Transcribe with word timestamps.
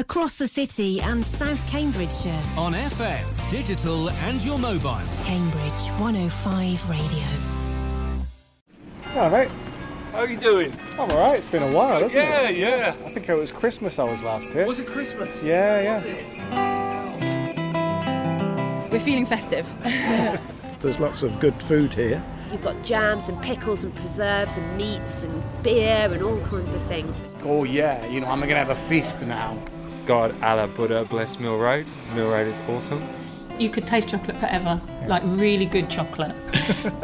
across 0.00 0.36
the 0.38 0.48
city 0.48 0.98
and 1.02 1.24
South 1.24 1.64
Cambridgeshire. 1.70 2.42
On 2.56 2.72
FM, 2.72 3.22
digital 3.50 4.08
and 4.10 4.42
your 4.42 4.58
mobile. 4.58 4.98
Cambridge 5.24 5.90
105 6.00 6.88
Radio. 6.90 7.26
Hello, 9.12 9.28
mate. 9.30 9.50
How 10.12 10.20
are 10.20 10.28
you 10.28 10.38
doing? 10.38 10.72
I'm 10.94 11.10
alright. 11.10 11.36
It's 11.38 11.48
been 11.48 11.62
a 11.62 11.70
while, 11.70 12.00
hasn't 12.00 12.14
Yeah, 12.14 12.48
it? 12.48 12.56
yeah. 12.56 12.76
Yeah. 12.76 12.88
I 13.06 13.10
think 13.10 13.28
it 13.28 13.34
was 13.34 13.52
Christmas 13.52 13.98
I 13.98 14.04
was 14.04 14.22
last 14.22 14.48
here. 14.48 14.66
Was 14.66 14.78
it 14.80 14.86
Christmas? 14.86 15.42
Yeah, 15.42 16.00
yeah. 16.00 16.02
We're 18.90 19.00
feeling 19.00 19.26
festive. 19.26 19.68
There's 20.80 20.98
lots 20.98 21.22
of 21.22 21.38
good 21.40 21.54
food 21.62 21.92
here. 21.92 22.22
You've 22.50 22.62
got 22.62 22.82
jams 22.82 23.28
and 23.28 23.40
pickles 23.42 23.84
and 23.84 23.94
preserves 23.94 24.56
and 24.56 24.78
meats 24.78 25.22
and 25.24 25.42
beer 25.62 26.08
and 26.10 26.22
all 26.22 26.40
kinds 26.46 26.72
of 26.72 26.80
things. 26.82 27.22
Oh 27.44 27.64
yeah, 27.64 28.04
you 28.08 28.20
know, 28.20 28.28
I'm 28.28 28.40
gonna 28.40 28.54
have 28.56 28.70
a 28.70 28.74
feast 28.74 29.20
now. 29.26 29.56
God, 30.06 30.34
Allah, 30.42 30.66
Buddha, 30.68 31.04
bless 31.08 31.38
Mill 31.38 31.58
Road. 31.58 31.86
Mill 32.14 32.30
Road 32.30 32.48
is 32.48 32.60
awesome. 32.68 33.00
You 33.58 33.68
could 33.68 33.86
taste 33.86 34.08
chocolate 34.08 34.36
forever, 34.36 34.80
like 35.06 35.22
really 35.24 35.66
good 35.66 35.90
chocolate. 35.90 36.34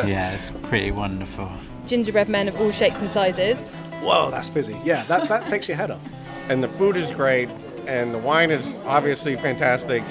yeah, 0.07 0.34
it's 0.34 0.51
pretty 0.69 0.91
wonderful. 0.91 1.51
Gingerbread 1.87 2.29
men 2.29 2.48
of 2.48 2.61
all 2.61 2.71
shapes 2.71 3.01
and 3.01 3.11
sizes. 3.11 3.59
Whoa, 4.02 4.30
that's 4.30 4.48
fizzy. 4.48 4.77
Yeah, 4.85 5.05
that, 5.05 5.29
that 5.29 5.47
takes 5.47 5.69
your 5.69 5.77
head 5.77 5.91
off. 5.91 6.02
And 6.48 6.62
the 6.62 6.69
food 6.69 6.97
is 6.97 7.11
great, 7.11 7.52
and 7.87 8.15
the 8.15 8.19
wine 8.19 8.51
is 8.51 8.74
obviously 8.87 9.37
fantastic. 9.37 10.02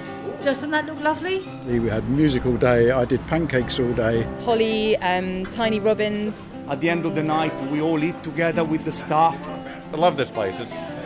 Doesn't 0.42 0.70
that 0.72 0.86
look 0.86 1.02
lovely? 1.02 1.40
We 1.66 1.90
had 1.90 2.08
music 2.10 2.46
all 2.46 2.58
day. 2.58 2.92
I 2.92 3.06
did 3.06 3.26
pancakes 3.28 3.80
all 3.80 3.94
day. 3.94 4.22
Holly, 4.44 4.96
um, 4.98 5.46
tiny 5.46 5.80
robins. 5.80 6.40
At 6.68 6.82
the 6.82 6.90
end 6.90 7.06
of 7.06 7.16
the 7.16 7.24
night, 7.24 7.54
we 7.72 7.82
all 7.82 8.04
eat 8.04 8.22
together 8.22 8.64
with 8.64 8.86
the 8.86 8.92
staff. 8.92 9.38
I 9.50 9.98
love 9.98 10.18
this 10.18 10.30
place. 10.30 10.60
It's 10.60 10.76
it's 10.76 11.05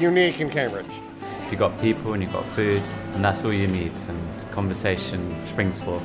unique 0.00 0.40
in 0.40 0.50
Cambridge. 0.50 0.86
You've 1.50 1.58
got 1.58 1.78
people 1.80 2.12
and 2.12 2.22
you've 2.22 2.32
got 2.32 2.44
food, 2.44 2.82
and 3.14 3.24
that's 3.24 3.44
all 3.44 3.52
you 3.52 3.66
need, 3.66 3.92
and 4.08 4.50
conversation 4.52 5.30
springs 5.46 5.78
forth. 5.78 6.02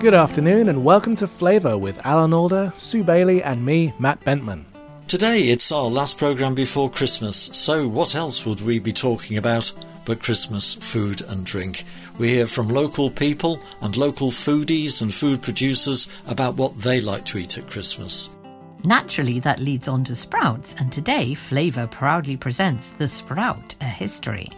Good 0.00 0.14
afternoon 0.14 0.68
and 0.68 0.84
welcome 0.84 1.14
to 1.16 1.26
Flavour 1.26 1.76
with 1.78 2.04
Alan 2.04 2.32
Alder, 2.32 2.72
Sue 2.76 3.02
Bailey, 3.02 3.42
and 3.42 3.64
me, 3.64 3.92
Matt 3.98 4.20
Bentman. 4.20 4.64
Today 5.08 5.48
it's 5.48 5.72
our 5.72 5.88
last 5.88 6.18
programme 6.18 6.54
before 6.54 6.90
Christmas, 6.90 7.36
so 7.36 7.88
what 7.88 8.14
else 8.14 8.44
would 8.44 8.60
we 8.60 8.78
be 8.78 8.92
talking 8.92 9.36
about 9.38 9.72
but 10.04 10.22
Christmas 10.22 10.74
food 10.74 11.22
and 11.22 11.44
drink? 11.44 11.84
We 12.18 12.28
hear 12.28 12.46
from 12.46 12.68
local 12.68 13.10
people 13.10 13.60
and 13.80 13.96
local 13.96 14.30
foodies 14.30 15.02
and 15.02 15.12
food 15.12 15.42
producers 15.42 16.08
about 16.26 16.56
what 16.56 16.78
they 16.80 17.00
like 17.00 17.24
to 17.26 17.38
eat 17.38 17.56
at 17.56 17.70
Christmas. 17.70 18.30
Naturally, 18.86 19.40
that 19.40 19.58
leads 19.58 19.88
on 19.88 20.04
to 20.04 20.14
sprouts, 20.14 20.76
and 20.78 20.92
today 20.92 21.34
Flavour 21.34 21.88
proudly 21.88 22.36
presents 22.36 22.90
The 22.90 23.08
Sprout, 23.08 23.74
a 23.80 23.84
history. 23.84 24.48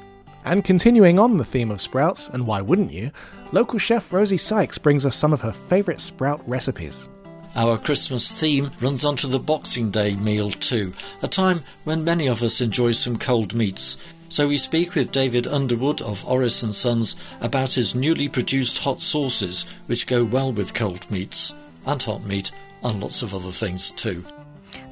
And 0.44 0.62
continuing 0.62 1.18
on 1.18 1.38
the 1.38 1.46
theme 1.46 1.70
of 1.70 1.80
sprouts, 1.80 2.28
and 2.28 2.46
why 2.46 2.60
wouldn't 2.60 2.92
you, 2.92 3.10
local 3.52 3.78
chef 3.78 4.12
Rosie 4.12 4.36
Sykes 4.36 4.76
brings 4.76 5.06
us 5.06 5.16
some 5.16 5.32
of 5.32 5.40
her 5.40 5.50
favourite 5.50 5.98
sprout 5.98 6.46
recipes. 6.46 7.08
Our 7.56 7.78
Christmas 7.78 8.30
theme 8.30 8.70
runs 8.82 9.06
onto 9.06 9.28
the 9.28 9.38
Boxing 9.38 9.90
Day 9.90 10.14
meal 10.14 10.50
too, 10.50 10.92
a 11.22 11.26
time 11.26 11.60
when 11.84 12.04
many 12.04 12.26
of 12.26 12.42
us 12.42 12.60
enjoy 12.60 12.92
some 12.92 13.16
cold 13.16 13.54
meats. 13.54 13.96
So 14.28 14.46
we 14.46 14.58
speak 14.58 14.94
with 14.94 15.10
David 15.10 15.46
Underwood 15.46 16.02
of 16.02 16.22
Orris 16.28 16.62
and 16.62 16.74
Sons 16.74 17.16
about 17.40 17.72
his 17.72 17.94
newly 17.94 18.28
produced 18.28 18.80
hot 18.80 19.00
sauces, 19.00 19.62
which 19.86 20.06
go 20.06 20.22
well 20.22 20.52
with 20.52 20.74
cold 20.74 21.10
meats 21.10 21.54
and 21.86 22.02
hot 22.02 22.26
meat 22.26 22.52
and 22.82 23.00
lots 23.00 23.22
of 23.22 23.34
other 23.34 23.50
things 23.50 23.90
too. 23.90 24.24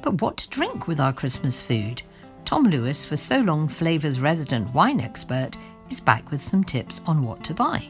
But 0.01 0.21
what 0.21 0.37
to 0.37 0.49
drink 0.49 0.87
with 0.87 0.99
our 0.99 1.13
Christmas 1.13 1.61
food? 1.61 2.01
Tom 2.45 2.63
Lewis, 2.63 3.03
for 3.03 3.17
so 3.17 3.39
long 3.39 3.67
Flavour's 3.67 4.19
resident 4.19 4.73
wine 4.73 5.01
expert, 5.01 5.51
is 5.89 5.99
back 5.99 6.31
with 6.31 6.41
some 6.41 6.63
tips 6.63 7.01
on 7.05 7.21
what 7.21 7.43
to 7.45 7.53
buy. 7.53 7.89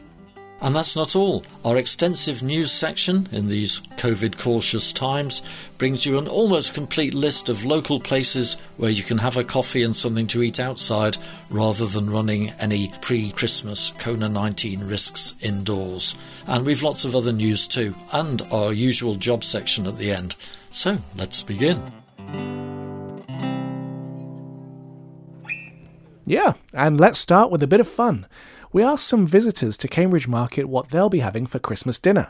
And 0.59 0.75
that's 0.75 0.95
not 0.95 1.15
all. 1.15 1.43
Our 1.63 1.77
extensive 1.77 2.41
news 2.41 2.71
section 2.71 3.27
in 3.31 3.47
these 3.47 3.79
COVID 3.97 4.39
cautious 4.39 4.91
times 4.91 5.43
brings 5.77 6.05
you 6.05 6.17
an 6.17 6.27
almost 6.27 6.73
complete 6.73 7.13
list 7.13 7.47
of 7.47 7.63
local 7.63 7.99
places 7.99 8.55
where 8.77 8.89
you 8.89 9.03
can 9.03 9.19
have 9.19 9.37
a 9.37 9.43
coffee 9.43 9.83
and 9.83 9.95
something 9.95 10.25
to 10.27 10.41
eat 10.41 10.59
outside 10.59 11.17
rather 11.51 11.85
than 11.85 12.09
running 12.09 12.49
any 12.59 12.91
pre 13.01 13.29
Christmas 13.31 13.91
Kona 13.99 14.29
19 14.29 14.87
risks 14.87 15.35
indoors. 15.41 16.15
And 16.47 16.65
we've 16.65 16.81
lots 16.81 17.05
of 17.05 17.15
other 17.15 17.31
news 17.31 17.67
too, 17.67 17.93
and 18.11 18.41
our 18.51 18.73
usual 18.73 19.15
job 19.15 19.43
section 19.43 19.85
at 19.85 19.99
the 19.99 20.11
end. 20.11 20.35
So 20.71 20.97
let's 21.15 21.43
begin. 21.43 21.83
Yeah, 26.25 26.53
and 26.73 26.99
let's 26.99 27.19
start 27.19 27.51
with 27.51 27.63
a 27.63 27.67
bit 27.67 27.79
of 27.79 27.87
fun. 27.87 28.25
We 28.73 28.83
asked 28.83 29.07
some 29.07 29.25
visitors 29.25 29.77
to 29.77 29.87
Cambridge 29.87 30.27
Market 30.27 30.65
what 30.65 30.89
they'll 30.89 31.07
be 31.09 31.21
having 31.21 31.47
for 31.47 31.57
Christmas 31.57 31.99
dinner. 31.99 32.29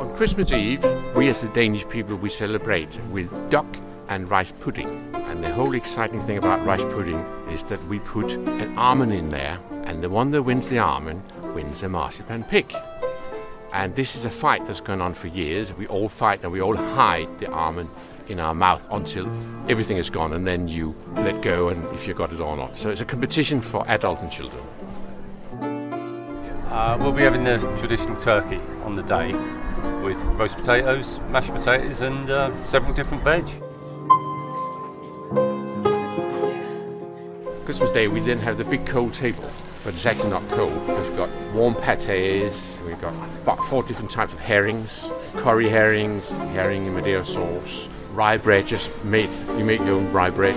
On 0.00 0.12
Christmas 0.16 0.50
Eve, 0.52 0.84
we 1.14 1.28
as 1.28 1.42
the 1.42 1.48
Danish 1.48 1.86
people, 1.88 2.16
we 2.16 2.28
celebrate 2.28 3.00
with 3.10 3.30
duck 3.50 3.66
and 4.08 4.28
rice 4.28 4.52
pudding. 4.58 5.14
And 5.14 5.44
the 5.44 5.52
whole 5.52 5.74
exciting 5.74 6.20
thing 6.20 6.38
about 6.38 6.66
rice 6.66 6.82
pudding 6.82 7.20
is 7.52 7.62
that 7.64 7.84
we 7.86 8.00
put 8.00 8.32
an 8.32 8.76
almond 8.76 9.12
in 9.12 9.28
there, 9.28 9.60
and 9.84 10.02
the 10.02 10.10
one 10.10 10.32
that 10.32 10.42
wins 10.42 10.66
the 10.66 10.80
almond 10.80 11.22
wins 11.54 11.84
a 11.84 11.88
marzipan 11.88 12.42
pig. 12.42 12.74
And 13.72 13.94
this 13.94 14.16
is 14.16 14.24
a 14.24 14.30
fight 14.30 14.66
that's 14.66 14.80
gone 14.80 15.00
on 15.00 15.14
for 15.14 15.28
years. 15.28 15.72
We 15.72 15.86
all 15.86 16.08
fight 16.08 16.42
and 16.42 16.50
we 16.50 16.60
all 16.60 16.74
hide 16.74 17.28
the 17.38 17.48
almond 17.52 17.90
in 18.28 18.40
our 18.40 18.54
mouth 18.54 18.86
until 18.90 19.26
everything 19.68 19.96
is 19.96 20.10
gone, 20.10 20.32
and 20.32 20.46
then 20.46 20.68
you 20.68 20.94
let 21.16 21.42
go 21.42 21.68
and 21.68 21.84
if 21.94 22.06
you 22.06 22.14
got 22.14 22.32
it 22.32 22.40
or 22.40 22.56
not. 22.56 22.76
So 22.76 22.90
it's 22.90 23.00
a 23.00 23.04
competition 23.04 23.60
for 23.60 23.88
adults 23.88 24.22
and 24.22 24.30
children. 24.30 24.62
Uh, 26.68 26.98
we'll 27.00 27.12
be 27.12 27.22
having 27.22 27.44
the 27.44 27.58
traditional 27.78 28.16
turkey 28.20 28.60
on 28.84 28.96
the 28.96 29.02
day 29.02 29.32
with 30.02 30.18
roast 30.38 30.56
potatoes, 30.56 31.20
mashed 31.30 31.52
potatoes, 31.52 32.00
and 32.00 32.28
uh, 32.30 32.66
several 32.66 32.92
different 32.92 33.22
veg. 33.24 33.44
Christmas 37.64 37.90
Day, 37.90 38.06
we 38.08 38.20
then 38.20 38.38
have 38.38 38.58
the 38.58 38.64
big 38.64 38.86
cold 38.86 39.12
table, 39.14 39.50
but 39.84 39.94
it's 39.94 40.06
actually 40.06 40.30
not 40.30 40.46
cold 40.50 40.72
because 40.86 41.08
we've 41.08 41.16
got 41.16 41.30
warm 41.52 41.74
pates, 41.74 42.78
we've 42.86 43.00
got 43.00 43.12
about 43.42 43.64
four 43.66 43.82
different 43.82 44.10
types 44.10 44.32
of 44.32 44.38
herrings, 44.38 45.10
curry 45.38 45.68
herrings, 45.68 46.28
herring 46.28 46.86
in 46.86 46.94
Madeira 46.94 47.24
sauce, 47.26 47.88
rye 48.16 48.38
bread 48.38 48.66
just 48.66 48.90
made, 49.04 49.28
you 49.58 49.64
make 49.64 49.80
your 49.80 49.90
own 49.90 50.10
rye 50.10 50.30
bread, 50.30 50.56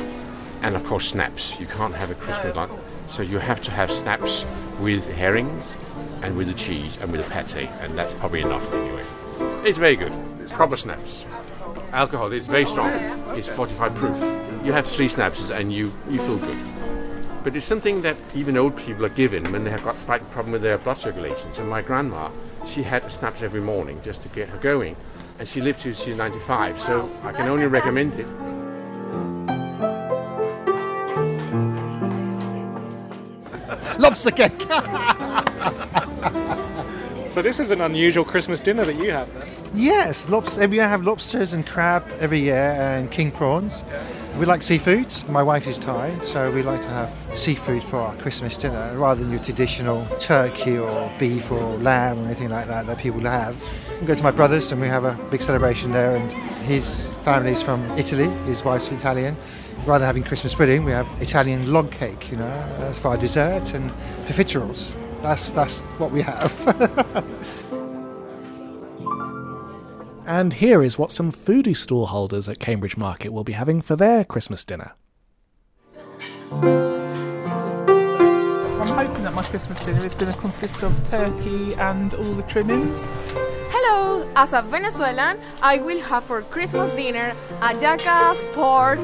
and 0.61 0.75
of 0.75 0.85
course 0.85 1.09
snaps. 1.09 1.59
You 1.59 1.65
can't 1.65 1.93
have 1.93 2.09
a 2.09 2.15
Christmas 2.15 2.55
lunch, 2.55 2.71
so 3.09 3.21
you 3.21 3.37
have 3.37 3.61
to 3.63 3.71
have 3.71 3.91
snaps 3.91 4.45
with 4.79 5.05
herrings 5.11 5.75
and 6.21 6.37
with 6.37 6.47
the 6.47 6.53
cheese 6.53 6.97
and 7.01 7.11
with 7.11 7.21
the 7.21 7.29
pate, 7.29 7.69
and 7.81 7.97
that's 7.97 8.13
probably 8.13 8.41
enough 8.41 8.73
anyway. 8.73 9.03
It's 9.67 9.77
very 9.77 9.97
good. 9.97 10.13
It's 10.41 10.53
proper 10.53 10.77
snaps. 10.77 11.25
Alcohol, 11.91 12.31
it's 12.31 12.47
very 12.47 12.65
strong. 12.65 12.91
It's 13.37 13.49
45 13.49 13.95
proof. 13.95 14.65
You 14.65 14.71
have 14.71 14.87
three 14.87 15.09
snaps 15.09 15.49
and 15.49 15.73
you, 15.73 15.91
you 16.09 16.19
feel 16.19 16.37
good. 16.37 16.59
But 17.43 17.55
it's 17.55 17.65
something 17.65 18.01
that 18.03 18.17
even 18.35 18.57
old 18.57 18.75
people 18.77 19.05
are 19.05 19.09
given 19.09 19.51
when 19.51 19.63
they 19.63 19.69
have 19.69 19.83
got 19.83 19.99
slight 19.99 20.29
problem 20.31 20.51
with 20.51 20.61
their 20.61 20.77
blood 20.77 20.97
circulation. 20.97 21.51
So 21.53 21.63
my 21.63 21.81
grandma, 21.81 22.29
she 22.65 22.83
had 22.83 23.09
snaps 23.11 23.41
every 23.41 23.61
morning 23.61 23.99
just 24.03 24.21
to 24.23 24.29
get 24.29 24.49
her 24.49 24.57
going. 24.57 24.95
And 25.39 25.47
she 25.47 25.61
lived 25.61 25.79
till 25.79 25.93
she's 25.93 26.17
95, 26.17 26.79
so 26.81 27.09
I 27.23 27.31
can 27.31 27.47
only 27.47 27.65
recommend 27.65 28.13
it. 28.19 28.27
Lobster 33.97 34.31
cake! 34.31 34.65
So 37.29 37.43
this 37.43 37.59
is 37.59 37.69
an 37.69 37.81
unusual 37.81 38.25
Christmas 38.25 38.59
dinner 38.59 38.83
that 38.85 38.95
you 38.95 39.11
have 39.11 39.31
then? 39.35 39.47
Yes, 39.75 40.27
lobster. 40.29 40.63
Eh, 40.63 40.65
we 40.65 40.77
have 40.77 41.03
lobsters 41.03 41.53
and 41.53 41.65
crab 41.65 42.11
every 42.19 42.39
year 42.39 42.71
and 42.79 43.11
king 43.11 43.31
prawns. 43.31 43.83
We 44.39 44.47
like 44.47 44.63
seafood. 44.63 45.13
My 45.29 45.43
wife 45.43 45.67
is 45.67 45.77
Thai, 45.77 46.17
so 46.21 46.49
we 46.49 46.63
like 46.63 46.81
to 46.81 46.87
have 46.87 47.15
seafood 47.35 47.83
for 47.83 47.97
our 47.97 48.15
Christmas 48.15 48.57
dinner 48.57 48.97
rather 48.97 49.21
than 49.21 49.29
your 49.29 49.43
traditional 49.43 50.03
turkey 50.17 50.79
or 50.79 51.11
beef 51.19 51.51
or 51.51 51.77
lamb 51.77 52.17
or 52.17 52.25
anything 52.25 52.49
like 52.49 52.65
that 52.65 52.87
that 52.87 52.97
people 52.97 53.21
have. 53.21 53.55
We 54.01 54.07
go 54.07 54.15
to 54.15 54.23
my 54.23 54.31
brother's 54.31 54.71
and 54.71 54.81
we 54.81 54.87
have 54.87 55.03
a 55.03 55.13
big 55.29 55.43
celebration 55.43 55.91
there, 55.91 56.15
and 56.15 56.31
his 56.65 57.13
family 57.23 57.51
is 57.51 57.61
from 57.61 57.83
Italy, 57.91 58.29
his 58.47 58.65
wife's 58.65 58.91
Italian. 58.91 59.35
Rather 59.85 59.99
than 59.99 60.07
having 60.07 60.23
Christmas 60.23 60.55
pudding, 60.55 60.83
we 60.83 60.91
have 60.91 61.07
Italian 61.21 61.71
log 61.71 61.91
cake, 61.91 62.31
you 62.31 62.37
know, 62.37 62.77
that's 62.79 62.97
for 62.97 63.09
our 63.09 63.17
dessert 63.17 63.75
and 63.75 63.91
profiteroles. 64.25 64.95
That's, 65.21 65.49
that's 65.51 65.81
what 65.99 66.11
we 66.11 66.21
have. 66.21 67.25
And 70.29 70.53
here 70.53 70.83
is 70.83 70.95
what 70.95 71.11
some 71.11 71.31
foodie 71.31 71.75
stall 71.75 72.05
holders 72.05 72.47
at 72.47 72.59
Cambridge 72.59 72.95
Market 72.95 73.33
will 73.33 73.43
be 73.43 73.53
having 73.53 73.81
for 73.81 73.95
their 73.95 74.23
Christmas 74.23 74.63
dinner. 74.63 74.91
I'm 76.51 76.67
hoping 78.87 79.23
that 79.23 79.33
my 79.33 79.41
Christmas 79.41 79.83
dinner 79.83 80.05
is 80.05 80.13
going 80.13 80.31
to 80.31 80.37
consist 80.37 80.83
of 80.83 80.93
turkey 81.09 81.73
and 81.73 82.13
all 82.13 82.35
the 82.35 82.43
trimmings. 82.43 83.07
Hello! 83.71 84.31
As 84.35 84.53
a 84.53 84.61
Venezuelan, 84.61 85.39
I 85.63 85.79
will 85.79 85.99
have 86.01 86.25
for 86.25 86.43
Christmas 86.43 86.95
dinner 86.95 87.33
a 87.63 87.73
jackass, 87.79 88.45
pork, 88.53 88.99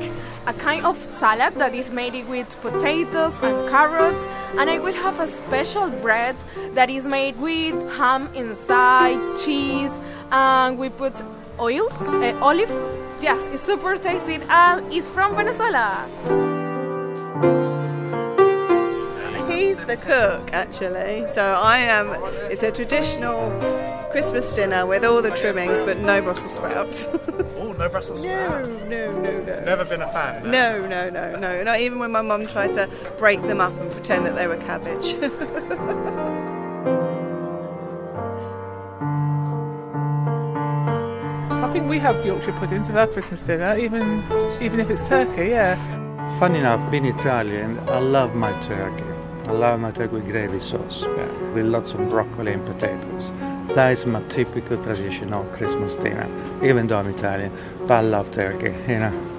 a 0.47 0.53
kind 0.53 0.85
of 0.85 1.01
salad 1.03 1.55
that 1.55 1.73
is 1.73 1.89
made 1.89 2.27
with 2.27 2.49
potatoes 2.61 3.33
and 3.41 3.69
carrots, 3.69 4.25
and 4.57 4.69
I 4.69 4.79
will 4.79 4.93
have 4.93 5.19
a 5.19 5.27
special 5.27 5.89
bread 5.89 6.35
that 6.73 6.89
is 6.89 7.05
made 7.05 7.39
with 7.39 7.75
ham 7.97 8.29
inside, 8.35 9.19
cheese, 9.39 9.91
and 10.31 10.77
we 10.77 10.89
put 10.89 11.13
oils, 11.59 11.99
uh, 12.01 12.37
olive. 12.41 12.69
Yes, 13.21 13.39
it's 13.53 13.63
super 13.63 13.97
tasty 13.97 14.35
and 14.49 14.93
it's 14.93 15.07
from 15.07 15.35
Venezuela. 15.35 16.05
He's 19.49 19.77
the 19.85 19.97
cook, 19.97 20.51
actually. 20.53 21.25
So 21.33 21.41
I 21.57 21.79
am. 21.79 22.11
It's 22.51 22.61
a 22.61 22.71
traditional 22.71 23.49
Christmas 24.11 24.51
dinner 24.51 24.85
with 24.85 25.03
all 25.05 25.21
the 25.21 25.31
trimmings, 25.31 25.81
but 25.81 25.97
no 25.97 26.21
Brussels 26.21 26.53
sprouts. 26.53 27.07
no 27.77 27.89
Brussels 27.89 28.21
sprouts. 28.21 28.67
No, 28.67 29.11
no, 29.11 29.21
no, 29.21 29.43
no. 29.43 29.59
Never 29.61 29.85
been 29.85 30.01
a 30.01 30.11
fan. 30.11 30.49
No, 30.49 30.85
no, 30.87 31.09
no, 31.09 31.35
no. 31.37 31.63
Not 31.63 31.79
even 31.79 31.99
when 31.99 32.11
my 32.11 32.21
mum 32.21 32.45
tried 32.45 32.73
to 32.73 32.89
break 33.17 33.41
them 33.43 33.61
up 33.61 33.73
and 33.79 33.91
pretend 33.91 34.25
that 34.25 34.35
they 34.35 34.47
were 34.47 34.57
cabbage. 34.57 35.15
I 41.65 41.73
think 41.73 41.89
we 41.89 41.99
have 41.99 42.25
Yorkshire 42.25 42.53
puddings 42.53 42.87
with 42.87 42.97
our 42.97 43.07
Christmas 43.07 43.41
dinner, 43.41 43.77
even 43.77 44.23
even 44.61 44.79
if 44.79 44.89
it's 44.89 45.05
turkey. 45.07 45.49
Yeah. 45.49 45.75
Funny 46.39 46.59
enough, 46.59 46.89
being 46.91 47.05
Italian, 47.05 47.79
I 47.89 47.99
love 47.99 48.33
my 48.35 48.51
turkey. 48.61 49.03
I 49.47 49.51
love 49.51 49.79
my 49.79 49.91
turkey 49.91 50.15
with 50.15 50.25
gravy 50.25 50.59
sauce, 50.59 51.03
yeah, 51.03 51.53
with 51.53 51.65
lots 51.65 51.93
of 51.93 52.09
broccoli 52.09 52.53
and 52.53 52.65
potatoes. 52.65 53.31
That 53.73 53.91
is 53.91 54.05
my 54.05 54.21
typical 54.29 54.77
traditional 54.81 55.43
Christmas 55.45 55.95
dinner, 55.95 56.27
even 56.63 56.87
though 56.87 56.97
I'm 56.99 57.07
Italian, 57.07 57.51
but 57.87 57.91
I 57.95 58.01
love 58.01 58.31
turkey, 58.31 58.73
you 58.87 58.99
know. 58.99 59.31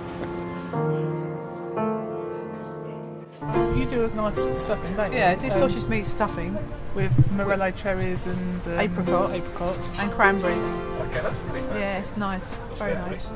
You 3.76 3.86
do 3.86 4.04
a 4.04 4.08
nice 4.14 4.36
stuffing, 4.60 4.94
don't 4.94 5.12
you? 5.12 5.18
Yeah, 5.18 5.30
I 5.30 5.34
do 5.36 5.50
Um, 5.52 5.70
sausage 5.70 5.88
meat 5.88 6.06
stuffing 6.06 6.58
with 6.94 7.12
morello 7.32 7.70
cherries 7.70 8.26
and 8.26 8.66
um, 8.66 8.78
Apricot. 8.78 9.30
apricots 9.34 9.98
and 9.98 10.12
cranberries. 10.12 10.64
Okay, 11.06 11.20
that's 11.22 11.38
pretty 11.48 11.64
fancy. 11.66 11.80
Yeah, 11.80 11.98
it's 11.98 12.16
nice. 12.16 12.44
Very 12.78 12.94
nice. 12.94 13.26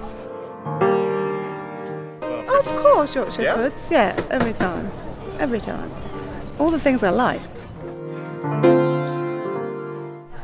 of 2.58 2.66
course, 2.82 3.14
Yorkshire 3.14 3.42
Yeah? 3.42 3.54
puds. 3.54 3.90
Yeah, 3.90 4.14
every 4.30 4.52
time. 4.52 4.90
Every 5.38 5.60
time. 5.60 5.90
All 6.58 6.70
the 6.70 6.78
things 6.80 7.02
I 7.02 7.10
like. 7.10 7.40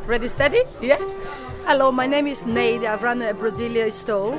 Ready, 0.06 0.28
steady? 0.28 0.62
Yeah. 0.80 0.98
Hello, 1.64 1.90
my 1.90 2.06
name 2.06 2.28
is 2.28 2.46
Nade. 2.46 2.84
I've 2.84 3.02
run 3.02 3.22
a 3.22 3.34
Brasilia 3.34 3.90
store. 3.90 4.38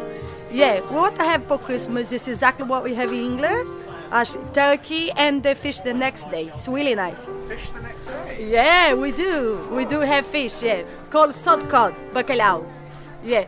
Yeah, 0.49 0.79
what 0.93 1.19
I 1.19 1.25
have 1.25 1.45
for 1.45 1.57
Christmas 1.57 2.13
is 2.13 2.25
exactly 2.25 2.65
what 2.65 2.85
we 2.85 2.93
have 2.93 3.09
in 3.09 3.19
England. 3.19 3.67
Uh, 4.09 4.23
turkey 4.53 5.11
and 5.11 5.43
the 5.43 5.55
fish 5.55 5.81
the 5.81 5.93
next 5.93 6.31
day. 6.31 6.45
It's 6.45 6.69
really 6.69 6.95
nice. 6.95 7.19
Fish 7.49 7.69
the 7.71 7.81
next 7.81 8.05
day? 8.05 8.49
Yeah, 8.49 8.93
we 8.93 9.11
do. 9.11 9.59
We 9.73 9.83
do 9.83 9.99
have 9.99 10.25
fish, 10.27 10.63
yeah. 10.63 10.83
Called 11.09 11.35
salt 11.35 11.67
cod, 11.67 11.93
bacalhau. 12.13 12.65
Yeah. 13.25 13.47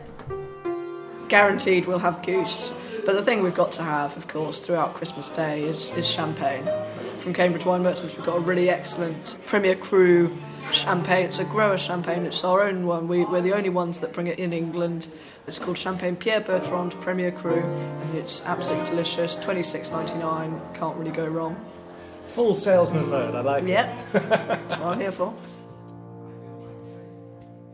Guaranteed 1.30 1.86
we'll 1.86 2.00
have 2.00 2.22
goose. 2.22 2.70
But 3.06 3.14
the 3.14 3.22
thing 3.22 3.42
we've 3.42 3.54
got 3.54 3.72
to 3.72 3.82
have, 3.82 4.14
of 4.18 4.28
course, 4.28 4.58
throughout 4.58 4.92
Christmas 4.92 5.30
Day 5.30 5.62
is, 5.62 5.88
is 5.96 6.06
champagne. 6.06 6.68
From 7.16 7.32
Cambridge 7.32 7.64
Wine 7.64 7.82
Merchants, 7.82 8.14
we've 8.14 8.26
got 8.26 8.36
a 8.36 8.40
really 8.40 8.68
excellent 8.68 9.38
Premier 9.46 9.74
Cru 9.74 10.36
champagne. 10.72 11.26
It's 11.26 11.38
a 11.38 11.44
grower 11.44 11.78
champagne, 11.78 12.26
it's 12.26 12.42
our 12.44 12.62
own 12.62 12.86
one. 12.86 13.08
We, 13.08 13.24
we're 13.24 13.40
the 13.40 13.52
only 13.54 13.70
ones 13.70 14.00
that 14.00 14.12
bring 14.12 14.26
it 14.26 14.38
in 14.38 14.52
England. 14.52 15.08
It's 15.46 15.58
called 15.58 15.78
Champagne 15.78 16.16
Pierre 16.16 16.40
Bertrand 16.40 16.92
Premier 17.00 17.32
Cru, 17.32 17.60
and 17.62 18.14
it's 18.14 18.42
absolutely 18.44 18.88
delicious. 18.90 19.36
Twenty 19.36 19.62
six 19.62 19.90
ninety 19.90 20.14
nine, 20.18 20.60
can't 20.74 20.96
really 20.96 21.10
go 21.10 21.26
wrong. 21.26 21.56
Full 22.26 22.54
salesman 22.54 23.08
mode. 23.08 23.34
I 23.34 23.40
like 23.40 23.66
Yep, 23.66 23.98
it. 23.98 24.12
that's 24.28 24.76
what 24.76 24.86
I'm 24.94 25.00
here 25.00 25.10
for. 25.12 25.34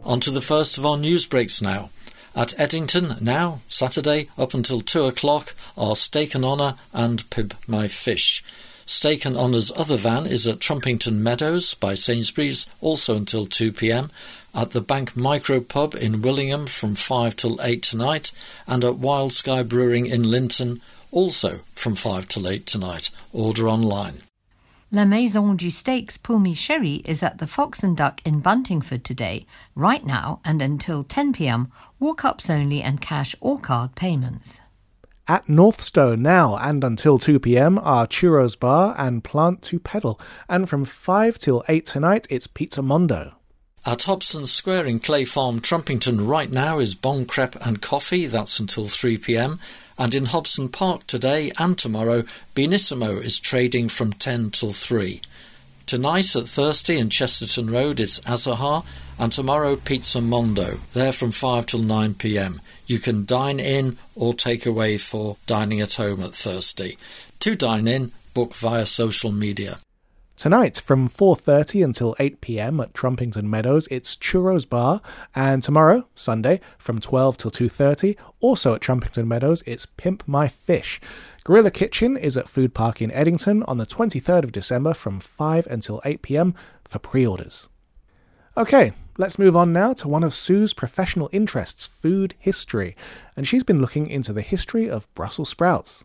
On 0.05 0.21
to 0.21 0.31
the 0.31 0.41
first 0.41 0.79
of 0.79 0.87
our 0.87 0.97
news 0.97 1.27
breaks 1.27 1.61
now. 1.61 1.91
At 2.35 2.59
Eddington, 2.61 3.17
now, 3.21 3.61
Saturday, 3.69 4.29
up 4.37 4.53
until 4.55 4.83
2 4.83 5.05
o'clock, 5.05 5.55
are 5.77 5.97
Steak 5.97 6.35
and 6.35 6.45
Honour 6.45 6.75
and 6.93 7.29
Pimp 7.31 7.55
My 7.67 7.89
Fish. 7.89 8.45
Steak 8.89 9.25
and 9.25 9.37
Honour's 9.37 9.73
other 9.77 9.97
van 9.97 10.27
is 10.27 10.47
at 10.47 10.61
Trumpington 10.61 11.15
Meadows 11.15 11.75
by 11.75 11.95
Sainsbury's, 11.95 12.67
also 12.81 13.17
until 13.17 13.45
2 13.45 13.73
pm, 13.73 14.11
at 14.55 14.71
the 14.71 14.81
Bank 14.81 15.17
Micro 15.17 15.61
Pub 15.61 15.97
in 15.97 16.23
Willingham 16.23 16.67
from 16.67 16.95
5 16.95 17.35
till 17.35 17.61
8 17.61 17.83
tonight, 17.83 18.31
and 18.65 18.85
at 18.85 18.97
Wylde 18.97 19.33
Sky 19.33 19.65
Brewing 19.65 20.07
in 20.07 20.23
Linton, 20.31 20.81
also 21.11 21.61
from 21.75 21.97
5 21.97 22.29
till 22.29 22.49
8 22.49 22.65
tonight. 22.65 23.11
Order 23.33 23.69
online. 23.69 24.23
La 24.93 25.05
Maison 25.05 25.57
du 25.57 25.69
Steaks 25.69 26.17
Pulmy 26.17 26.57
Sherry 26.57 27.03
is 27.05 27.25
at 27.25 27.39
the 27.39 27.49
Fox 27.49 27.83
and 27.83 27.97
Duck 27.97 28.21
in 28.25 28.41
Buntingford 28.41 29.03
today. 29.03 29.47
Right 29.75 30.07
now 30.07 30.39
and 30.45 30.63
until 30.63 31.03
10 31.03 31.33
pm, 31.33 31.73
walk 31.99 32.25
ups 32.25 32.49
only 32.49 32.83
and 32.83 33.01
cash 33.01 33.35
or 33.41 33.59
card 33.59 33.97
payments. 33.97 34.61
At 35.29 35.49
Northstowe 35.49 36.17
now 36.17 36.57
and 36.57 36.85
until 36.85 37.19
2 37.19 37.41
pm 37.41 37.81
are 37.81 38.07
Churros 38.07 38.57
Bar 38.57 38.95
and 38.97 39.25
Plant 39.25 39.61
to 39.63 39.81
Pedal, 39.81 40.21
and 40.49 40.69
from 40.69 40.85
5 40.85 41.37
till 41.39 41.65
8 41.69 41.85
tonight 41.85 42.29
it's 42.31 42.47
Pizza 42.47 42.81
Mondo. 42.81 43.33
At 43.85 44.05
Hobson 44.05 44.47
Square 44.47 44.87
in 44.87 45.01
Clay 45.01 45.25
Farm, 45.25 45.61
Trumpington, 45.61 46.29
right 46.29 46.51
now 46.51 46.79
is 46.79 46.95
Bon 46.95 47.25
Crepe 47.25 47.57
and 47.61 47.83
Coffee, 47.83 48.27
that's 48.27 48.61
until 48.61 48.87
3 48.87 49.17
pm. 49.17 49.59
And 49.99 50.15
in 50.15 50.27
Hobson 50.27 50.69
Park 50.69 51.09
today 51.09 51.51
and 51.59 51.77
tomorrow, 51.77 52.23
Benissimo 52.55 53.19
is 53.19 53.41
trading 53.41 53.89
from 53.89 54.13
10 54.13 54.53
till 54.53 54.73
3. 54.73 55.21
Tonight 55.87 56.37
at 56.37 56.47
Thirsty 56.47 56.99
in 56.99 57.11
Chesterton 57.11 57.69
Road 57.69 57.99
it's 57.99 58.21
Azahar, 58.21 58.85
and 59.19 59.33
tomorrow 59.33 59.77
Pizza 59.77 60.21
Mondo, 60.21 60.79
there 60.93 61.13
from 61.13 61.33
5 61.33 61.67
till 61.67 61.83
9 61.83 62.15
pm. 62.15 62.61
You 62.87 62.99
can 62.99 63.25
dine 63.25 63.59
in 63.59 63.97
or 64.15 64.35
take 64.35 64.67
away 64.67 64.99
for 64.99 65.37
dining 65.47 65.81
at 65.81 65.95
home 65.95 66.23
at 66.23 66.35
Thirsty. 66.35 66.99
To 67.41 67.55
dine 67.55 67.89
in, 67.89 68.13
book 68.35 68.55
via 68.55 68.87
social 68.87 69.33
media. 69.33 69.79
Tonight 70.37 70.83
from 70.85 71.09
4:30 71.09 71.83
until 71.83 72.15
8 72.19 72.43
p.m. 72.43 72.79
at 72.81 72.93
Trumpington 72.93 73.45
Meadows 73.45 73.89
it's 73.91 74.15
Churros 74.17 74.69
Bar 74.69 75.01
and 75.35 75.63
tomorrow 75.63 76.07
Sunday 76.15 76.61
from 76.77 77.01
12 77.01 77.39
till 77.39 77.51
2:30 77.51 78.17
also 78.41 78.75
at 78.75 78.83
Trumpington 78.83 79.27
Meadows 79.27 79.63
it's 79.65 79.87
Pimp 79.97 80.23
My 80.27 80.47
Fish. 80.47 81.01
Gorilla 81.45 81.71
Kitchen 81.71 82.19
is 82.19 82.37
at 82.37 82.51
Food 82.51 82.75
Park 82.75 83.01
in 83.01 83.11
Eddington 83.13 83.63
on 83.63 83.79
the 83.79 83.87
23rd 83.87 84.45
of 84.45 84.53
December 84.53 84.93
from 84.93 85.21
5 85.21 85.67
until 85.69 86.03
8 86.05 86.21
p.m. 86.21 86.55
for 86.85 86.99
pre-orders. 86.99 87.71
Okay, 88.59 88.93
let's 89.19 89.39
move 89.39 89.57
on 89.57 89.73
now 89.73 89.93
to 89.95 90.09
one 90.09 90.23
of 90.23 90.35
Sue's 90.35 90.75
professional 90.75 91.31
interests, 91.33 91.87
food 91.87 92.35
history, 92.39 92.97
and 93.37 93.47
she's 93.47 93.65
been 93.65 93.81
looking 93.81 94.07
into 94.09 94.33
the 94.33 94.43
history 94.43 94.91
of 94.91 95.13
Brussels 95.15 95.49
sprouts. 95.49 96.05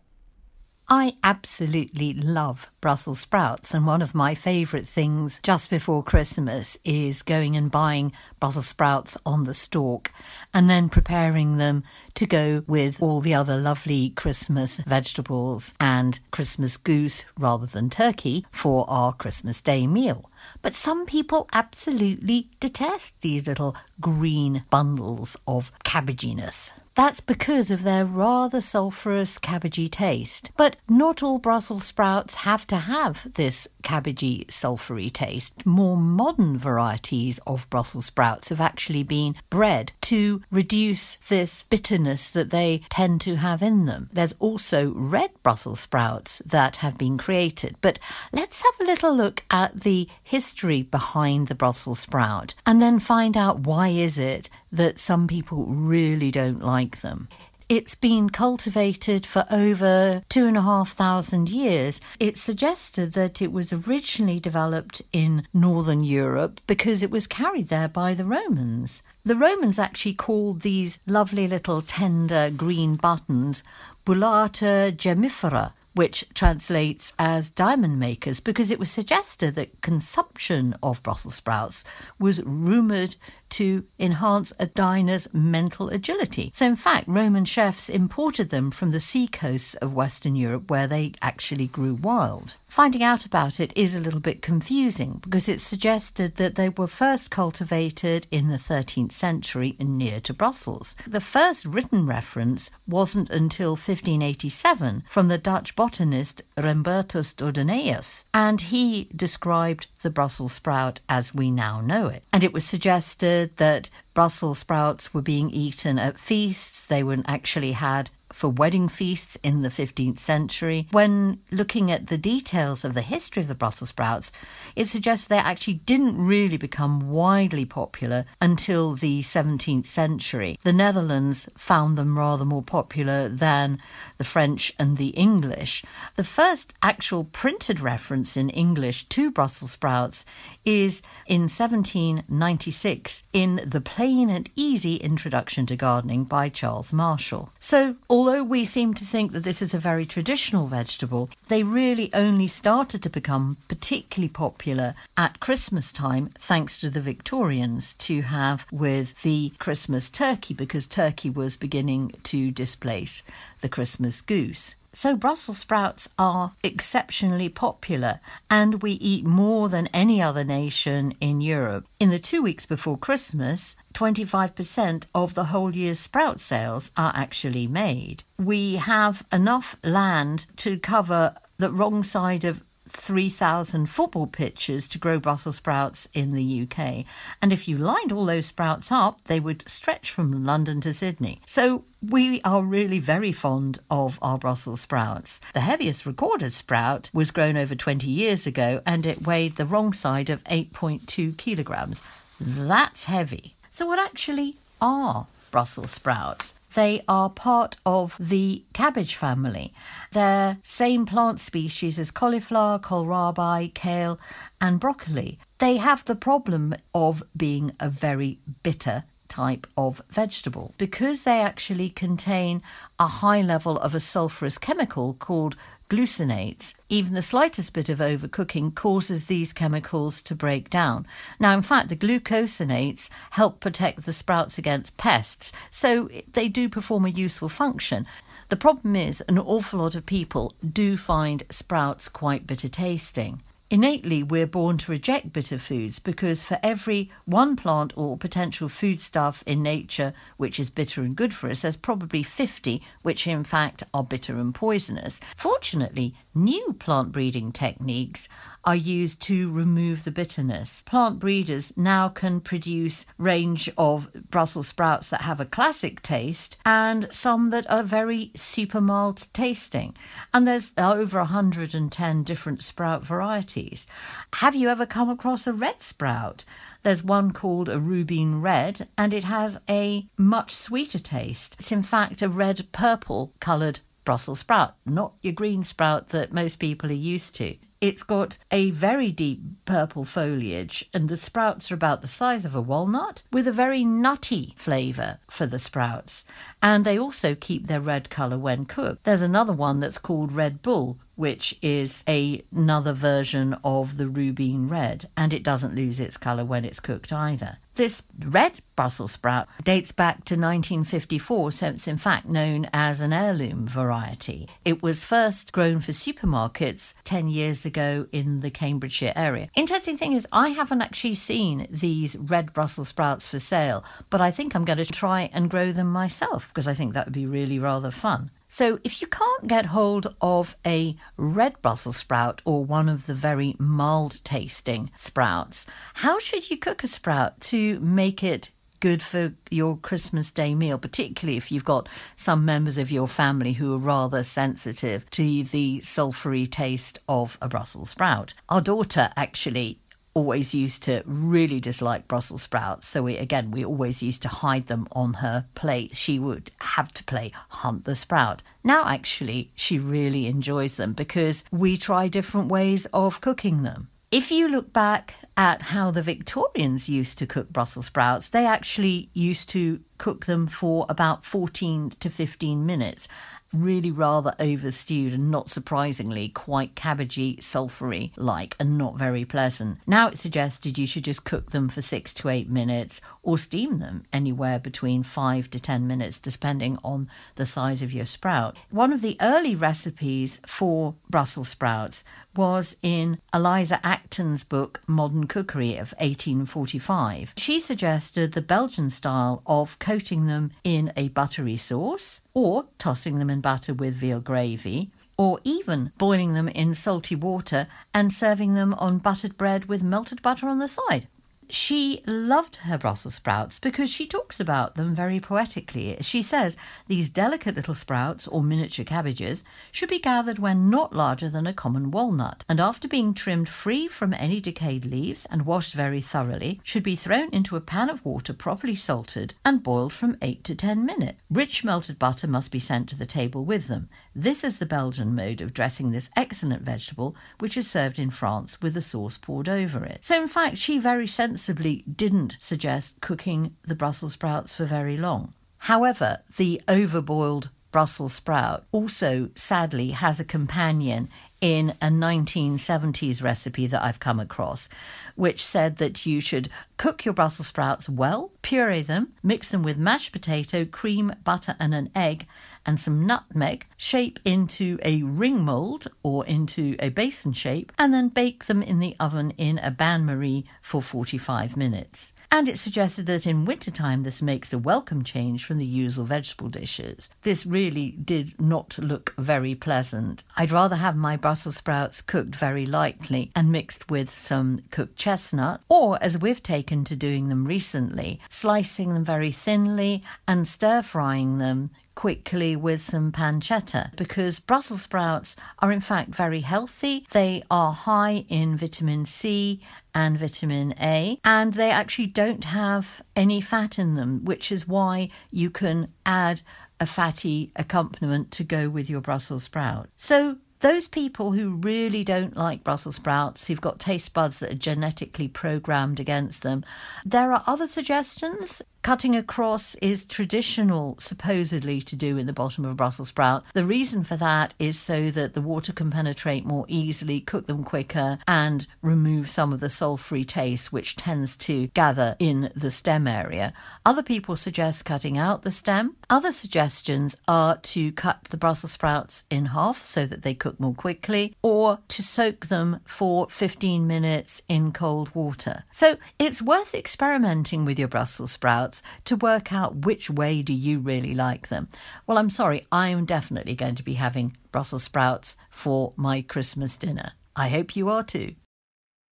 I 0.88 1.14
absolutely 1.22 2.12
love 2.12 2.70
Brussels 2.80 3.20
sprouts, 3.20 3.72
and 3.72 3.86
one 3.86 4.02
of 4.02 4.14
my 4.14 4.34
favourite 4.34 4.86
things 4.86 5.40
just 5.42 5.70
before 5.70 6.02
Christmas 6.02 6.76
is 6.84 7.22
going 7.22 7.56
and 7.56 7.70
buying 7.70 8.12
Brussels 8.40 8.66
sprouts 8.66 9.16
on 9.24 9.44
the 9.44 9.54
stalk 9.54 10.10
and 10.52 10.68
then 10.68 10.88
preparing 10.88 11.56
them 11.56 11.84
to 12.14 12.26
go 12.26 12.64
with 12.66 13.00
all 13.00 13.20
the 13.20 13.32
other 13.32 13.56
lovely 13.56 14.10
Christmas 14.10 14.78
vegetables 14.78 15.72
and 15.80 16.20
Christmas 16.30 16.76
goose 16.76 17.24
rather 17.38 17.66
than 17.66 17.88
turkey 17.88 18.44
for 18.50 18.84
our 18.90 19.12
Christmas 19.12 19.60
Day 19.60 19.86
meal. 19.86 20.30
But 20.60 20.74
some 20.74 21.06
people 21.06 21.48
absolutely 21.52 22.48
detest 22.60 23.20
these 23.22 23.46
little 23.46 23.76
green 24.00 24.64
bundles 24.68 25.36
of 25.46 25.72
cabbaginess. 25.84 26.72
That's 26.94 27.20
because 27.20 27.70
of 27.70 27.84
their 27.84 28.04
rather 28.04 28.60
sulphurous 28.60 29.38
cabbagey 29.38 29.90
taste. 29.90 30.50
But 30.56 30.76
not 30.88 31.22
all 31.22 31.38
Brussels 31.38 31.84
sprouts 31.84 32.36
have 32.36 32.66
to 32.66 32.76
have 32.76 33.32
this 33.34 33.66
cabbagey 33.82 34.50
sulphury 34.50 35.08
taste. 35.10 35.64
More 35.64 35.96
modern 35.96 36.58
varieties 36.58 37.40
of 37.46 37.68
Brussels 37.70 38.06
sprouts 38.06 38.50
have 38.50 38.60
actually 38.60 39.02
been 39.02 39.34
bred 39.50 39.92
to 40.02 40.42
reduce 40.50 41.16
this 41.28 41.62
bitterness 41.64 42.30
that 42.30 42.50
they 42.50 42.82
tend 42.90 43.20
to 43.22 43.36
have 43.36 43.62
in 43.62 43.86
them. 43.86 44.10
There's 44.12 44.34
also 44.38 44.92
red 44.94 45.30
Brussels 45.42 45.80
sprouts 45.80 46.42
that 46.44 46.76
have 46.76 46.98
been 46.98 47.16
created. 47.18 47.76
But 47.80 47.98
let's 48.32 48.62
have 48.62 48.74
a 48.80 48.90
little 48.90 49.14
look 49.14 49.42
at 49.50 49.80
the 49.80 50.08
history 50.22 50.82
behind 50.82 51.48
the 51.48 51.54
Brussels 51.54 52.00
sprout 52.00 52.54
and 52.66 52.80
then 52.80 52.98
find 52.98 53.36
out 53.36 53.60
why 53.60 53.88
is 53.88 54.18
it 54.18 54.48
that 54.72 54.98
some 54.98 55.28
people 55.28 55.66
really 55.66 56.30
don't 56.30 56.62
like 56.62 57.00
them. 57.02 57.28
it's 57.68 57.94
been 57.94 58.28
cultivated 58.28 59.24
for 59.24 59.46
over 59.50 60.22
two 60.28 60.44
and 60.44 60.58
a 60.58 60.62
half 60.62 60.92
thousand 60.92 61.48
years. 61.48 62.00
It's 62.20 62.42
suggested 62.42 63.14
that 63.14 63.40
it 63.40 63.50
was 63.50 63.72
originally 63.72 64.38
developed 64.40 65.00
in 65.10 65.46
northern 65.54 66.04
Europe 66.04 66.60
because 66.66 67.02
it 67.02 67.10
was 67.10 67.26
carried 67.26 67.68
there 67.68 67.88
by 67.88 68.12
the 68.12 68.26
Romans. 68.26 69.02
The 69.24 69.36
Romans 69.36 69.78
actually 69.78 70.14
called 70.14 70.60
these 70.60 70.98
lovely 71.06 71.46
little 71.48 71.80
tender 71.80 72.50
green 72.50 72.96
buttons 72.96 73.62
bullata 74.04 74.92
gemmifera, 75.02 75.72
which 75.94 76.24
translates 76.34 77.12
as 77.18 77.50
diamond 77.50 77.98
makers 77.98 78.40
because 78.40 78.70
it 78.70 78.78
was 78.78 78.90
suggested 78.90 79.54
that 79.54 79.82
consumption 79.82 80.74
of 80.82 81.02
Brussels 81.02 81.34
sprouts 81.34 81.84
was 82.18 82.42
rumoured 82.44 83.16
to 83.50 83.84
enhance 83.98 84.52
a 84.58 84.66
diner's 84.66 85.28
mental 85.34 85.90
agility. 85.90 86.50
So, 86.54 86.66
in 86.66 86.76
fact, 86.76 87.06
Roman 87.06 87.44
chefs 87.44 87.90
imported 87.90 88.48
them 88.48 88.70
from 88.70 88.90
the 88.90 89.00
sea 89.00 89.26
coasts 89.28 89.74
of 89.74 89.94
Western 89.94 90.36
Europe 90.36 90.70
where 90.70 90.86
they 90.86 91.12
actually 91.20 91.66
grew 91.66 91.94
wild. 91.94 92.56
Finding 92.72 93.02
out 93.02 93.26
about 93.26 93.60
it 93.60 93.70
is 93.76 93.94
a 93.94 94.00
little 94.00 94.18
bit 94.18 94.40
confusing 94.40 95.20
because 95.20 95.46
it 95.46 95.60
suggested 95.60 96.36
that 96.36 96.54
they 96.54 96.70
were 96.70 96.86
first 96.86 97.30
cultivated 97.30 98.26
in 98.30 98.48
the 98.48 98.56
13th 98.56 99.12
century 99.12 99.76
near 99.78 100.20
to 100.20 100.32
Brussels. 100.32 100.96
The 101.06 101.20
first 101.20 101.66
written 101.66 102.06
reference 102.06 102.70
wasn't 102.88 103.28
until 103.28 103.72
1587 103.72 105.04
from 105.06 105.28
the 105.28 105.36
Dutch 105.36 105.76
botanist 105.76 106.40
Rembertus 106.56 107.36
Dodonaeus, 107.36 108.24
and 108.32 108.62
he 108.62 109.06
described 109.14 109.86
the 110.00 110.08
Brussels 110.08 110.54
sprout 110.54 111.00
as 111.10 111.34
we 111.34 111.50
now 111.50 111.82
know 111.82 112.06
it. 112.08 112.24
And 112.32 112.42
it 112.42 112.54
was 112.54 112.64
suggested 112.64 113.54
that 113.58 113.90
Brussels 114.14 114.60
sprouts 114.60 115.12
were 115.12 115.22
being 115.22 115.50
eaten 115.50 115.98
at 115.98 116.18
feasts, 116.18 116.84
they 116.84 117.02
weren't 117.02 117.28
actually 117.28 117.72
had 117.72 118.10
for 118.32 118.48
wedding 118.48 118.88
feasts 118.88 119.36
in 119.42 119.62
the 119.62 119.68
15th 119.68 120.18
century. 120.18 120.86
When 120.90 121.40
looking 121.50 121.90
at 121.90 122.08
the 122.08 122.18
details 122.18 122.84
of 122.84 122.94
the 122.94 123.02
history 123.02 123.42
of 123.42 123.48
the 123.48 123.54
Brussels 123.54 123.90
sprouts, 123.90 124.32
it 124.76 124.86
suggests 124.86 125.26
they 125.26 125.38
actually 125.38 125.74
didn't 125.74 126.24
really 126.24 126.56
become 126.56 127.10
widely 127.10 127.64
popular 127.64 128.24
until 128.40 128.94
the 128.94 129.22
17th 129.22 129.86
century. 129.86 130.58
The 130.62 130.72
Netherlands 130.72 131.48
found 131.56 131.96
them 131.96 132.18
rather 132.18 132.44
more 132.44 132.62
popular 132.62 133.28
than 133.28 133.78
the 134.18 134.24
French 134.24 134.72
and 134.78 134.96
the 134.96 135.08
English. 135.08 135.84
The 136.16 136.24
first 136.24 136.72
actual 136.82 137.24
printed 137.24 137.80
reference 137.80 138.36
in 138.36 138.50
English 138.50 139.04
to 139.10 139.30
Brussels 139.30 139.72
sprouts 139.72 140.24
is 140.64 141.02
in 141.26 141.42
1796 141.42 143.22
in 143.32 143.60
The 143.66 143.80
Plain 143.80 144.30
and 144.30 144.48
Easy 144.54 144.96
Introduction 144.96 145.66
to 145.66 145.76
Gardening 145.76 146.24
by 146.24 146.48
Charles 146.48 146.92
Marshall. 146.92 147.50
So, 147.58 147.96
although 148.22 148.44
we 148.44 148.64
seem 148.64 148.94
to 148.94 149.04
think 149.04 149.32
that 149.32 149.42
this 149.42 149.60
is 149.60 149.74
a 149.74 149.80
very 149.80 150.06
traditional 150.06 150.68
vegetable, 150.68 151.28
they 151.48 151.64
really 151.64 152.08
only 152.14 152.46
started 152.46 153.02
to 153.02 153.10
become 153.10 153.56
particularly 153.66 154.28
popular 154.28 154.94
at 155.16 155.40
Christmas 155.40 155.90
time 155.90 156.30
thanks 156.38 156.78
to 156.78 156.88
the 156.88 157.00
Victorians 157.00 157.94
to 157.94 158.22
have 158.22 158.64
with 158.70 159.20
the 159.22 159.52
Christmas 159.58 160.08
turkey 160.08 160.54
because 160.54 160.86
turkey 160.86 161.30
was 161.30 161.56
beginning 161.56 162.12
to 162.22 162.52
displace 162.52 163.24
the 163.60 163.68
Christmas 163.68 164.20
goose. 164.20 164.76
So, 164.94 165.16
Brussels 165.16 165.58
sprouts 165.58 166.08
are 166.18 166.52
exceptionally 166.62 167.48
popular, 167.48 168.20
and 168.50 168.82
we 168.82 168.92
eat 168.92 169.24
more 169.24 169.70
than 169.70 169.86
any 169.88 170.20
other 170.20 170.44
nation 170.44 171.14
in 171.18 171.40
Europe. 171.40 171.86
In 171.98 172.10
the 172.10 172.18
two 172.18 172.42
weeks 172.42 172.66
before 172.66 172.98
Christmas, 172.98 173.74
25% 173.94 175.04
of 175.14 175.34
the 175.34 175.44
whole 175.44 175.74
year's 175.74 175.98
sprout 175.98 176.40
sales 176.40 176.92
are 176.96 177.12
actually 177.14 177.66
made. 177.66 178.22
We 178.38 178.76
have 178.76 179.24
enough 179.32 179.76
land 179.82 180.46
to 180.58 180.78
cover 180.78 181.36
the 181.58 181.72
wrong 181.72 182.02
side 182.02 182.44
of 182.44 182.62
3,000 182.92 183.86
football 183.86 184.26
pitches 184.26 184.86
to 184.88 184.98
grow 184.98 185.18
Brussels 185.18 185.56
sprouts 185.56 186.08
in 186.12 186.32
the 186.32 186.62
UK. 186.62 187.04
And 187.40 187.52
if 187.52 187.66
you 187.66 187.76
lined 187.78 188.12
all 188.12 188.26
those 188.26 188.46
sprouts 188.46 188.92
up, 188.92 189.22
they 189.24 189.40
would 189.40 189.68
stretch 189.68 190.10
from 190.10 190.44
London 190.44 190.80
to 190.82 190.92
Sydney. 190.92 191.40
So 191.46 191.84
we 192.06 192.40
are 192.42 192.62
really 192.62 192.98
very 192.98 193.32
fond 193.32 193.78
of 193.90 194.18
our 194.20 194.38
Brussels 194.38 194.82
sprouts. 194.82 195.40
The 195.54 195.60
heaviest 195.60 196.06
recorded 196.06 196.52
sprout 196.52 197.10
was 197.12 197.30
grown 197.30 197.56
over 197.56 197.74
20 197.74 198.06
years 198.06 198.46
ago 198.46 198.80
and 198.86 199.06
it 199.06 199.26
weighed 199.26 199.56
the 199.56 199.66
wrong 199.66 199.92
side 199.92 200.30
of 200.30 200.44
8.2 200.44 201.36
kilograms. 201.36 202.02
That's 202.40 203.06
heavy. 203.06 203.54
So, 203.70 203.86
what 203.86 203.98
actually 203.98 204.56
are 204.80 205.26
Brussels 205.50 205.92
sprouts? 205.92 206.54
They 206.74 207.02
are 207.08 207.30
part 207.30 207.76
of 207.84 208.16
the 208.18 208.64
cabbage 208.72 209.14
family. 209.16 209.72
They're 210.12 210.58
same 210.62 211.06
plant 211.06 211.40
species 211.40 211.98
as 211.98 212.10
cauliflower, 212.10 212.78
kohlrabi, 212.78 213.74
kale, 213.74 214.18
and 214.60 214.80
broccoli. 214.80 215.38
They 215.58 215.76
have 215.76 216.04
the 216.04 216.16
problem 216.16 216.74
of 216.94 217.22
being 217.36 217.72
a 217.78 217.88
very 217.88 218.38
bitter 218.62 219.04
type 219.28 219.66
of 219.78 220.02
vegetable 220.10 220.74
because 220.76 221.22
they 221.22 221.40
actually 221.40 221.88
contain 221.88 222.62
a 222.98 223.06
high 223.06 223.40
level 223.40 223.78
of 223.78 223.94
a 223.94 223.98
sulfurous 223.98 224.60
chemical 224.60 225.14
called 225.14 225.56
glucinates. 225.92 226.72
Even 226.88 227.12
the 227.12 227.20
slightest 227.20 227.74
bit 227.74 227.90
of 227.90 227.98
overcooking 227.98 228.74
causes 228.74 229.26
these 229.26 229.52
chemicals 229.52 230.22
to 230.22 230.34
break 230.34 230.70
down. 230.70 231.06
Now, 231.38 231.52
in 231.54 231.60
fact, 231.60 231.90
the 231.90 231.96
glucosinates 231.96 233.10
help 233.32 233.60
protect 233.60 234.06
the 234.06 234.14
sprouts 234.14 234.56
against 234.56 234.96
pests, 234.96 235.52
so 235.70 236.08
they 236.32 236.48
do 236.48 236.70
perform 236.70 237.04
a 237.04 237.10
useful 237.10 237.50
function. 237.50 238.06
The 238.48 238.56
problem 238.56 238.96
is, 238.96 239.22
an 239.28 239.38
awful 239.38 239.80
lot 239.80 239.94
of 239.94 240.06
people 240.06 240.54
do 240.66 240.96
find 240.96 241.42
sprouts 241.50 242.08
quite 242.08 242.46
bitter 242.46 242.68
tasting. 242.68 243.40
Innately, 243.72 244.22
we're 244.22 244.46
born 244.46 244.76
to 244.76 244.92
reject 244.92 245.32
bitter 245.32 245.58
foods 245.58 245.98
because 245.98 246.44
for 246.44 246.58
every 246.62 247.10
one 247.24 247.56
plant 247.56 247.94
or 247.96 248.18
potential 248.18 248.68
foodstuff 248.68 249.42
in 249.46 249.62
nature 249.62 250.12
which 250.36 250.60
is 250.60 250.68
bitter 250.68 251.00
and 251.00 251.16
good 251.16 251.32
for 251.32 251.48
us, 251.48 251.62
there's 251.62 251.78
probably 251.78 252.22
50 252.22 252.82
which 253.00 253.26
in 253.26 253.44
fact 253.44 253.82
are 253.94 254.04
bitter 254.04 254.36
and 254.36 254.54
poisonous. 254.54 255.20
Fortunately, 255.38 256.14
new 256.34 256.76
plant 256.78 257.12
breeding 257.12 257.50
techniques 257.50 258.28
are 258.64 258.76
used 258.76 259.20
to 259.22 259.50
remove 259.50 260.04
the 260.04 260.10
bitterness. 260.10 260.82
Plant 260.86 261.18
breeders 261.18 261.72
now 261.76 262.08
can 262.08 262.40
produce 262.40 263.06
range 263.18 263.70
of 263.76 264.08
Brussels 264.30 264.68
sprouts 264.68 265.08
that 265.08 265.22
have 265.22 265.40
a 265.40 265.46
classic 265.46 266.02
taste 266.02 266.56
and 266.64 267.12
some 267.12 267.50
that 267.50 267.68
are 267.70 267.82
very 267.82 268.30
super 268.36 268.80
mild 268.80 269.26
tasting. 269.32 269.94
And 270.32 270.46
there's 270.46 270.72
over 270.78 271.18
110 271.18 272.22
different 272.22 272.62
sprout 272.62 273.04
varieties. 273.04 273.86
Have 274.34 274.54
you 274.54 274.68
ever 274.68 274.86
come 274.86 275.10
across 275.10 275.46
a 275.46 275.52
red 275.52 275.82
sprout? 275.82 276.44
There's 276.82 277.02
one 277.02 277.30
called 277.32 277.68
a 277.68 277.78
rubine 277.78 278.40
red, 278.40 278.88
and 278.98 279.14
it 279.14 279.22
has 279.24 279.58
a 279.68 280.04
much 280.18 280.50
sweeter 280.50 280.98
taste. 280.98 281.54
It's 281.60 281.70
in 281.70 281.82
fact 281.82 282.22
a 282.22 282.28
red 282.28 282.66
purple 282.72 283.32
coloured 283.38 283.80
Brussels 284.04 284.40
sprout, 284.40 284.74
not 284.84 285.12
your 285.22 285.32
green 285.32 285.62
sprout 285.62 286.08
that 286.08 286.32
most 286.32 286.56
people 286.56 286.90
are 286.90 286.94
used 286.94 287.36
to. 287.36 287.54
It's 287.82 288.04
got 288.04 288.38
a 288.52 288.70
very 288.70 289.10
deep 289.10 289.40
purple 289.64 290.04
foliage, 290.04 290.88
and 290.94 291.08
the 291.08 291.16
sprouts 291.16 291.72
are 291.72 291.74
about 291.74 292.00
the 292.00 292.06
size 292.06 292.44
of 292.44 292.54
a 292.54 292.60
walnut 292.60 293.24
with 293.32 293.48
a 293.48 293.52
very 293.52 293.84
nutty 293.84 294.54
flavour 294.56 295.18
for 295.28 295.46
the 295.46 295.58
sprouts. 295.58 296.24
And 296.62 296.84
they 296.84 296.96
also 296.96 297.34
keep 297.34 297.66
their 297.66 297.80
red 297.80 298.08
colour 298.08 298.38
when 298.38 298.66
cooked. 298.66 299.02
There's 299.02 299.20
another 299.20 299.52
one 299.52 299.80
that's 299.80 299.98
called 299.98 300.32
Red 300.32 300.62
Bull, 300.62 300.98
which 301.16 301.58
is 301.62 302.02
a, 302.08 302.42
another 302.54 302.92
version 302.92 303.56
of 303.64 303.96
the 303.96 304.08
rubine 304.08 304.68
red, 304.68 305.08
and 305.16 305.32
it 305.32 305.42
doesn't 305.42 305.74
lose 305.74 306.00
its 306.00 306.16
colour 306.16 306.44
when 306.44 306.64
it's 306.64 306.80
cooked 306.80 307.12
either. 307.12 307.58
This 307.74 308.02
red 308.18 308.60
Brussels 308.76 309.12
sprout 309.12 309.48
dates 309.64 309.92
back 309.92 310.24
to 310.26 310.34
1954, 310.34 311.52
so 311.52 311.68
it's 311.68 311.88
in 311.88 311.96
fact 311.96 312.28
known 312.28 312.68
as 312.72 313.00
an 313.00 313.14
heirloom 313.14 313.66
variety. 313.66 314.46
It 314.62 314.82
was 314.82 315.04
first 315.04 315.52
grown 315.52 315.80
for 315.80 315.92
supermarkets 315.92 316.92
10 317.04 317.28
years 317.28 317.64
ago 317.64 318.06
in 318.12 318.40
the 318.40 318.50
Cambridgeshire 318.50 319.14
area. 319.16 319.48
Interesting 319.56 319.96
thing 319.96 320.12
is, 320.12 320.26
I 320.32 320.50
haven't 320.50 320.82
actually 320.82 321.14
seen 321.14 321.66
these 321.70 322.14
red 322.16 322.52
Brussels 322.52 322.88
sprouts 322.88 323.26
for 323.26 323.38
sale, 323.38 323.84
but 324.10 324.20
I 324.20 324.30
think 324.30 324.54
I'm 324.54 324.66
going 324.66 324.78
to 324.78 324.84
try 324.84 325.30
and 325.32 325.48
grow 325.48 325.72
them 325.72 325.90
myself 325.90 326.48
because 326.48 326.68
I 326.68 326.74
think 326.74 326.92
that 326.92 327.06
would 327.06 327.14
be 327.14 327.26
really 327.26 327.58
rather 327.58 327.90
fun. 327.90 328.30
So, 328.54 328.78
if 328.84 329.00
you 329.00 329.08
can't 329.08 329.46
get 329.46 329.64
hold 329.64 330.14
of 330.20 330.58
a 330.66 330.94
red 331.16 331.54
Brussels 331.62 331.96
sprout 331.96 332.42
or 332.44 332.66
one 332.66 332.86
of 332.86 333.06
the 333.06 333.14
very 333.14 333.56
mild 333.58 334.22
tasting 334.24 334.90
sprouts, 334.94 335.64
how 335.94 336.18
should 336.18 336.50
you 336.50 336.58
cook 336.58 336.84
a 336.84 336.86
sprout 336.86 337.40
to 337.52 337.80
make 337.80 338.22
it 338.22 338.50
good 338.80 339.02
for 339.02 339.32
your 339.48 339.78
Christmas 339.78 340.30
Day 340.30 340.54
meal, 340.54 340.76
particularly 340.76 341.38
if 341.38 341.50
you've 341.50 341.64
got 341.64 341.88
some 342.14 342.44
members 342.44 342.76
of 342.76 342.90
your 342.90 343.08
family 343.08 343.54
who 343.54 343.72
are 343.72 343.78
rather 343.78 344.22
sensitive 344.22 345.08
to 345.12 345.44
the 345.44 345.80
sulphury 345.80 346.46
taste 346.46 346.98
of 347.08 347.38
a 347.40 347.48
Brussels 347.48 347.88
sprout? 347.88 348.34
Our 348.50 348.60
daughter 348.60 349.08
actually 349.16 349.78
always 350.14 350.54
used 350.54 350.82
to 350.84 351.02
really 351.06 351.60
dislike 351.60 352.08
Brussels 352.08 352.42
sprouts. 352.42 352.86
So 352.86 353.02
we 353.02 353.16
again 353.16 353.50
we 353.50 353.64
always 353.64 354.02
used 354.02 354.22
to 354.22 354.28
hide 354.28 354.66
them 354.66 354.86
on 354.92 355.14
her 355.14 355.46
plate. 355.54 355.96
She 355.96 356.18
would 356.18 356.50
have 356.60 356.92
to 356.94 357.04
play 357.04 357.32
hunt 357.48 357.84
the 357.84 357.94
sprout. 357.94 358.42
Now 358.62 358.84
actually 358.86 359.50
she 359.54 359.78
really 359.78 360.26
enjoys 360.26 360.74
them 360.74 360.92
because 360.92 361.44
we 361.50 361.76
try 361.76 362.08
different 362.08 362.48
ways 362.48 362.86
of 362.92 363.20
cooking 363.20 363.62
them. 363.62 363.88
If 364.10 364.30
you 364.30 364.46
look 364.46 364.74
back 364.74 365.14
at 365.38 365.62
how 365.62 365.90
the 365.90 366.02
Victorians 366.02 366.86
used 366.86 367.16
to 367.18 367.26
cook 367.26 367.48
Brussels 367.48 367.86
sprouts, 367.86 368.28
they 368.28 368.44
actually 368.44 369.08
used 369.14 369.48
to 369.50 369.80
cook 370.02 370.26
them 370.26 370.48
for 370.48 370.84
about 370.88 371.24
14 371.24 371.90
to 372.00 372.10
15 372.10 372.66
minutes 372.66 373.06
really 373.52 373.90
rather 373.90 374.34
overstewed 374.38 375.14
and 375.14 375.30
not 375.30 375.50
surprisingly 375.50 376.28
quite 376.28 376.74
cabbagey, 376.74 377.42
sulphury 377.42 378.12
like, 378.16 378.56
and 378.58 378.78
not 378.78 378.96
very 378.96 379.24
pleasant. 379.24 379.78
Now 379.86 380.08
it's 380.08 380.20
suggested 380.20 380.78
you 380.78 380.86
should 380.86 381.04
just 381.04 381.24
cook 381.24 381.50
them 381.50 381.68
for 381.68 381.82
six 381.82 382.12
to 382.14 382.28
eight 382.28 382.48
minutes 382.48 383.00
or 383.22 383.38
steam 383.38 383.78
them 383.78 384.04
anywhere 384.12 384.58
between 384.58 385.02
five 385.02 385.50
to 385.50 385.60
ten 385.60 385.86
minutes, 385.86 386.18
depending 386.18 386.78
on 386.82 387.08
the 387.36 387.46
size 387.46 387.82
of 387.82 387.92
your 387.92 388.06
sprout. 388.06 388.56
One 388.70 388.92
of 388.92 389.02
the 389.02 389.16
early 389.20 389.54
recipes 389.54 390.40
for 390.46 390.94
Brussels 391.10 391.48
sprouts 391.48 392.04
was 392.34 392.76
in 392.82 393.18
Eliza 393.34 393.78
Acton's 393.84 394.42
book 394.42 394.80
Modern 394.86 395.26
Cookery 395.26 395.72
of 395.72 395.92
1845. 395.98 397.34
She 397.36 397.60
suggested 397.60 398.32
the 398.32 398.40
Belgian 398.40 398.88
style 398.88 399.42
of 399.46 399.78
coating 399.92 400.24
them 400.24 400.50
in 400.64 400.90
a 400.96 401.08
buttery 401.08 401.58
sauce 401.58 402.22
or 402.32 402.64
tossing 402.78 403.18
them 403.18 403.28
in 403.28 403.42
butter 403.42 403.74
with 403.74 403.94
veal 403.94 404.20
gravy, 404.20 404.90
or 405.18 405.38
even 405.44 405.92
boiling 405.98 406.32
them 406.32 406.48
in 406.48 406.72
salty 406.72 407.14
water 407.14 407.66
and 407.92 408.10
serving 408.10 408.54
them 408.54 408.72
on 408.74 408.96
buttered 408.96 409.36
bread 409.36 409.66
with 409.66 409.82
melted 409.82 410.22
butter 410.22 410.48
on 410.48 410.58
the 410.58 410.66
side. 410.66 411.06
She 411.54 412.02
loved 412.06 412.56
her 412.56 412.78
Brussels 412.78 413.16
sprouts 413.16 413.58
because 413.58 413.90
she 413.90 414.06
talks 414.06 414.40
about 414.40 414.74
them 414.76 414.94
very 414.94 415.20
poetically. 415.20 415.98
She 416.00 416.22
says 416.22 416.56
these 416.88 417.10
delicate 417.10 417.56
little 417.56 417.74
sprouts, 417.74 418.26
or 418.26 418.42
miniature 418.42 418.86
cabbages, 418.86 419.44
should 419.70 419.90
be 419.90 419.98
gathered 419.98 420.38
when 420.38 420.70
not 420.70 420.94
larger 420.94 421.28
than 421.28 421.46
a 421.46 421.52
common 421.52 421.90
walnut, 421.90 422.42
and 422.48 422.58
after 422.58 422.88
being 422.88 423.12
trimmed 423.12 423.50
free 423.50 423.86
from 423.86 424.14
any 424.14 424.40
decayed 424.40 424.86
leaves 424.86 425.26
and 425.26 425.44
washed 425.44 425.74
very 425.74 426.00
thoroughly, 426.00 426.58
should 426.64 426.82
be 426.82 426.96
thrown 426.96 427.28
into 427.34 427.54
a 427.54 427.60
pan 427.60 427.90
of 427.90 428.02
water 428.02 428.32
properly 428.32 428.74
salted 428.74 429.34
and 429.44 429.62
boiled 429.62 429.92
from 429.92 430.16
8 430.22 430.42
to 430.44 430.54
10 430.54 430.86
minutes. 430.86 431.20
Rich 431.30 431.64
melted 431.64 431.98
butter 431.98 432.26
must 432.26 432.50
be 432.50 432.60
sent 432.60 432.88
to 432.88 432.96
the 432.96 433.04
table 433.04 433.44
with 433.44 433.66
them. 433.68 433.90
This 434.14 434.44
is 434.44 434.58
the 434.58 434.66
Belgian 434.66 435.14
mode 435.14 435.40
of 435.40 435.54
dressing 435.54 435.90
this 435.90 436.10
excellent 436.14 436.62
vegetable, 436.62 437.16
which 437.38 437.56
is 437.56 437.70
served 437.70 437.98
in 437.98 438.10
France 438.10 438.60
with 438.60 438.76
a 438.76 438.82
sauce 438.82 439.16
poured 439.16 439.48
over 439.48 439.84
it. 439.84 440.00
So, 440.02 440.20
in 440.20 440.28
fact, 440.28 440.58
she 440.58 440.78
very 440.78 441.06
sensibly 441.06 441.84
didn't 441.90 442.36
suggest 442.38 443.00
cooking 443.00 443.56
the 443.66 443.74
Brussels 443.74 444.12
sprouts 444.12 444.54
for 444.54 444.66
very 444.66 444.98
long. 444.98 445.32
However, 445.58 446.22
the 446.36 446.60
overboiled 446.68 447.48
Brussels 447.72 448.12
sprout 448.12 448.64
also 448.70 449.30
sadly 449.34 449.92
has 449.92 450.20
a 450.20 450.24
companion 450.24 451.08
in 451.40 451.70
a 451.80 451.86
1970s 451.86 453.22
recipe 453.22 453.66
that 453.66 453.82
I've 453.82 453.98
come 453.98 454.20
across, 454.20 454.68
which 455.16 455.44
said 455.44 455.78
that 455.78 456.04
you 456.04 456.20
should 456.20 456.50
cook 456.76 457.06
your 457.06 457.14
Brussels 457.14 457.48
sprouts 457.48 457.88
well, 457.88 458.30
puree 458.42 458.82
them, 458.82 459.10
mix 459.22 459.48
them 459.48 459.62
with 459.62 459.78
mashed 459.78 460.12
potato, 460.12 460.66
cream, 460.66 461.12
butter, 461.24 461.56
and 461.58 461.74
an 461.74 461.90
egg, 461.94 462.26
and 462.64 462.80
some 462.80 463.06
nutmeg, 463.06 463.66
shape 463.76 464.18
into 464.24 464.78
a 464.82 465.02
ring 465.02 465.40
mold 465.44 465.88
or 466.02 466.24
into 466.26 466.76
a 466.78 466.88
basin 466.88 467.32
shape, 467.32 467.72
and 467.78 467.92
then 467.92 468.08
bake 468.08 468.46
them 468.46 468.62
in 468.62 468.78
the 468.78 468.96
oven 468.98 469.32
in 469.32 469.58
a 469.58 469.70
bain 469.70 470.04
marie 470.04 470.44
for 470.60 470.82
45 470.82 471.56
minutes. 471.56 472.12
And 472.34 472.48
it 472.48 472.58
suggested 472.58 473.04
that 473.06 473.26
in 473.26 473.44
wintertime 473.44 474.04
this 474.04 474.22
makes 474.22 474.54
a 474.54 474.58
welcome 474.58 475.04
change 475.04 475.44
from 475.44 475.58
the 475.58 475.66
usual 475.66 476.06
vegetable 476.06 476.48
dishes. 476.48 477.10
This 477.24 477.44
really 477.44 477.90
did 477.90 478.40
not 478.40 478.78
look 478.78 479.14
very 479.18 479.54
pleasant. 479.54 480.24
I'd 480.34 480.50
rather 480.50 480.76
have 480.76 480.96
my 480.96 481.18
Brussels 481.18 481.56
sprouts 481.56 482.00
cooked 482.00 482.34
very 482.34 482.64
lightly 482.64 483.32
and 483.36 483.52
mixed 483.52 483.90
with 483.90 484.08
some 484.08 484.60
cooked 484.70 484.96
chestnut, 484.96 485.60
or 485.68 486.02
as 486.02 486.16
we've 486.16 486.42
taken 486.42 486.84
to 486.84 486.96
doing 486.96 487.28
them 487.28 487.44
recently, 487.44 488.18
slicing 488.30 488.94
them 488.94 489.04
very 489.04 489.30
thinly 489.30 490.02
and 490.26 490.48
stir 490.48 490.80
frying 490.80 491.36
them 491.36 491.70
quickly 491.94 492.56
with 492.56 492.80
some 492.80 493.12
pancetta 493.12 493.94
because 493.96 494.40
Brussels 494.40 494.82
sprouts 494.82 495.36
are 495.58 495.72
in 495.72 495.80
fact 495.80 496.14
very 496.14 496.40
healthy. 496.40 497.06
They 497.12 497.42
are 497.50 497.72
high 497.72 498.24
in 498.28 498.56
vitamin 498.56 499.06
C 499.06 499.60
and 499.94 500.18
vitamin 500.18 500.74
A, 500.80 501.18
and 501.24 501.54
they 501.54 501.70
actually 501.70 502.06
don't 502.06 502.44
have 502.44 503.02
any 503.14 503.40
fat 503.40 503.78
in 503.78 503.94
them, 503.94 504.24
which 504.24 504.50
is 504.50 504.66
why 504.66 505.10
you 505.30 505.50
can 505.50 505.92
add 506.06 506.42
a 506.80 506.86
fatty 506.86 507.52
accompaniment 507.56 508.30
to 508.32 508.44
go 508.44 508.68
with 508.68 508.90
your 508.90 509.00
Brussels 509.00 509.44
sprout. 509.44 509.88
So 509.96 510.38
those 510.62 510.88
people 510.88 511.32
who 511.32 511.56
really 511.56 512.04
don't 512.04 512.36
like 512.36 512.64
Brussels 512.64 512.94
sprouts, 512.94 513.46
who've 513.46 513.60
got 513.60 513.80
taste 513.80 514.14
buds 514.14 514.38
that 514.38 514.52
are 514.52 514.54
genetically 514.54 515.28
programmed 515.28 516.00
against 516.00 516.42
them, 516.42 516.64
there 517.04 517.32
are 517.32 517.42
other 517.46 517.66
suggestions. 517.66 518.62
Cutting 518.82 519.14
across 519.14 519.76
is 519.76 520.04
traditional, 520.04 520.96
supposedly, 520.98 521.80
to 521.82 521.94
do 521.94 522.18
in 522.18 522.26
the 522.26 522.32
bottom 522.32 522.64
of 522.64 522.72
a 522.72 522.74
Brussels 522.74 523.10
sprout. 523.10 523.44
The 523.54 523.64
reason 523.64 524.02
for 524.02 524.16
that 524.16 524.54
is 524.58 524.76
so 524.76 525.12
that 525.12 525.34
the 525.34 525.40
water 525.40 525.72
can 525.72 525.88
penetrate 525.88 526.44
more 526.44 526.64
easily, 526.66 527.20
cook 527.20 527.46
them 527.46 527.62
quicker, 527.62 528.18
and 528.26 528.66
remove 528.82 529.30
some 529.30 529.52
of 529.52 529.60
the 529.60 529.70
sulphury 529.70 530.24
taste 530.24 530.72
which 530.72 530.96
tends 530.96 531.36
to 531.36 531.68
gather 531.68 532.16
in 532.18 532.50
the 532.56 532.72
stem 532.72 533.06
area. 533.06 533.52
Other 533.86 534.02
people 534.02 534.34
suggest 534.34 534.84
cutting 534.84 535.16
out 535.16 535.42
the 535.42 535.52
stem. 535.52 535.94
Other 536.10 536.32
suggestions 536.32 537.16
are 537.28 537.58
to 537.58 537.92
cut 537.92 538.24
the 538.30 538.36
Brussels 538.36 538.72
sprouts 538.72 539.24
in 539.30 539.46
half 539.46 539.84
so 539.84 540.06
that 540.06 540.22
they 540.22 540.34
cook 540.34 540.58
more 540.58 540.74
quickly, 540.74 541.36
or 541.40 541.78
to 541.86 542.02
soak 542.02 542.46
them 542.46 542.80
for 542.84 543.28
15 543.30 543.86
minutes 543.86 544.42
in 544.48 544.72
cold 544.72 545.14
water. 545.14 545.62
So 545.70 545.98
it's 546.18 546.42
worth 546.42 546.74
experimenting 546.74 547.64
with 547.64 547.78
your 547.78 547.86
Brussels 547.86 548.32
sprouts 548.32 548.71
to 549.06 549.16
work 549.16 549.52
out 549.52 549.84
which 549.84 550.08
way 550.08 550.40
do 550.40 550.54
you 550.54 550.78
really 550.78 551.14
like 551.14 551.48
them. 551.48 551.68
Well, 552.06 552.16
I'm 552.16 552.30
sorry, 552.30 552.66
I'm 552.70 553.04
definitely 553.04 553.54
going 553.54 553.74
to 553.74 553.82
be 553.82 553.94
having 553.94 554.36
Brussels 554.52 554.84
sprouts 554.84 555.36
for 555.50 555.92
my 555.96 556.22
Christmas 556.22 556.76
dinner. 556.76 557.12
I 557.34 557.48
hope 557.48 557.76
you 557.76 557.88
are 557.88 558.04
too. 558.04 558.36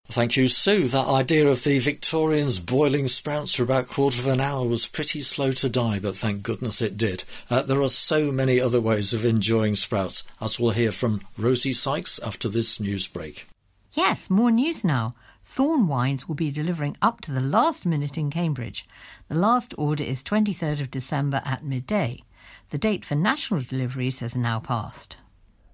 Thank 0.06 0.36
you, 0.36 0.48
Sue. 0.48 0.88
That 0.88 1.06
idea 1.06 1.46
of 1.46 1.62
the 1.62 1.78
Victorians 1.78 2.58
boiling 2.58 3.06
sprouts 3.06 3.54
for 3.54 3.62
about 3.62 3.84
a 3.84 3.86
quarter 3.86 4.20
of 4.20 4.26
an 4.26 4.40
hour 4.40 4.66
was 4.66 4.88
pretty 4.88 5.20
slow 5.22 5.52
to 5.52 5.68
die, 5.68 6.00
but 6.00 6.16
thank 6.16 6.42
goodness 6.42 6.82
it 6.82 6.96
did. 6.96 7.22
Uh, 7.48 7.62
there 7.62 7.80
are 7.80 7.88
so 7.88 8.32
many 8.32 8.60
other 8.60 8.80
ways 8.80 9.12
of 9.12 9.24
enjoying 9.24 9.76
sprouts, 9.76 10.24
as 10.40 10.58
we'll 10.58 10.72
hear 10.72 10.90
from 10.90 11.20
Rosie 11.38 11.72
Sykes 11.72 12.18
after 12.18 12.48
this 12.48 12.80
news 12.80 13.06
break. 13.06 13.46
Yes, 13.92 14.28
more 14.28 14.50
news 14.50 14.82
now. 14.82 15.14
Thorn 15.52 15.88
Wines 15.88 16.28
will 16.28 16.36
be 16.36 16.52
delivering 16.52 16.96
up 17.02 17.20
to 17.22 17.32
the 17.32 17.40
last 17.40 17.84
minute 17.84 18.16
in 18.16 18.30
Cambridge. 18.30 18.86
The 19.28 19.34
last 19.34 19.74
order 19.76 20.04
is 20.04 20.22
23rd 20.22 20.80
of 20.80 20.92
December 20.92 21.42
at 21.44 21.64
midday. 21.64 22.22
The 22.70 22.78
date 22.78 23.04
for 23.04 23.16
national 23.16 23.62
deliveries 23.62 24.20
has 24.20 24.36
now 24.36 24.60
passed. 24.60 25.16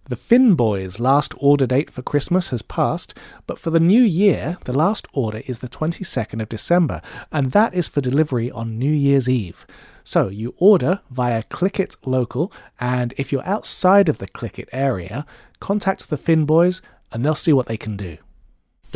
The 0.09 0.17
Finn 0.17 0.55
Boys' 0.55 0.99
last 0.99 1.35
order 1.37 1.67
date 1.67 1.91
for 1.91 2.01
Christmas 2.01 2.49
has 2.49 2.62
passed, 2.62 3.12
but 3.47 3.59
for 3.59 3.69
the 3.69 3.79
new 3.79 4.03
year, 4.03 4.57
the 4.65 4.73
last 4.73 5.09
order 5.12 5.43
is 5.45 5.59
the 5.59 5.69
22nd 5.69 6.41
of 6.41 6.49
December, 6.49 7.03
and 7.31 7.51
that 7.51 7.75
is 7.75 7.87
for 7.87 8.01
delivery 8.01 8.51
on 8.51 8.79
New 8.79 8.91
Year's 8.91 9.29
Eve. 9.29 9.67
So 10.05 10.29
you 10.29 10.55
order 10.57 11.03
via 11.11 11.43
Clickit 11.43 11.99
Local, 12.07 12.51
and 12.81 13.12
if 13.19 13.31
you're 13.31 13.47
outside 13.47 14.09
of 14.09 14.17
the 14.17 14.29
Clickit 14.29 14.71
area, 14.73 15.27
contact 15.61 16.09
the 16.09 16.17
Finn 16.17 16.47
Boys 16.47 16.81
and 17.12 17.23
they'll 17.23 17.35
see 17.35 17.53
what 17.53 17.67
they 17.67 17.77
can 17.77 17.99
do. 17.99 18.17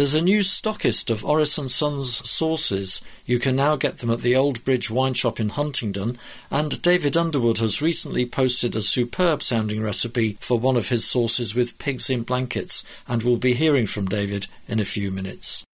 There's 0.00 0.14
a 0.14 0.22
new 0.22 0.40
stockist 0.40 1.10
of 1.10 1.26
Orris 1.26 1.58
and 1.58 1.70
Sons 1.70 2.26
sauces. 2.26 3.02
You 3.26 3.38
can 3.38 3.54
now 3.54 3.76
get 3.76 3.98
them 3.98 4.08
at 4.08 4.22
the 4.22 4.34
Old 4.34 4.64
Bridge 4.64 4.90
Wine 4.90 5.12
Shop 5.12 5.38
in 5.38 5.50
Huntingdon, 5.50 6.16
and 6.50 6.80
David 6.80 7.18
Underwood 7.18 7.58
has 7.58 7.82
recently 7.82 8.24
posted 8.24 8.74
a 8.74 8.80
superb 8.80 9.42
sounding 9.42 9.82
recipe 9.82 10.38
for 10.40 10.58
one 10.58 10.78
of 10.78 10.88
his 10.88 11.04
sauces 11.04 11.54
with 11.54 11.78
pigs 11.78 12.08
in 12.08 12.22
blankets, 12.22 12.82
and 13.06 13.22
we'll 13.22 13.36
be 13.36 13.52
hearing 13.52 13.86
from 13.86 14.06
David 14.06 14.46
in 14.66 14.80
a 14.80 14.86
few 14.86 15.10
minutes. 15.10 15.66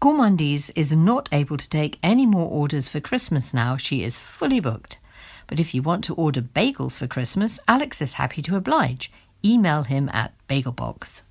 Gourmandise 0.00 0.70
is 0.76 0.92
not 0.92 1.28
able 1.32 1.56
to 1.56 1.68
take 1.68 1.98
any 2.04 2.24
more 2.24 2.48
orders 2.48 2.88
for 2.88 3.00
Christmas 3.00 3.52
now. 3.52 3.76
She 3.76 4.04
is 4.04 4.16
fully 4.16 4.60
booked. 4.60 5.00
But 5.48 5.58
if 5.58 5.74
you 5.74 5.82
want 5.82 6.04
to 6.04 6.14
order 6.14 6.40
bagels 6.40 6.92
for 6.92 7.08
Christmas, 7.08 7.58
Alex 7.66 8.00
is 8.00 8.12
happy 8.12 8.42
to 8.42 8.54
oblige. 8.54 9.10
Email 9.44 9.82
him 9.82 10.08
at 10.12 10.34
bagelbox. 10.48 11.22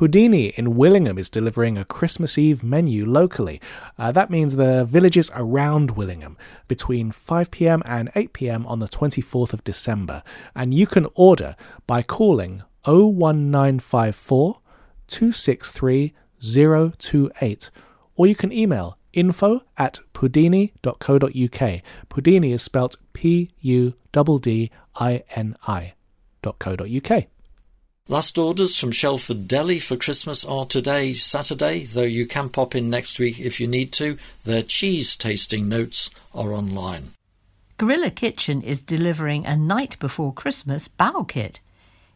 Puddini 0.00 0.46
in 0.56 0.76
Willingham 0.76 1.18
is 1.18 1.28
delivering 1.28 1.76
a 1.76 1.84
Christmas 1.84 2.38
Eve 2.38 2.64
menu 2.64 3.04
locally. 3.04 3.60
Uh, 3.98 4.10
that 4.10 4.30
means 4.30 4.56
the 4.56 4.86
villages 4.86 5.30
around 5.34 5.90
Willingham 5.90 6.38
between 6.68 7.10
5 7.10 7.50
pm 7.50 7.82
and 7.84 8.10
8 8.14 8.32
pm 8.32 8.66
on 8.66 8.78
the 8.78 8.88
24th 8.88 9.52
of 9.52 9.62
December. 9.62 10.22
And 10.56 10.72
you 10.72 10.86
can 10.86 11.06
order 11.14 11.54
by 11.86 12.00
calling 12.00 12.62
01954 12.86 14.60
263 15.06 16.14
028 16.40 17.70
or 18.16 18.26
you 18.26 18.34
can 18.34 18.52
email 18.54 18.96
info 19.12 19.60
at 19.76 20.00
puddini.co.uk. 20.14 21.82
Puddini 22.08 22.52
is 22.52 22.62
spelt 22.62 22.96
P 23.12 23.50
U 23.60 23.92
D 24.12 24.38
D 24.40 24.70
I 24.94 25.24
N 25.36 25.58
I 25.68 25.92
dot 26.40 26.58
co 26.58 26.74
dot 26.74 26.88
uk. 26.88 27.26
Last 28.10 28.38
orders 28.38 28.76
from 28.76 28.90
Shelford 28.90 29.46
Deli 29.46 29.78
for 29.78 29.96
Christmas 29.96 30.44
are 30.44 30.64
today, 30.64 31.12
Saturday, 31.12 31.84
though 31.84 32.02
you 32.02 32.26
can 32.26 32.48
pop 32.48 32.74
in 32.74 32.90
next 32.90 33.20
week 33.20 33.38
if 33.38 33.60
you 33.60 33.68
need 33.68 33.92
to. 33.92 34.18
Their 34.44 34.64
cheese 34.64 35.14
tasting 35.14 35.68
notes 35.68 36.10
are 36.34 36.52
online. 36.52 37.10
Gorilla 37.76 38.10
Kitchen 38.10 38.62
is 38.62 38.82
delivering 38.82 39.46
a 39.46 39.56
night 39.56 39.96
before 40.00 40.32
Christmas 40.32 40.88
bao 40.88 41.28
kit. 41.28 41.60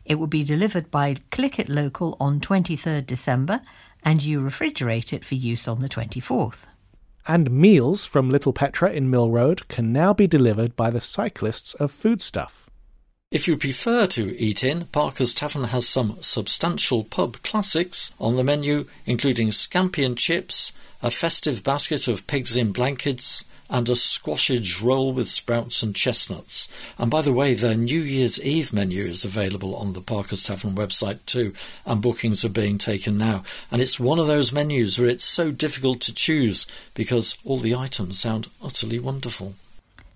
It 0.05 0.17
will 0.17 0.27
be 0.27 0.43
delivered 0.43 0.91
by 0.91 1.15
Click 1.31 1.61
It 1.61 1.69
Local 1.69 2.17
on 2.19 2.41
23rd 2.41 3.07
December 3.07 3.61
and 4.03 4.21
you 4.21 4.41
refrigerate 4.41 5.13
it 5.13 5.25
for 5.25 5.37
use 5.37 5.69
on 5.69 5.79
the 5.79 5.89
24th. 5.89 6.65
And 7.29 7.53
meals 7.53 8.05
from 8.05 8.31
Little 8.31 8.53
Petra 8.53 8.91
in 8.91 9.11
Mill 9.11 9.31
Road 9.31 9.69
can 9.69 9.93
now 9.93 10.13
be 10.13 10.27
delivered 10.27 10.75
by 10.75 10.91
the 10.91 11.01
cyclists 11.01 11.73
of 11.75 11.93
Foodstuff. 11.93 12.64
If 13.35 13.49
you 13.49 13.57
prefer 13.57 14.07
to 14.07 14.41
eat 14.41 14.63
in, 14.63 14.85
Parker's 14.93 15.35
Tavern 15.35 15.65
has 15.65 15.89
some 15.89 16.19
substantial 16.21 17.03
pub 17.03 17.43
classics 17.43 18.15
on 18.21 18.37
the 18.37 18.45
menu, 18.45 18.87
including 19.07 19.49
scampi 19.49 20.07
and 20.07 20.17
chips, 20.17 20.71
a 21.03 21.11
festive 21.11 21.65
basket 21.65 22.07
of 22.07 22.29
pigs 22.29 22.57
in 22.57 22.71
blankets, 22.71 23.45
and 23.69 23.89
a 23.89 23.97
squashage 23.97 24.81
roll 24.81 25.13
with 25.13 25.27
sprouts 25.27 25.83
and 25.83 25.97
chestnuts. 25.97 26.69
And 26.97 27.11
by 27.11 27.23
the 27.23 27.33
way, 27.33 27.55
their 27.55 27.75
New 27.75 28.03
Year's 28.03 28.41
Eve 28.41 28.73
menu 28.73 29.05
is 29.05 29.25
available 29.25 29.75
on 29.75 29.95
the 29.95 30.01
Parker's 30.01 30.45
Tavern 30.45 30.77
website 30.77 31.19
too, 31.27 31.55
and 31.85 32.01
bookings 32.01 32.45
are 32.45 32.49
being 32.49 32.79
taken 32.79 33.19
now. 33.19 33.43
And 33.69 33.83
it's 33.83 33.99
one 33.99 34.21
of 34.21 34.29
those 34.29 34.53
menus 34.53 34.97
where 34.97 35.09
it's 35.09 35.25
so 35.25 35.51
difficult 35.51 36.01
to 36.03 36.15
choose 36.15 36.69
because 36.95 37.37
all 37.45 37.59
the 37.59 37.75
items 37.75 38.21
sound 38.21 38.49
utterly 38.63 39.01
wonderful. 39.01 39.57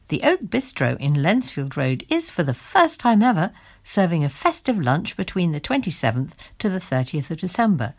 The 0.08 0.22
Oak 0.22 0.40
Bistro 0.44 0.98
in 0.98 1.12
Lensfield 1.12 1.76
Road 1.76 2.06
is, 2.08 2.30
for 2.30 2.42
the 2.42 2.54
first 2.54 2.98
time 2.98 3.22
ever, 3.22 3.52
serving 3.84 4.24
a 4.24 4.30
festive 4.30 4.80
lunch 4.80 5.18
between 5.18 5.52
the 5.52 5.60
27th 5.60 6.32
to 6.60 6.70
the 6.70 6.78
30th 6.78 7.30
of 7.30 7.38
December. 7.38 7.92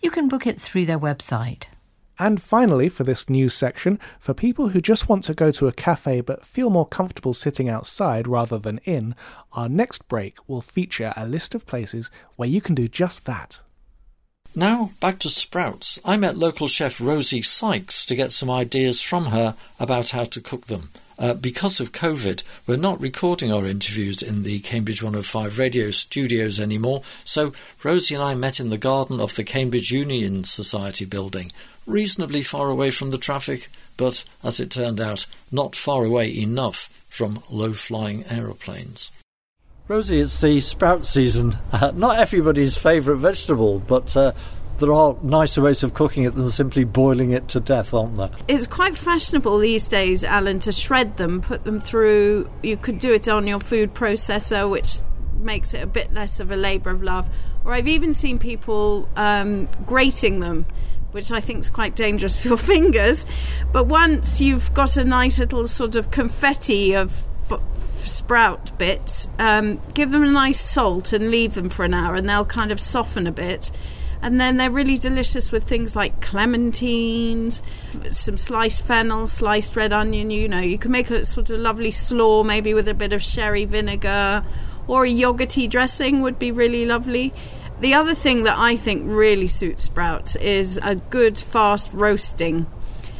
You 0.00 0.10
can 0.10 0.26
book 0.26 0.44
it 0.44 0.60
through 0.60 0.86
their 0.86 0.98
website. 0.98 1.66
And 2.18 2.42
finally, 2.42 2.88
for 2.88 3.04
this 3.04 3.30
news 3.30 3.54
section, 3.54 4.00
for 4.18 4.34
people 4.34 4.70
who 4.70 4.80
just 4.80 5.08
want 5.08 5.22
to 5.24 5.34
go 5.34 5.52
to 5.52 5.68
a 5.68 5.72
cafe 5.72 6.20
but 6.20 6.44
feel 6.44 6.68
more 6.68 6.86
comfortable 6.86 7.32
sitting 7.32 7.68
outside 7.68 8.26
rather 8.26 8.58
than 8.58 8.78
in, 8.78 9.14
our 9.52 9.68
next 9.68 10.08
break 10.08 10.38
will 10.48 10.62
feature 10.62 11.12
a 11.16 11.28
list 11.28 11.54
of 11.54 11.64
places 11.64 12.10
where 12.34 12.48
you 12.48 12.60
can 12.60 12.74
do 12.74 12.88
just 12.88 13.24
that. 13.26 13.62
Now, 14.56 14.90
back 15.00 15.20
to 15.20 15.30
sprouts. 15.30 16.00
I 16.04 16.16
met 16.16 16.36
local 16.36 16.66
chef 16.66 17.00
Rosie 17.00 17.40
Sykes 17.40 18.04
to 18.06 18.16
get 18.16 18.32
some 18.32 18.50
ideas 18.50 19.00
from 19.00 19.26
her 19.26 19.54
about 19.78 20.10
how 20.10 20.24
to 20.24 20.40
cook 20.40 20.66
them. 20.66 20.90
Uh, 21.22 21.34
because 21.34 21.78
of 21.78 21.92
COVID, 21.92 22.42
we're 22.66 22.76
not 22.76 23.00
recording 23.00 23.52
our 23.52 23.64
interviews 23.64 24.22
in 24.22 24.42
the 24.42 24.58
Cambridge 24.58 25.04
105 25.04 25.56
radio 25.56 25.92
studios 25.92 26.58
anymore, 26.58 27.02
so 27.22 27.52
Rosie 27.84 28.16
and 28.16 28.24
I 28.24 28.34
met 28.34 28.58
in 28.58 28.70
the 28.70 28.76
garden 28.76 29.20
of 29.20 29.36
the 29.36 29.44
Cambridge 29.44 29.92
Union 29.92 30.42
Society 30.42 31.04
building, 31.04 31.52
reasonably 31.86 32.42
far 32.42 32.70
away 32.70 32.90
from 32.90 33.12
the 33.12 33.18
traffic, 33.18 33.68
but 33.96 34.24
as 34.42 34.58
it 34.58 34.72
turned 34.72 35.00
out, 35.00 35.26
not 35.52 35.76
far 35.76 36.04
away 36.04 36.36
enough 36.36 36.90
from 37.08 37.44
low 37.48 37.72
flying 37.72 38.24
aeroplanes. 38.28 39.12
Rosie, 39.86 40.18
it's 40.18 40.40
the 40.40 40.60
sprout 40.60 41.06
season. 41.06 41.56
Uh, 41.70 41.92
not 41.94 42.18
everybody's 42.18 42.76
favourite 42.76 43.20
vegetable, 43.20 43.78
but 43.78 44.16
uh, 44.16 44.32
there 44.78 44.92
are 44.92 45.16
nicer 45.22 45.60
ways 45.62 45.82
of 45.82 45.94
cooking 45.94 46.24
it 46.24 46.34
than 46.34 46.48
simply 46.48 46.84
boiling 46.84 47.30
it 47.30 47.48
to 47.48 47.60
death, 47.60 47.94
aren't 47.94 48.16
there? 48.16 48.30
It's 48.48 48.66
quite 48.66 48.96
fashionable 48.96 49.58
these 49.58 49.88
days, 49.88 50.24
Alan, 50.24 50.60
to 50.60 50.72
shred 50.72 51.16
them, 51.16 51.40
put 51.40 51.64
them 51.64 51.80
through. 51.80 52.50
You 52.62 52.76
could 52.76 52.98
do 52.98 53.12
it 53.12 53.28
on 53.28 53.46
your 53.46 53.60
food 53.60 53.94
processor, 53.94 54.70
which 54.70 55.00
makes 55.40 55.74
it 55.74 55.82
a 55.82 55.86
bit 55.86 56.12
less 56.12 56.40
of 56.40 56.50
a 56.50 56.56
labour 56.56 56.90
of 56.90 57.02
love. 57.02 57.28
Or 57.64 57.72
I've 57.74 57.88
even 57.88 58.12
seen 58.12 58.38
people 58.38 59.08
um, 59.16 59.68
grating 59.86 60.40
them 60.40 60.66
which 61.12 61.30
I 61.30 61.40
think 61.40 61.60
is 61.60 61.70
quite 61.70 61.94
dangerous 61.94 62.38
for 62.40 62.48
your 62.48 62.56
fingers. 62.56 63.24
But 63.70 63.84
once 63.84 64.40
you've 64.40 64.72
got 64.74 64.96
a 64.96 65.04
nice 65.04 65.38
little 65.38 65.68
sort 65.68 65.94
of 65.94 66.10
confetti 66.10 66.94
of 66.94 67.22
sprout 68.04 68.76
bits, 68.78 69.28
um, 69.38 69.80
give 69.94 70.10
them 70.10 70.24
a 70.24 70.30
nice 70.30 70.60
salt 70.60 71.12
and 71.12 71.30
leave 71.30 71.54
them 71.54 71.68
for 71.68 71.84
an 71.84 71.94
hour, 71.94 72.14
and 72.14 72.28
they'll 72.28 72.44
kind 72.44 72.72
of 72.72 72.80
soften 72.80 73.26
a 73.26 73.32
bit. 73.32 73.70
And 74.22 74.40
then 74.40 74.56
they're 74.56 74.70
really 74.70 74.96
delicious 74.96 75.50
with 75.50 75.64
things 75.64 75.96
like 75.96 76.20
clementines, 76.20 77.60
some 78.10 78.36
sliced 78.36 78.82
fennel, 78.82 79.26
sliced 79.26 79.74
red 79.74 79.92
onion. 79.92 80.30
You 80.30 80.48
know, 80.48 80.60
you 80.60 80.78
can 80.78 80.92
make 80.92 81.10
a 81.10 81.24
sort 81.24 81.50
of 81.50 81.58
lovely 81.58 81.90
slaw, 81.90 82.44
maybe 82.44 82.72
with 82.72 82.86
a 82.86 82.94
bit 82.94 83.12
of 83.12 83.22
sherry 83.22 83.64
vinegar, 83.64 84.44
or 84.86 85.04
a 85.04 85.10
yogurty 85.10 85.68
dressing 85.68 86.22
would 86.22 86.38
be 86.38 86.52
really 86.52 86.86
lovely. 86.86 87.34
The 87.80 87.94
other 87.94 88.14
thing 88.14 88.44
that 88.44 88.56
I 88.56 88.76
think 88.76 89.02
really 89.06 89.48
suits 89.48 89.82
sprouts 89.82 90.36
is 90.36 90.78
a 90.84 90.94
good 90.94 91.36
fast 91.36 91.92
roasting. 91.92 92.66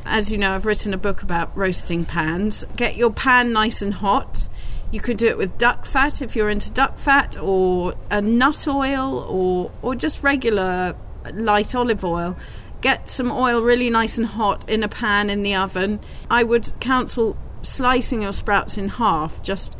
As 0.05 0.31
you 0.31 0.39
know, 0.39 0.55
I've 0.55 0.67
written 0.67 0.95
a 0.95 0.99
book 0.99 1.23
about 1.23 1.57
roasting 1.57 2.05
pans. 2.05 2.65
Get 2.77 2.97
your 2.97 3.11
pan 3.11 3.53
nice 3.53 3.83
and 3.83 3.95
hot 3.95 4.49
you 4.93 5.01
can 5.01 5.17
do 5.17 5.27
it 5.27 5.39
with 5.39 5.57
duck 5.59 5.87
fat 5.87 6.21
if 6.21 6.37
you're 6.37 6.51
into 6.51 6.71
duck 6.71 6.99
fat, 6.99 7.37
or 7.39 7.95
a 8.11 8.21
nut 8.21 8.69
oil, 8.69 9.27
or 9.29 9.73
or 9.81 9.95
just 9.97 10.23
regular 10.23 10.95
light 11.33 11.75
olive 11.75 12.05
oil. 12.05 12.37
Get 12.83 13.09
some 13.09 13.33
oil 13.33 13.63
really 13.63 13.91
nice 13.91 14.19
and 14.19 14.27
hot 14.27 14.69
in 14.69 14.83
a 14.83 14.89
pan 14.89 15.31
in 15.31 15.43
the 15.43 15.55
oven. 15.55 15.99
I 16.31 16.43
would 16.43 16.73
counsel 16.79 17.37
slicing 17.63 18.23
your 18.23 18.33
sprouts 18.33 18.77
in 18.77 18.89
half, 18.89 19.43
just 19.43 19.77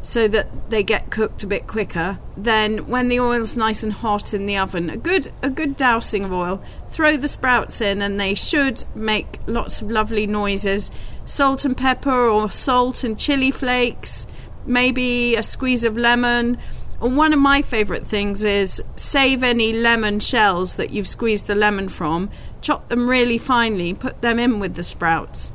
so 0.00 0.28
that 0.28 0.70
they 0.70 0.82
get 0.82 1.10
cooked 1.10 1.42
a 1.42 1.46
bit 1.46 1.66
quicker. 1.66 2.18
Then, 2.36 2.88
when 2.88 3.08
the 3.08 3.20
oil's 3.20 3.56
nice 3.56 3.82
and 3.82 3.92
hot 3.92 4.32
in 4.32 4.46
the 4.46 4.56
oven, 4.56 4.88
a 4.88 4.96
good 4.96 5.30
a 5.42 5.50
good 5.50 5.76
dousing 5.76 6.24
of 6.24 6.32
oil. 6.32 6.62
Throw 6.88 7.18
the 7.18 7.28
sprouts 7.28 7.82
in, 7.82 8.00
and 8.00 8.18
they 8.18 8.34
should 8.34 8.86
make 8.94 9.40
lots 9.46 9.82
of 9.82 9.90
lovely 9.90 10.26
noises. 10.26 10.90
Salt 11.26 11.66
and 11.66 11.76
pepper, 11.76 12.28
or 12.28 12.50
salt 12.50 13.04
and 13.04 13.18
chili 13.18 13.50
flakes 13.50 14.26
maybe 14.66 15.36
a 15.36 15.42
squeeze 15.42 15.84
of 15.84 15.96
lemon. 15.96 16.58
And 17.00 17.16
one 17.16 17.32
of 17.32 17.38
my 17.38 17.62
favourite 17.62 18.06
things 18.06 18.44
is 18.44 18.82
save 18.96 19.42
any 19.42 19.72
lemon 19.72 20.20
shells 20.20 20.76
that 20.76 20.90
you've 20.90 21.08
squeezed 21.08 21.46
the 21.46 21.54
lemon 21.54 21.88
from, 21.88 22.30
chop 22.60 22.88
them 22.88 23.08
really 23.08 23.38
finely, 23.38 23.94
put 23.94 24.20
them 24.22 24.38
in 24.38 24.58
with 24.58 24.74
the 24.74 24.84
sprouts. 24.84 25.50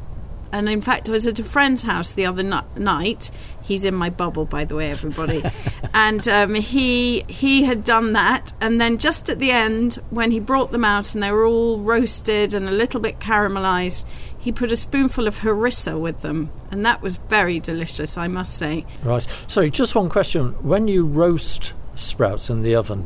And 0.51 0.67
in 0.67 0.81
fact, 0.81 1.07
I 1.09 1.11
was 1.11 1.27
at 1.27 1.39
a 1.39 1.43
friend's 1.43 1.83
house 1.83 2.11
the 2.11 2.25
other 2.25 2.43
night. 2.43 3.29
He's 3.61 3.85
in 3.85 3.93
my 3.93 4.09
bubble, 4.09 4.45
by 4.45 4.65
the 4.65 4.75
way, 4.75 4.89
everybody. 4.89 5.43
and 5.93 6.27
um, 6.27 6.55
he 6.55 7.23
he 7.27 7.63
had 7.63 7.83
done 7.83 8.13
that, 8.13 8.53
and 8.59 8.81
then 8.81 8.97
just 8.97 9.29
at 9.29 9.37
the 9.37 9.51
end, 9.51 9.99
when 10.09 10.31
he 10.31 10.39
brought 10.39 10.71
them 10.71 10.83
out 10.83 11.13
and 11.13 11.21
they 11.21 11.31
were 11.31 11.45
all 11.45 11.79
roasted 11.79 12.55
and 12.55 12.67
a 12.67 12.71
little 12.71 12.99
bit 12.99 13.19
caramelized, 13.19 14.05
he 14.39 14.53
put 14.53 14.71
a 14.71 14.77
spoonful 14.77 15.27
of 15.27 15.39
harissa 15.39 15.99
with 15.99 16.21
them, 16.21 16.49
and 16.71 16.85
that 16.85 17.01
was 17.01 17.17
very 17.17 17.59
delicious, 17.59 18.17
I 18.17 18.27
must 18.27 18.57
say. 18.57 18.85
Right. 19.03 19.27
Sorry, 19.47 19.69
just 19.69 19.93
one 19.93 20.09
question. 20.09 20.51
When 20.63 20.87
you 20.87 21.05
roast 21.05 21.73
sprouts 21.95 22.49
in 22.49 22.61
the 22.61 22.75
oven, 22.75 23.05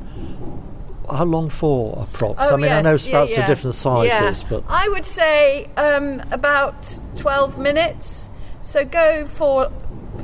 how 1.11 1.25
long 1.25 1.49
for 1.49 1.97
are 1.97 2.05
props? 2.13 2.39
Oh, 2.39 2.53
I 2.53 2.55
mean, 2.55 2.65
yes. 2.65 2.85
I 2.85 2.89
know 2.89 2.97
sprouts 2.97 3.31
yeah, 3.31 3.39
yeah. 3.39 3.43
are 3.43 3.47
different 3.47 3.73
sizes, 3.73 4.43
yeah. 4.43 4.49
but 4.49 4.63
I 4.69 4.87
would 4.89 5.05
say 5.05 5.65
um, 5.75 6.21
about 6.31 6.99
twelve 7.15 7.57
minutes. 7.57 8.29
So 8.61 8.85
go 8.85 9.25
for 9.25 9.71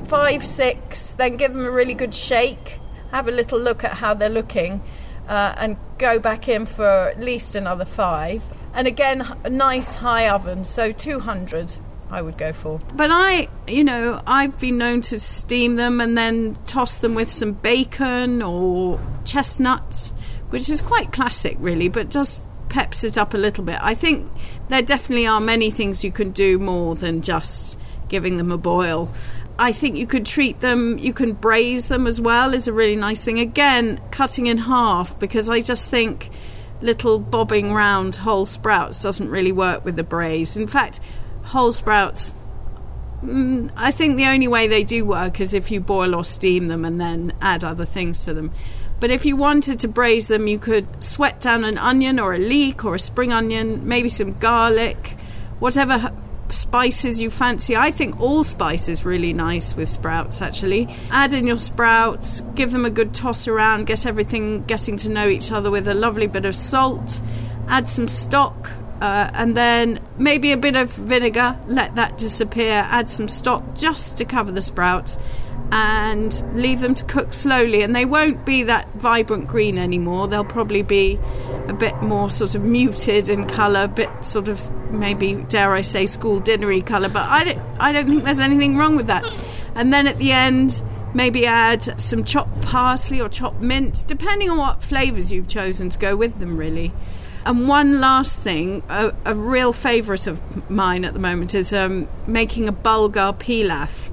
five, 0.05 0.45
six, 0.45 1.13
then 1.13 1.35
give 1.37 1.53
them 1.53 1.65
a 1.65 1.71
really 1.71 1.95
good 1.95 2.13
shake. 2.13 2.79
Have 3.11 3.27
a 3.27 3.31
little 3.31 3.59
look 3.59 3.83
at 3.83 3.93
how 3.93 4.13
they're 4.13 4.29
looking, 4.29 4.81
uh, 5.27 5.55
and 5.57 5.75
go 5.97 6.19
back 6.19 6.47
in 6.47 6.67
for 6.67 6.85
at 6.85 7.19
least 7.19 7.55
another 7.55 7.83
five. 7.83 8.43
And 8.79 8.87
again, 8.87 9.29
a 9.43 9.49
nice 9.49 9.93
high 9.93 10.29
oven, 10.29 10.63
so 10.63 10.93
200 10.93 11.75
I 12.09 12.21
would 12.21 12.37
go 12.37 12.53
for. 12.53 12.79
But 12.95 13.09
I, 13.11 13.49
you 13.67 13.83
know, 13.83 14.21
I've 14.25 14.57
been 14.57 14.77
known 14.77 15.01
to 15.01 15.19
steam 15.19 15.75
them 15.75 15.99
and 15.99 16.17
then 16.17 16.57
toss 16.63 16.99
them 16.99 17.13
with 17.13 17.29
some 17.29 17.51
bacon 17.51 18.41
or 18.41 18.97
chestnuts, 19.25 20.13
which 20.51 20.69
is 20.69 20.79
quite 20.79 21.11
classic, 21.11 21.57
really, 21.59 21.89
but 21.89 22.09
just 22.09 22.45
peps 22.69 23.03
it 23.03 23.17
up 23.17 23.33
a 23.33 23.37
little 23.37 23.65
bit. 23.65 23.79
I 23.81 23.95
think 23.95 24.31
there 24.69 24.81
definitely 24.81 25.27
are 25.27 25.41
many 25.41 25.71
things 25.71 26.05
you 26.05 26.13
can 26.13 26.31
do 26.31 26.57
more 26.57 26.95
than 26.95 27.21
just 27.21 27.77
giving 28.07 28.37
them 28.37 28.49
a 28.49 28.57
boil. 28.57 29.11
I 29.59 29.73
think 29.73 29.97
you 29.97 30.07
could 30.07 30.25
treat 30.25 30.61
them, 30.61 30.97
you 30.97 31.11
can 31.11 31.33
braise 31.33 31.89
them 31.89 32.07
as 32.07 32.21
well, 32.21 32.53
is 32.53 32.69
a 32.69 32.71
really 32.71 32.95
nice 32.95 33.25
thing. 33.25 33.39
Again, 33.39 33.99
cutting 34.11 34.47
in 34.47 34.57
half, 34.57 35.19
because 35.19 35.49
I 35.49 35.59
just 35.59 35.89
think 35.89 36.29
little 36.81 37.19
bobbing 37.19 37.73
round 37.73 38.15
whole 38.15 38.45
sprouts 38.45 39.01
doesn't 39.01 39.29
really 39.29 39.51
work 39.51 39.83
with 39.83 39.95
the 39.95 40.03
braise. 40.03 40.55
In 40.55 40.67
fact, 40.67 40.99
whole 41.43 41.73
sprouts, 41.73 42.31
mm, 43.23 43.69
I 43.75 43.91
think 43.91 44.17
the 44.17 44.25
only 44.25 44.47
way 44.47 44.67
they 44.67 44.83
do 44.83 45.05
work 45.05 45.39
is 45.39 45.53
if 45.53 45.71
you 45.71 45.81
boil 45.81 46.15
or 46.15 46.23
steam 46.23 46.67
them 46.67 46.85
and 46.85 46.99
then 46.99 47.33
add 47.41 47.63
other 47.63 47.85
things 47.85 48.23
to 48.25 48.33
them. 48.33 48.51
But 48.99 49.11
if 49.11 49.25
you 49.25 49.35
wanted 49.35 49.79
to 49.79 49.87
braise 49.87 50.27
them, 50.27 50.47
you 50.47 50.59
could 50.59 51.03
sweat 51.03 51.39
down 51.39 51.63
an 51.63 51.77
onion 51.77 52.19
or 52.19 52.33
a 52.33 52.37
leek 52.37 52.83
or 52.83 52.95
a 52.95 52.99
spring 52.99 53.31
onion, 53.31 53.87
maybe 53.87 54.09
some 54.09 54.37
garlic, 54.39 55.17
whatever 55.59 56.11
spices 56.53 57.19
you 57.19 57.29
fancy. 57.29 57.75
I 57.75 57.91
think 57.91 58.19
allspice 58.19 58.87
is 58.87 59.05
really 59.05 59.33
nice 59.33 59.75
with 59.75 59.89
sprouts 59.89 60.41
actually. 60.41 60.87
Add 61.11 61.33
in 61.33 61.47
your 61.47 61.57
sprouts, 61.57 62.41
give 62.55 62.71
them 62.71 62.85
a 62.85 62.89
good 62.89 63.13
toss 63.13 63.47
around, 63.47 63.87
get 63.87 64.05
everything 64.05 64.63
getting 64.65 64.97
to 64.97 65.09
know 65.09 65.27
each 65.27 65.51
other 65.51 65.71
with 65.71 65.87
a 65.87 65.93
lovely 65.93 66.27
bit 66.27 66.45
of 66.45 66.55
salt. 66.55 67.21
Add 67.67 67.87
some 67.87 68.07
stock, 68.07 68.71
uh, 69.01 69.29
and 69.33 69.55
then 69.55 69.99
maybe 70.17 70.51
a 70.51 70.57
bit 70.57 70.75
of 70.75 70.91
vinegar, 70.91 71.57
let 71.67 71.95
that 71.95 72.17
disappear, 72.17 72.85
add 72.89 73.09
some 73.09 73.27
stock 73.27 73.75
just 73.75 74.17
to 74.17 74.25
cover 74.25 74.51
the 74.51 74.61
sprouts, 74.61 75.17
and 75.71 76.43
leave 76.55 76.79
them 76.79 76.95
to 76.95 77.03
cook 77.03 77.33
slowly. 77.33 77.81
And 77.81 77.95
they 77.95 78.05
won't 78.05 78.45
be 78.45 78.63
that 78.63 78.89
vibrant 78.93 79.47
green 79.47 79.77
anymore, 79.77 80.27
they'll 80.27 80.43
probably 80.43 80.81
be 80.81 81.19
a 81.67 81.73
bit 81.73 81.95
more 82.01 82.29
sort 82.29 82.55
of 82.55 82.63
muted 82.63 83.29
in 83.29 83.45
colour, 83.47 83.83
a 83.83 83.87
bit 83.87 84.09
sort 84.21 84.47
of 84.47 84.69
maybe, 84.91 85.35
dare 85.35 85.73
I 85.73 85.81
say, 85.81 86.05
school 86.05 86.41
dinnery 86.41 86.85
colour, 86.85 87.09
but 87.09 87.29
I 87.29 87.43
don't, 87.43 87.59
I 87.79 87.91
don't 87.91 88.07
think 88.07 88.23
there's 88.23 88.39
anything 88.39 88.77
wrong 88.77 88.95
with 88.95 89.07
that. 89.07 89.23
And 89.75 89.93
then 89.93 90.07
at 90.07 90.17
the 90.17 90.31
end, 90.31 90.81
maybe 91.13 91.45
add 91.45 91.99
some 92.01 92.23
chopped 92.23 92.61
parsley 92.61 93.21
or 93.21 93.29
chopped 93.29 93.61
mint, 93.61 94.05
depending 94.07 94.49
on 94.49 94.57
what 94.57 94.83
flavours 94.83 95.31
you've 95.31 95.47
chosen 95.47 95.89
to 95.89 95.97
go 95.97 96.15
with 96.15 96.39
them, 96.39 96.57
really. 96.57 96.91
And 97.45 97.67
one 97.67 97.99
last 97.99 98.39
thing, 98.39 98.83
a, 98.89 99.13
a 99.25 99.33
real 99.33 99.73
favourite 99.73 100.27
of 100.27 100.69
mine 100.69 101.05
at 101.05 101.13
the 101.13 101.19
moment 101.19 101.55
is 101.55 101.71
um, 101.71 102.07
making 102.27 102.67
a 102.67 102.73
bulgur 102.73 103.37
pilaf. 103.37 104.08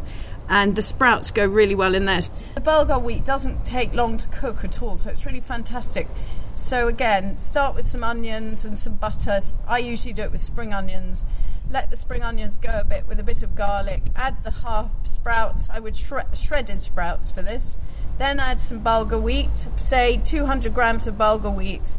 And 0.49 0.77
the 0.77 0.83
sprouts 0.83 1.31
go 1.31 1.45
really 1.45 1.75
well 1.75 1.95
in 1.95 2.05
there. 2.05 2.21
The 2.21 2.61
bulgur 2.61 3.03
wheat 3.03 3.25
doesn't 3.25 3.65
take 3.65 3.93
long 3.95 4.17
to 4.19 4.29
cook 4.29 4.65
at 4.65 4.81
all, 4.83 4.97
so 4.97 5.11
it's 5.11 5.27
really 5.27 5.41
fantastic. 5.41 6.09
So, 6.55 6.89
again, 6.89 7.37
start 7.37 7.75
with 7.75 7.91
some 7.91 8.05
onions 8.05 8.65
and 8.65 8.79
some 8.79 8.95
butter. 8.95 9.39
I 9.67 9.79
usually 9.79 10.13
do 10.13 10.23
it 10.23 10.33
with 10.33 10.43
spring 10.43 10.73
onions. 10.73 11.25
Let 11.71 11.91
the 11.91 11.97
spring 11.97 12.23
onions 12.23 12.57
go 12.57 12.79
a 12.81 12.85
bit 12.85 13.09
with 13.09 13.19
a 13.19 13.25
bit 13.25 13.43
of 13.43 13.57
garlic. 13.57 14.03
Add 14.15 14.45
the 14.45 14.53
half 14.53 14.91
sprouts. 15.05 15.69
I 15.69 15.81
would 15.81 15.97
shred- 15.97 16.39
shredded 16.39 16.81
sprouts 16.81 17.31
for 17.31 17.43
this. 17.43 17.77
Then 18.19 18.41
add 18.41 18.61
some 18.61 18.83
bulgur 18.83 19.21
wheat, 19.21 19.67
say 19.77 20.17
200 20.25 20.73
grams 20.73 21.07
of 21.07 21.17
bulgur 21.17 21.55
wheat 21.55 21.97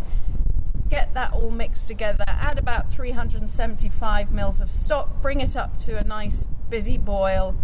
get 0.89 1.13
that 1.13 1.33
all 1.33 1.51
mixed 1.51 1.87
together, 1.87 2.23
add 2.27 2.57
about 2.57 2.91
375 2.91 4.31
mils 4.31 4.61
of 4.61 4.71
stock, 4.71 5.21
bring 5.21 5.41
it 5.41 5.55
up 5.55 5.77
to 5.79 5.97
a 5.97 6.03
nice 6.03 6.47
busy 6.69 6.97
boil, 6.97 7.55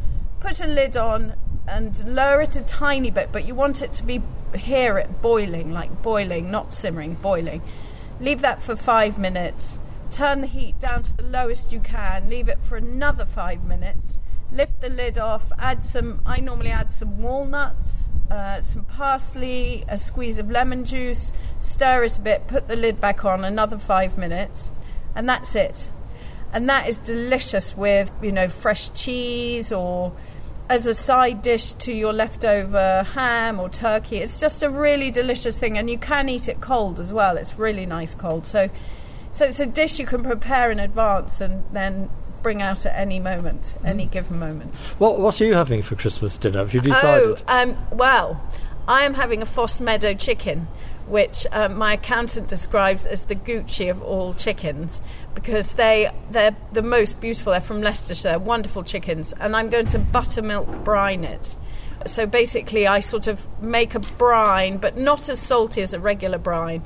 put 0.44 0.60
a 0.60 0.68
lid 0.68 0.98
on 0.98 1.36
and 1.68 2.06
lower 2.06 2.42
it 2.42 2.56
a 2.56 2.62
tiny 2.62 3.10
bit, 3.10 3.32
but 3.32 3.46
you 3.46 3.56
want 3.56 3.82
it 3.82 3.94
to 3.94 4.04
be 4.04 4.22
hear 4.54 4.98
it 4.98 5.22
boiling, 5.22 5.72
like 5.72 6.04
boiling, 6.04 6.52
not 6.52 6.74
simmering, 6.74 7.16
boiling. 7.16 7.62
Leave 8.20 8.42
that 8.42 8.62
for 8.62 8.76
five 8.76 9.18
minutes. 9.18 9.80
Turn 10.12 10.42
the 10.42 10.48
heat 10.48 10.80
down 10.80 11.02
to 11.04 11.18
the 11.18 11.24
lowest 11.24 11.72
you 11.72 11.80
can. 11.80 12.30
Leave 12.30 12.48
it 12.48 12.60
for 12.62 12.76
another 12.76 13.26
five 13.26 13.64
minutes. 13.64 14.20
Lift 14.52 14.82
the 14.82 14.90
lid 14.90 15.18
off. 15.18 15.52
Add 15.58 15.82
some. 15.82 16.22
I 16.26 16.40
normally 16.40 16.70
add 16.70 16.92
some 16.92 17.20
walnuts, 17.20 18.10
uh, 18.30 18.62
some 18.62 18.84
parsley, 18.84 19.86
a 19.88 19.98
squeeze 19.98 20.38
of 20.38 20.52
lemon 20.52 20.86
juice, 20.86 21.32
stir 21.62 22.04
it 22.04 22.18
a 22.18 22.22
bit, 22.22 22.48
put 22.48 22.68
the 22.68 22.76
lid 22.76 23.02
back 23.02 23.26
on, 23.26 23.44
another 23.44 23.78
five 23.78 24.18
minutes, 24.18 24.72
and 25.16 25.28
that's 25.28 25.56
it. 25.56 25.90
And 26.52 26.70
that 26.70 26.88
is 26.88 27.00
delicious 27.00 27.76
with, 27.76 28.12
you 28.22 28.32
know, 28.32 28.48
fresh 28.48 28.94
cheese 28.94 29.72
or 29.72 30.14
as 30.70 30.86
a 30.86 30.94
side 30.94 31.42
dish 31.42 31.74
to 31.74 31.94
your 31.94 32.14
leftover 32.14 33.04
ham 33.14 33.60
or 33.60 33.70
turkey. 33.70 34.18
It's 34.18 34.40
just 34.40 34.64
a 34.64 34.70
really 34.70 35.12
delicious 35.12 35.58
thing, 35.58 35.78
and 35.78 35.90
you 35.90 35.98
can 35.98 36.30
eat 36.30 36.48
it 36.48 36.62
cold 36.62 37.00
as 37.00 37.14
well. 37.14 37.38
It's 37.38 37.58
really 37.58 37.86
nice 37.86 38.16
cold. 38.16 38.48
So, 38.48 38.70
so 39.32 39.46
it's 39.46 39.60
a 39.60 39.66
dish 39.66 40.00
you 40.00 40.06
can 40.06 40.24
prepare 40.24 40.72
in 40.72 40.80
advance 40.80 41.42
and 41.42 41.64
then 41.74 42.10
bring 42.42 42.62
out 42.62 42.86
at 42.86 42.96
any 42.96 43.20
moment, 43.20 43.74
any 43.84 44.06
given 44.06 44.40
moment. 44.40 44.74
What 44.98 45.20
What 45.20 45.40
are 45.42 45.46
you 45.46 45.54
having 45.54 45.82
for 45.82 45.96
Christmas 45.96 46.38
dinner? 46.38 46.60
Have 46.60 46.74
you 46.74 46.82
decided? 46.82 47.42
Oh, 47.48 47.62
um, 47.62 47.78
well, 47.92 48.42
I 48.88 49.04
am 49.04 49.14
having 49.14 49.42
a 49.42 49.46
Fosse 49.46 49.80
Meadow 49.80 50.14
chicken, 50.14 50.68
which 51.08 51.48
um, 51.52 51.78
my 51.78 51.94
accountant 51.94 52.48
describes 52.48 53.06
as 53.06 53.26
the 53.26 53.36
Gucci 53.36 53.90
of 53.90 54.02
all 54.02 54.34
chickens 54.34 55.02
because 55.34 55.74
they 55.74 56.12
they're 56.32 56.56
the 56.72 56.82
most 56.82 57.20
beautiful. 57.20 57.52
They're 57.52 57.62
from 57.62 57.82
Leicestershire. 57.82 58.40
Wonderful 58.40 58.84
chickens, 58.84 59.34
and 59.40 59.56
I'm 59.56 59.70
going 59.70 59.88
to 59.88 60.00
buttermilk 60.00 60.84
brine 60.84 61.24
it. 61.24 61.56
So 62.06 62.26
basically, 62.26 62.86
I 62.88 63.00
sort 63.00 63.28
of 63.28 63.48
make 63.62 63.96
a 63.96 64.00
brine, 64.00 64.78
but 64.78 64.98
not 64.98 65.30
as 65.30 65.40
salty 65.40 65.82
as 65.82 65.94
a 65.94 66.00
regular 66.00 66.38
brine, 66.38 66.84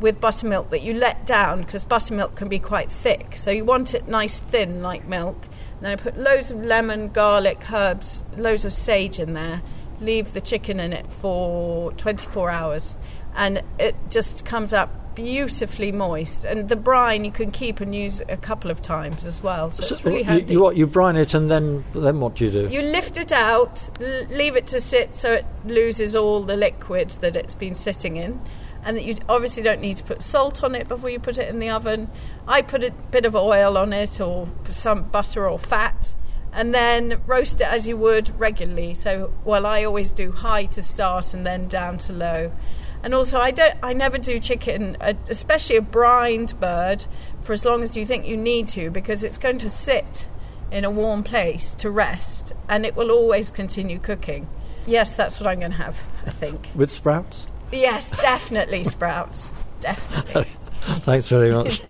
with 0.00 0.20
buttermilk 0.20 0.70
that 0.70 0.82
you 0.82 0.94
let 0.94 1.26
down 1.26 1.62
because 1.62 1.84
buttermilk 1.84 2.34
can 2.36 2.48
be 2.48 2.58
quite 2.58 2.90
thick. 2.90 3.36
So 3.36 3.50
you 3.50 3.64
want 3.64 3.94
it 3.94 4.08
nice 4.08 4.38
thin 4.38 4.82
like 4.82 5.06
milk. 5.06 5.46
And 5.76 5.86
then 5.86 5.92
I 5.92 5.96
put 5.96 6.16
loads 6.16 6.50
of 6.50 6.64
lemon, 6.64 7.08
garlic, 7.08 7.72
herbs, 7.72 8.22
loads 8.36 8.64
of 8.64 8.72
sage 8.72 9.18
in 9.18 9.34
there. 9.34 9.62
Leave 10.00 10.32
the 10.32 10.40
chicken 10.40 10.80
in 10.80 10.92
it 10.92 11.10
for 11.12 11.92
24 11.92 12.50
hours, 12.50 12.96
and 13.36 13.62
it 13.78 13.94
just 14.10 14.44
comes 14.44 14.72
up 14.72 14.90
beautifully 15.14 15.92
moist. 15.92 16.44
And 16.44 16.68
the 16.68 16.76
brine 16.76 17.24
you 17.24 17.30
can 17.32 17.50
keep 17.50 17.80
and 17.80 17.94
use 17.94 18.22
a 18.28 18.36
couple 18.36 18.70
of 18.70 18.80
times 18.82 19.26
as 19.26 19.42
well. 19.42 19.70
So, 19.70 19.82
So 19.82 19.94
it's 19.94 20.04
really 20.04 20.18
you, 20.18 20.24
handy. 20.24 20.52
you 20.54 20.60
what? 20.60 20.76
You 20.76 20.86
brine 20.86 21.16
it 21.16 21.34
and 21.34 21.50
then 21.50 21.84
then 21.94 22.20
what 22.20 22.36
do 22.36 22.44
you 22.46 22.50
do? 22.50 22.68
You 22.68 22.82
lift 22.82 23.16
it 23.16 23.32
out, 23.32 23.88
l- 24.00 24.24
leave 24.30 24.56
it 24.56 24.66
to 24.68 24.80
sit 24.80 25.14
so 25.14 25.32
it 25.32 25.46
loses 25.64 26.14
all 26.16 26.42
the 26.42 26.56
liquid 26.56 27.10
that 27.20 27.36
it's 27.36 27.54
been 27.54 27.74
sitting 27.74 28.16
in. 28.16 28.40
And 28.84 28.96
that 28.96 29.04
you 29.04 29.16
obviously 29.28 29.62
don't 29.62 29.80
need 29.80 29.98
to 29.98 30.04
put 30.04 30.22
salt 30.22 30.64
on 30.64 30.74
it 30.74 30.88
before 30.88 31.08
you 31.08 31.20
put 31.20 31.38
it 31.38 31.48
in 31.48 31.60
the 31.60 31.70
oven. 31.70 32.10
I 32.48 32.62
put 32.62 32.82
a 32.82 32.90
bit 33.12 33.24
of 33.24 33.36
oil 33.36 33.78
on 33.78 33.92
it 33.92 34.20
or 34.20 34.48
some 34.70 35.04
butter 35.04 35.48
or 35.48 35.56
fat 35.58 36.14
and 36.52 36.74
then 36.74 37.20
roast 37.26 37.60
it 37.60 37.66
as 37.68 37.86
you 37.86 37.96
would 37.96 38.38
regularly. 38.40 38.94
So, 38.94 39.32
well, 39.44 39.66
I 39.66 39.84
always 39.84 40.10
do 40.12 40.32
high 40.32 40.64
to 40.66 40.82
start 40.82 41.32
and 41.32 41.46
then 41.46 41.68
down 41.68 41.96
to 41.98 42.12
low. 42.12 42.52
And 43.02 43.14
also, 43.14 43.38
I 43.38 43.50
don't, 43.50 43.74
I 43.82 43.92
never 43.92 44.16
do 44.18 44.38
chicken, 44.38 44.96
uh, 45.00 45.14
especially 45.28 45.76
a 45.76 45.82
brined 45.82 46.58
bird, 46.60 47.04
for 47.42 47.52
as 47.52 47.64
long 47.64 47.82
as 47.82 47.96
you 47.96 48.06
think 48.06 48.26
you 48.26 48.36
need 48.36 48.68
to, 48.68 48.90
because 48.90 49.24
it's 49.24 49.38
going 49.38 49.58
to 49.58 49.70
sit 49.70 50.28
in 50.70 50.84
a 50.84 50.90
warm 50.90 51.22
place 51.24 51.74
to 51.74 51.90
rest, 51.90 52.52
and 52.68 52.86
it 52.86 52.94
will 52.94 53.10
always 53.10 53.50
continue 53.50 53.98
cooking. 53.98 54.48
Yes, 54.86 55.14
that's 55.14 55.38
what 55.40 55.48
I'm 55.48 55.60
going 55.60 55.72
to 55.72 55.76
have. 55.78 56.00
I 56.26 56.30
think. 56.30 56.68
With 56.74 56.90
sprouts? 56.90 57.46
Yes, 57.72 58.08
definitely 58.20 58.84
sprouts. 58.84 59.50
Definitely. 59.80 60.48
Thanks 61.00 61.28
very 61.28 61.52
much. 61.52 61.82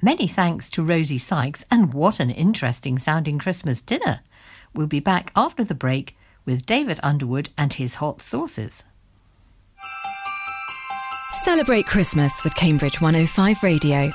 Many 0.00 0.28
thanks 0.28 0.70
to 0.70 0.82
Rosie 0.82 1.18
Sykes, 1.18 1.64
and 1.70 1.92
what 1.92 2.20
an 2.20 2.30
interesting 2.30 2.98
sounding 2.98 3.38
Christmas 3.38 3.80
dinner. 3.80 4.20
We'll 4.72 4.86
be 4.86 5.00
back 5.00 5.32
after 5.34 5.64
the 5.64 5.74
break 5.74 6.16
with 6.44 6.64
David 6.64 7.00
Underwood 7.02 7.50
and 7.58 7.72
his 7.72 7.96
hot 7.96 8.22
sauces. 8.22 8.84
Celebrate 11.44 11.86
Christmas 11.86 12.42
with 12.42 12.54
Cambridge 12.56 13.00
105 13.00 13.62
Radio. 13.62 14.10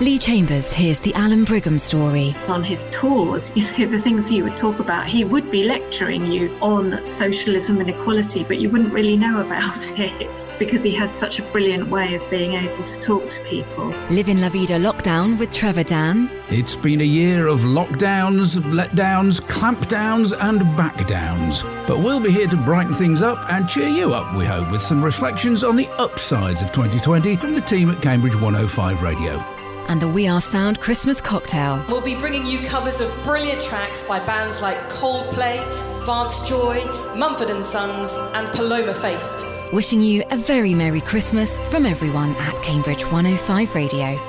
Lee 0.00 0.16
Chambers 0.16 0.72
hears 0.72 1.00
the 1.00 1.12
Allan 1.14 1.42
Brigham 1.42 1.76
story. 1.76 2.32
On 2.46 2.62
his 2.62 2.86
tours, 2.92 3.50
you 3.56 3.64
know, 3.78 3.90
the 3.90 3.98
things 3.98 4.28
he 4.28 4.42
would 4.42 4.56
talk 4.56 4.78
about, 4.78 5.08
he 5.08 5.24
would 5.24 5.50
be 5.50 5.64
lecturing 5.64 6.24
you 6.26 6.56
on 6.60 7.04
socialism 7.08 7.80
and 7.80 7.90
equality, 7.90 8.44
but 8.44 8.60
you 8.60 8.70
wouldn't 8.70 8.92
really 8.92 9.16
know 9.16 9.40
about 9.40 9.92
it 9.98 10.48
because 10.56 10.84
he 10.84 10.92
had 10.92 11.18
such 11.18 11.40
a 11.40 11.42
brilliant 11.50 11.88
way 11.88 12.14
of 12.14 12.30
being 12.30 12.52
able 12.52 12.84
to 12.84 12.98
talk 13.00 13.28
to 13.28 13.42
people. 13.44 13.88
Live 14.08 14.28
in 14.28 14.40
La 14.40 14.48
Vida 14.50 14.78
Lockdown 14.78 15.36
with 15.36 15.52
Trevor 15.52 15.82
Dan. 15.82 16.30
It's 16.48 16.76
been 16.76 17.00
a 17.00 17.04
year 17.04 17.48
of 17.48 17.60
lockdowns, 17.60 18.56
letdowns, 18.60 19.40
clampdowns, 19.40 20.32
and 20.40 20.60
backdowns. 20.78 21.64
But 21.88 21.98
we'll 21.98 22.20
be 22.20 22.30
here 22.30 22.46
to 22.46 22.56
brighten 22.56 22.94
things 22.94 23.20
up 23.20 23.50
and 23.50 23.68
cheer 23.68 23.88
you 23.88 24.14
up, 24.14 24.36
we 24.36 24.44
hope, 24.44 24.70
with 24.70 24.80
some 24.80 25.04
reflections 25.04 25.64
on 25.64 25.74
the 25.74 25.88
upsides 25.98 26.62
of 26.62 26.70
2020 26.70 27.34
from 27.34 27.54
the 27.54 27.60
team 27.62 27.90
at 27.90 28.00
Cambridge 28.00 28.36
105 28.36 29.02
Radio. 29.02 29.44
And 29.88 30.02
the 30.02 30.08
We 30.08 30.28
Are 30.28 30.42
Sound 30.42 30.80
Christmas 30.80 31.18
cocktail. 31.18 31.82
We'll 31.88 32.02
be 32.02 32.14
bringing 32.14 32.44
you 32.44 32.58
covers 32.58 33.00
of 33.00 33.10
brilliant 33.24 33.62
tracks 33.62 34.04
by 34.04 34.18
bands 34.26 34.60
like 34.60 34.76
Coldplay, 34.90 35.56
Vance 36.04 36.46
Joy, 36.46 36.84
Mumford 37.16 37.48
and 37.48 37.64
Sons, 37.64 38.14
and 38.34 38.46
Paloma 38.48 38.92
Faith. 38.92 39.72
Wishing 39.72 40.02
you 40.02 40.24
a 40.30 40.36
very 40.36 40.74
Merry 40.74 41.00
Christmas 41.00 41.50
from 41.70 41.86
everyone 41.86 42.36
at 42.36 42.62
Cambridge 42.62 43.02
105 43.04 43.74
Radio. 43.74 44.20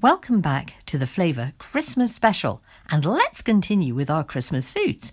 Welcome 0.00 0.40
back 0.40 0.74
to 0.86 0.96
the 0.96 1.08
Flavour 1.08 1.52
Christmas 1.58 2.14
special, 2.14 2.62
and 2.90 3.04
let's 3.04 3.42
continue 3.42 3.92
with 3.92 4.08
our 4.08 4.22
Christmas 4.22 4.70
foods 4.70 5.12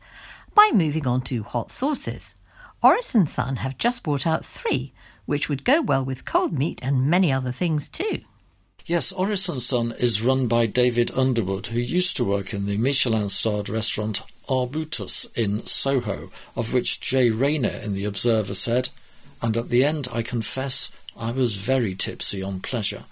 by 0.53 0.69
moving 0.71 1.07
on 1.07 1.21
to 1.21 1.41
hot 1.41 1.71
sauces. 1.71 2.35
Oris 2.83 3.15
and 3.15 3.27
Son 3.27 3.55
have 3.55 3.79
just 3.79 4.03
brought 4.03 4.27
out 4.27 4.45
three, 4.45 4.93
which 5.25 5.49
would 5.49 5.65
go 5.65 5.81
well 5.81 6.05
with 6.05 6.25
cold 6.25 6.53
meat 6.53 6.79
and 6.83 7.09
many 7.09 7.31
other 7.31 7.51
things 7.51 7.89
too. 7.89 8.21
Yes, 8.87 9.11
Oris 9.11 9.49
and 9.49 9.59
Son 9.59 9.93
is 9.93 10.21
run 10.21 10.45
by 10.45 10.67
David 10.67 11.09
Underwood, 11.15 11.67
who 11.67 11.79
used 11.79 12.15
to 12.17 12.23
work 12.23 12.53
in 12.53 12.67
the 12.67 12.77
Michelin 12.77 13.29
starred 13.29 13.67
restaurant 13.67 14.21
Arbutus 14.47 15.25
in 15.33 15.65
Soho, 15.65 16.29
of 16.55 16.71
which 16.71 17.01
Jay 17.01 17.31
Rayner 17.31 17.81
in 17.83 17.95
The 17.95 18.05
Observer 18.05 18.53
said, 18.53 18.89
And 19.41 19.57
at 19.57 19.69
the 19.69 19.83
end, 19.83 20.07
I 20.13 20.21
confess, 20.21 20.91
I 21.17 21.31
was 21.31 21.55
very 21.55 21.95
tipsy 21.95 22.43
on 22.43 22.59
pleasure. 22.59 23.05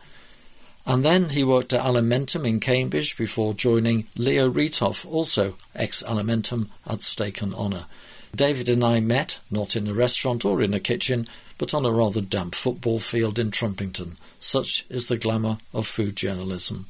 And 0.85 1.03
then 1.03 1.29
he 1.29 1.43
worked 1.43 1.73
at 1.73 1.83
Alimentum 1.83 2.45
in 2.45 2.59
Cambridge 2.59 3.17
before 3.17 3.55
joining 3.55 4.05
Leo 4.15 4.51
Retoff, 4.51 5.11
also 5.11 5.55
ex 5.73 6.03
Alimentum, 6.03 6.67
at 6.85 7.01
Steak 7.01 7.41
and 7.41 7.55
Honour. 7.55 7.85
David 8.35 8.67
and 8.67 8.83
I 8.83 8.99
met, 8.99 9.39
not 9.51 9.75
in 9.75 9.87
a 9.87 9.93
restaurant 9.93 10.43
or 10.43 10.61
in 10.61 10.73
a 10.73 10.79
kitchen, 10.79 11.27
but 11.59 11.73
on 11.73 11.85
a 11.85 11.91
rather 11.91 12.21
damp 12.21 12.55
football 12.55 12.99
field 12.99 13.37
in 13.37 13.51
Trumpington. 13.51 14.17
Such 14.39 14.85
is 14.89 15.07
the 15.07 15.17
glamour 15.17 15.59
of 15.71 15.85
food 15.85 16.15
journalism. 16.15 16.87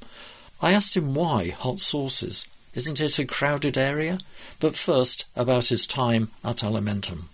I 0.62 0.72
asked 0.72 0.96
him 0.96 1.14
why 1.14 1.50
hot 1.50 1.80
sauces. 1.80 2.48
Isn't 2.74 3.02
it 3.02 3.20
a 3.20 3.26
crowded 3.26 3.78
area? 3.78 4.20
But 4.60 4.78
first, 4.78 5.26
about 5.36 5.68
his 5.68 5.86
time 5.86 6.30
at 6.44 6.64
Alimentum. 6.64 7.26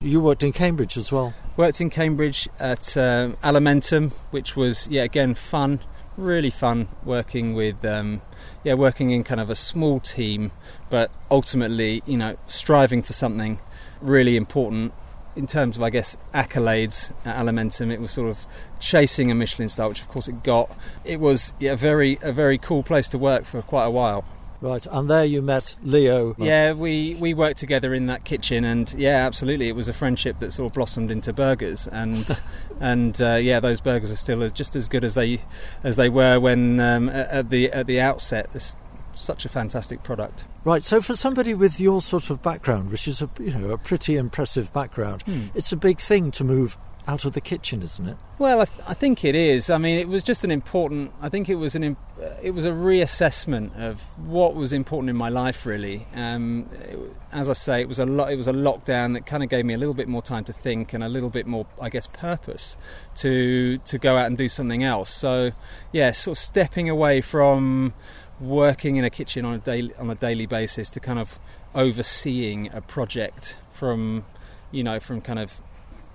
You 0.00 0.20
worked 0.20 0.42
in 0.42 0.52
Cambridge 0.52 0.96
as 0.96 1.12
well. 1.12 1.34
Worked 1.56 1.80
in 1.80 1.90
Cambridge 1.90 2.48
at 2.58 2.96
um, 2.96 3.36
Alimentum, 3.42 4.12
which 4.30 4.54
was 4.54 4.88
yeah 4.88 5.02
again 5.02 5.34
fun, 5.34 5.80
really 6.18 6.50
fun 6.50 6.88
working 7.04 7.54
with 7.54 7.82
um, 7.84 8.20
yeah 8.64 8.74
working 8.74 9.10
in 9.10 9.24
kind 9.24 9.40
of 9.40 9.48
a 9.48 9.54
small 9.54 10.00
team, 10.00 10.50
but 10.90 11.10
ultimately 11.30 12.02
you 12.04 12.16
know 12.16 12.36
striving 12.46 13.02
for 13.02 13.12
something 13.12 13.58
really 14.00 14.36
important 14.36 14.92
in 15.36 15.46
terms 15.46 15.76
of 15.76 15.82
I 15.82 15.90
guess 15.90 16.16
accolades 16.34 17.12
at 17.24 17.36
Alimentum. 17.36 17.92
It 17.92 18.00
was 18.00 18.12
sort 18.12 18.28
of 18.28 18.38
chasing 18.80 19.30
a 19.30 19.34
Michelin 19.34 19.68
star, 19.68 19.88
which 19.88 20.02
of 20.02 20.08
course 20.08 20.28
it 20.28 20.42
got. 20.42 20.70
It 21.04 21.20
was 21.20 21.54
yeah, 21.58 21.72
a 21.72 21.76
very 21.76 22.18
a 22.20 22.32
very 22.32 22.58
cool 22.58 22.82
place 22.82 23.08
to 23.10 23.18
work 23.18 23.44
for 23.44 23.62
quite 23.62 23.84
a 23.84 23.90
while. 23.90 24.24
Right, 24.60 24.84
and 24.90 25.08
there 25.08 25.24
you 25.24 25.40
met 25.40 25.76
Leo. 25.84 26.34
Yeah, 26.36 26.72
we, 26.72 27.14
we 27.20 27.32
worked 27.32 27.58
together 27.58 27.94
in 27.94 28.06
that 28.06 28.24
kitchen, 28.24 28.64
and 28.64 28.92
yeah, 28.94 29.24
absolutely, 29.26 29.68
it 29.68 29.76
was 29.76 29.88
a 29.88 29.92
friendship 29.92 30.40
that 30.40 30.52
sort 30.52 30.70
of 30.70 30.74
blossomed 30.74 31.10
into 31.12 31.32
burgers, 31.32 31.86
and 31.86 32.28
and 32.80 33.20
uh, 33.22 33.34
yeah, 33.34 33.60
those 33.60 33.80
burgers 33.80 34.10
are 34.10 34.16
still 34.16 34.48
just 34.50 34.74
as 34.74 34.88
good 34.88 35.04
as 35.04 35.14
they 35.14 35.40
as 35.84 35.94
they 35.96 36.08
were 36.08 36.40
when 36.40 36.80
um, 36.80 37.08
at 37.08 37.50
the 37.50 37.70
at 37.72 37.86
the 37.86 38.00
outset. 38.00 38.48
It's 38.54 38.76
such 39.14 39.44
a 39.44 39.48
fantastic 39.48 40.02
product. 40.02 40.44
Right, 40.64 40.82
so 40.84 41.00
for 41.00 41.14
somebody 41.16 41.54
with 41.54 41.78
your 41.80 42.02
sort 42.02 42.30
of 42.30 42.42
background, 42.42 42.90
which 42.90 43.06
is 43.06 43.22
a 43.22 43.30
you 43.38 43.52
know 43.54 43.70
a 43.70 43.78
pretty 43.78 44.16
impressive 44.16 44.72
background, 44.72 45.22
Hmm. 45.22 45.46
it's 45.54 45.70
a 45.72 45.76
big 45.76 46.00
thing 46.00 46.30
to 46.32 46.42
move 46.44 46.76
out 47.08 47.24
of 47.24 47.32
the 47.32 47.40
kitchen, 47.40 47.82
isn't 47.82 48.06
it? 48.06 48.16
Well, 48.38 48.60
I, 48.60 48.66
th- 48.66 48.80
I 48.86 48.92
think 48.92 49.24
it 49.24 49.34
is. 49.34 49.70
I 49.70 49.78
mean, 49.78 49.98
it 49.98 50.08
was 50.08 50.22
just 50.22 50.44
an 50.44 50.50
important. 50.50 51.10
I 51.22 51.30
think 51.30 51.48
it 51.48 51.54
was 51.54 51.74
an. 51.74 51.82
Imp- 51.82 51.98
uh, 52.22 52.28
it 52.42 52.50
was 52.50 52.66
a 52.66 52.70
reassessment 52.70 53.74
of 53.80 54.02
what 54.18 54.54
was 54.54 54.74
important 54.74 55.08
in 55.08 55.16
my 55.16 55.30
life. 55.30 55.64
Really, 55.64 56.06
um, 56.14 56.68
it, 56.82 56.98
as 57.32 57.48
I 57.48 57.54
say, 57.54 57.80
it 57.80 57.88
was 57.88 57.98
a 57.98 58.04
lot. 58.04 58.30
It 58.30 58.36
was 58.36 58.46
a 58.46 58.52
lockdown 58.52 59.14
that 59.14 59.24
kind 59.24 59.42
of 59.42 59.48
gave 59.48 59.64
me 59.64 59.72
a 59.72 59.78
little 59.78 59.94
bit 59.94 60.06
more 60.06 60.22
time 60.22 60.44
to 60.44 60.52
think 60.52 60.92
and 60.92 61.02
a 61.02 61.08
little 61.08 61.30
bit 61.30 61.46
more, 61.46 61.66
I 61.80 61.88
guess, 61.88 62.06
purpose 62.06 62.76
to 63.16 63.78
to 63.78 63.98
go 63.98 64.18
out 64.18 64.26
and 64.26 64.36
do 64.36 64.50
something 64.50 64.84
else. 64.84 65.10
So, 65.10 65.52
yeah, 65.90 66.10
sort 66.10 66.36
of 66.36 66.42
stepping 66.42 66.90
away 66.90 67.22
from 67.22 67.94
working 68.38 68.96
in 68.96 69.04
a 69.04 69.10
kitchen 69.10 69.46
on 69.46 69.54
a 69.54 69.58
daily 69.58 69.94
on 69.94 70.10
a 70.10 70.14
daily 70.14 70.46
basis 70.46 70.90
to 70.90 71.00
kind 71.00 71.18
of 71.18 71.38
overseeing 71.74 72.72
a 72.74 72.82
project 72.82 73.56
from, 73.72 74.24
you 74.70 74.84
know, 74.84 75.00
from 75.00 75.22
kind 75.22 75.38
of 75.38 75.60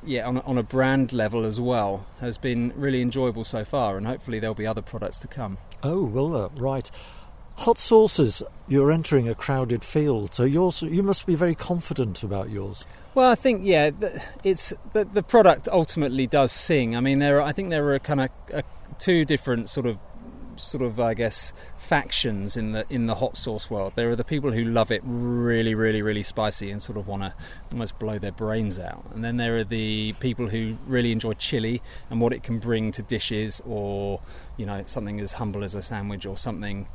yeah, 0.05 0.27
on 0.27 0.37
a, 0.37 0.41
on 0.41 0.57
a 0.57 0.63
brand 0.63 1.13
level 1.13 1.45
as 1.45 1.59
well, 1.59 2.05
has 2.19 2.37
been 2.37 2.73
really 2.75 3.01
enjoyable 3.01 3.43
so 3.43 3.63
far, 3.63 3.97
and 3.97 4.05
hopefully 4.05 4.39
there'll 4.39 4.53
be 4.55 4.67
other 4.67 4.81
products 4.81 5.19
to 5.19 5.27
come. 5.27 5.57
Oh, 5.81 6.03
well, 6.03 6.35
uh, 6.35 6.49
right. 6.55 6.89
Hot 7.57 7.77
sauces, 7.77 8.41
you're 8.67 8.91
entering 8.91 9.29
a 9.29 9.35
crowded 9.35 9.83
field, 9.83 10.33
so 10.33 10.43
yours, 10.43 10.81
you 10.81 11.03
must 11.03 11.25
be 11.25 11.35
very 11.35 11.53
confident 11.53 12.23
about 12.23 12.49
yours. 12.49 12.85
Well, 13.13 13.31
I 13.31 13.35
think 13.35 13.61
yeah, 13.63 13.91
the, 13.91 14.23
it's 14.43 14.73
the, 14.93 15.05
the 15.05 15.21
product 15.21 15.67
ultimately 15.67 16.25
does 16.25 16.51
sing. 16.51 16.95
I 16.95 16.99
mean, 16.99 17.19
there 17.19 17.39
are, 17.39 17.43
I 17.43 17.51
think 17.51 17.69
there 17.69 17.93
are 17.93 17.99
kind 17.99 18.21
of 18.21 18.29
uh, 18.53 18.61
two 18.97 19.23
different 19.23 19.69
sort 19.69 19.85
of 19.85 19.97
sort 20.57 20.83
of 20.83 20.99
I 20.99 21.13
guess 21.13 21.53
factions 21.77 22.55
in 22.57 22.71
the 22.71 22.85
in 22.89 23.07
the 23.07 23.15
hot 23.15 23.37
sauce 23.37 23.69
world. 23.69 23.93
There 23.95 24.09
are 24.09 24.15
the 24.15 24.23
people 24.23 24.51
who 24.51 24.63
love 24.63 24.91
it 24.91 25.01
really, 25.03 25.75
really, 25.75 26.01
really 26.01 26.23
spicy 26.23 26.71
and 26.71 26.81
sort 26.81 26.97
of 26.97 27.07
want 27.07 27.23
to 27.23 27.33
almost 27.71 27.99
blow 27.99 28.17
their 28.17 28.31
brains 28.31 28.79
out, 28.79 29.05
and 29.13 29.23
then 29.23 29.37
there 29.37 29.57
are 29.57 29.63
the 29.63 30.13
people 30.19 30.49
who 30.49 30.77
really 30.85 31.11
enjoy 31.11 31.33
chili 31.33 31.81
and 32.09 32.21
what 32.21 32.33
it 32.33 32.43
can 32.43 32.59
bring 32.59 32.91
to 32.91 33.03
dishes, 33.03 33.61
or 33.65 34.21
you 34.57 34.65
know 34.65 34.83
something 34.85 35.19
as 35.19 35.33
humble 35.33 35.63
as 35.63 35.75
a 35.75 35.81
sandwich 35.81 36.25
or 36.25 36.37
something 36.37 36.87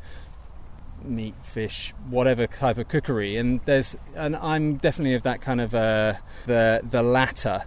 meat, 1.04 1.34
fish, 1.42 1.94
whatever 2.08 2.46
type 2.46 2.78
of 2.78 2.88
cookery. 2.88 3.36
And 3.36 3.60
there's, 3.64 3.96
and 4.14 4.36
I'm 4.36 4.76
definitely 4.76 5.14
of 5.14 5.22
that 5.22 5.40
kind 5.40 5.60
of 5.60 5.74
uh, 5.74 6.14
the 6.46 6.82
the 6.88 7.02
latter. 7.02 7.64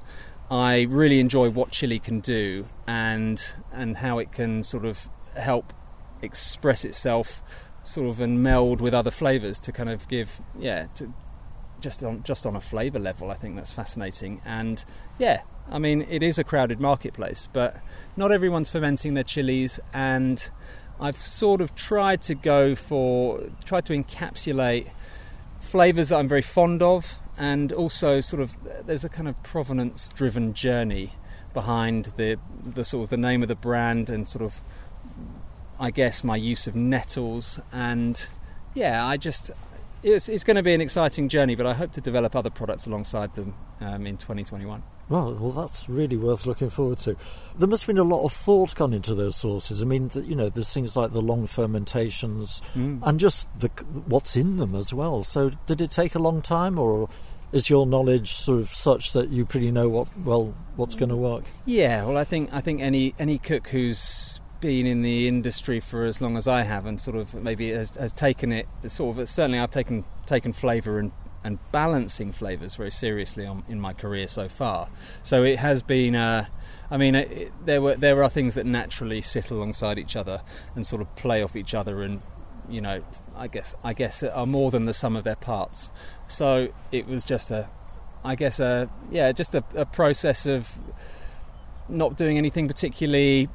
I 0.50 0.82
really 0.82 1.20
enjoy 1.20 1.50
what 1.50 1.72
chili 1.72 2.00
can 2.00 2.20
do 2.20 2.66
and 2.86 3.42
and 3.72 3.98
how 3.98 4.20
it 4.20 4.32
can 4.34 4.64
sort 4.64 4.86
of 4.86 5.08
help 5.36 5.74
express 6.22 6.86
itself, 6.86 7.42
sort 7.84 8.10
of 8.10 8.20
and 8.20 8.44
meld 8.44 8.82
with 8.82 8.94
other 8.94 9.12
flavors 9.12 9.60
to 9.60 9.72
kind 9.72 9.90
of 9.90 10.08
give 10.08 10.42
yeah 10.60 10.88
to 10.96 11.14
just 11.80 12.04
on 12.04 12.24
just 12.24 12.46
on 12.46 12.56
a 12.56 12.62
flavor 12.62 13.00
level. 13.00 13.32
I 13.32 13.36
think 13.36 13.56
that's 13.56 13.72
fascinating 13.72 14.42
and 14.46 14.84
yeah. 15.18 15.42
I 15.70 15.80
mean, 15.80 16.06
it 16.10 16.22
is 16.22 16.38
a 16.38 16.44
crowded 16.44 16.82
marketplace, 16.82 17.48
but 17.54 17.78
not 18.18 18.32
everyone's 18.32 18.70
fermenting 18.70 19.14
their 19.14 19.24
chilies, 19.24 19.80
and 19.94 20.50
I've 21.00 21.26
sort 21.26 21.62
of 21.62 21.76
tried 21.76 22.22
to 22.24 22.36
go 22.36 22.76
for, 22.76 23.42
tried 23.64 23.86
to 23.86 23.94
encapsulate 23.94 24.90
flavours 25.60 26.10
that 26.10 26.18
I'm 26.18 26.28
very 26.28 26.42
fond 26.42 26.84
of, 26.84 27.16
and 27.38 27.72
also 27.72 28.20
sort 28.20 28.42
of 28.42 28.56
there's 28.86 29.06
a 29.06 29.10
kind 29.10 29.30
of 29.30 29.42
provenance 29.44 30.10
driven 30.10 30.54
journey 30.54 31.14
behind 31.54 32.12
the 32.18 32.38
the 32.64 32.84
sort 32.84 33.04
of 33.06 33.10
the 33.10 33.18
name 33.18 33.42
of 33.42 33.48
the 33.48 33.56
brand 33.56 34.10
and 34.10 34.28
sort 34.28 34.44
of 34.44 34.62
I 35.82 35.92
guess 35.92 36.24
my 36.24 36.36
use 36.38 36.68
of 36.68 36.76
nettles 36.76 37.60
and 37.74 38.26
yeah 38.74 39.06
I 39.06 39.18
just 39.18 39.52
it's, 40.04 40.30
it's 40.30 40.44
going 40.44 40.56
to 40.56 40.64
be 40.64 40.74
an 40.74 40.82
exciting 40.82 41.28
journey 41.28 41.56
but 41.56 41.66
I 41.66 41.74
hope 41.74 41.92
to 41.94 42.02
develop 42.02 42.36
other 42.36 42.50
products 42.50 42.88
alongside 42.88 43.36
them 43.36 43.54
um, 43.82 44.06
in 44.08 44.16
2021 44.18 44.82
Well, 45.10 45.34
well, 45.34 45.52
that's 45.52 45.90
really 45.90 46.16
worth 46.18 46.46
looking 46.46 46.70
forward 46.70 47.00
to. 47.00 47.16
There 47.58 47.68
must 47.68 47.84
have 47.84 47.88
been 47.88 47.98
a 47.98 48.04
lot 48.04 48.24
of 48.24 48.32
thought 48.32 48.76
gone 48.76 48.94
into 48.94 49.14
those 49.16 49.36
sauces. 49.36 49.82
I 49.82 49.86
mean, 49.86 50.08
the, 50.10 50.22
you 50.22 50.36
know, 50.36 50.50
there's 50.50 50.72
things 50.74 50.96
like 50.96 51.12
the 51.12 51.22
long 51.22 51.48
fermentations 51.48 52.62
Mm. 52.76 53.00
and 53.04 53.20
just 53.20 53.50
the 53.60 53.70
what's 54.08 54.36
in 54.36 54.58
them 54.58 54.76
as 54.76 54.94
well. 54.94 55.24
So, 55.24 55.52
did 55.68 55.82
it 55.82 55.92
take 55.92 56.16
a 56.16 56.20
long 56.20 56.42
time, 56.42 56.78
or 56.80 57.10
is 57.52 57.70
your 57.70 57.86
knowledge 57.86 58.34
sort 58.34 58.60
of 58.60 58.70
such 58.74 59.14
that 59.14 59.30
you 59.30 59.46
pretty 59.46 59.72
know 59.72 59.90
what 59.90 60.08
well 60.24 60.54
what's 60.78 60.96
going 60.96 61.10
to 61.10 61.18
work? 61.18 61.44
Yeah, 61.66 62.06
well, 62.06 62.18
I 62.18 62.24
think 62.24 62.54
I 62.54 62.62
think 62.62 62.82
any 62.82 63.14
any 63.20 63.38
cook 63.38 63.68
who's 63.70 64.40
been 64.62 64.86
in 64.86 65.02
the 65.02 65.28
industry 65.28 65.80
for 65.80 66.06
as 66.06 66.22
long 66.22 66.38
as 66.38 66.48
I 66.48 66.62
have 66.62 66.86
and 66.86 67.02
sort 67.02 67.18
of 67.18 67.34
maybe 67.34 67.72
has, 67.72 67.96
has 67.98 68.14
taken 68.14 68.52
it 68.52 68.68
sort 68.88 69.18
of 69.18 69.28
certainly 69.28 69.60
I've 69.60 69.72
taken 69.72 70.06
taken 70.26 70.54
flavour 70.54 71.00
and 71.00 71.12
and 71.44 71.58
balancing 71.72 72.32
flavours 72.32 72.76
very 72.76 72.92
seriously 72.92 73.48
on, 73.48 73.64
in 73.68 73.80
my 73.82 73.94
career 73.94 74.28
so 74.28 74.48
far. 74.48 74.90
So 75.24 75.44
it 75.44 75.58
has 75.58 75.82
been. 75.82 76.16
Uh, 76.16 76.46
I 76.92 76.98
mean, 76.98 77.16
it- 77.16 77.52
there 77.66 77.82
were 77.82 77.96
there 77.96 78.24
are 78.24 78.30
things 78.30 78.54
that 78.54 78.66
naturally 78.68 79.22
sit 79.24 79.50
alongside 79.50 79.98
each 79.98 80.16
other 80.16 80.42
and 80.76 80.86
sort 80.86 81.02
of 81.02 81.14
play 81.16 81.42
off 81.42 81.56
each 81.56 81.74
other, 81.74 82.04
and 82.04 82.22
you 82.70 82.80
know, 82.80 83.04
I 83.36 83.48
guess 83.48 83.74
I 83.84 83.94
guess 83.94 84.22
are 84.22 84.46
more 84.46 84.70
than 84.70 84.86
the 84.86 84.94
sum 84.94 85.16
of 85.16 85.24
their 85.24 85.36
parts. 85.36 85.90
So 86.28 86.68
it 86.92 87.08
was 87.08 87.24
just 87.24 87.50
a, 87.50 87.68
I 88.24 88.36
guess 88.36 88.60
a 88.60 88.88
yeah, 89.12 89.32
just 89.32 89.56
a, 89.56 89.64
a 89.76 89.86
process 89.86 90.46
of 90.46 90.70
not 91.90 92.18
doing 92.18 92.38
anything 92.38 92.68
particularly 92.68 93.50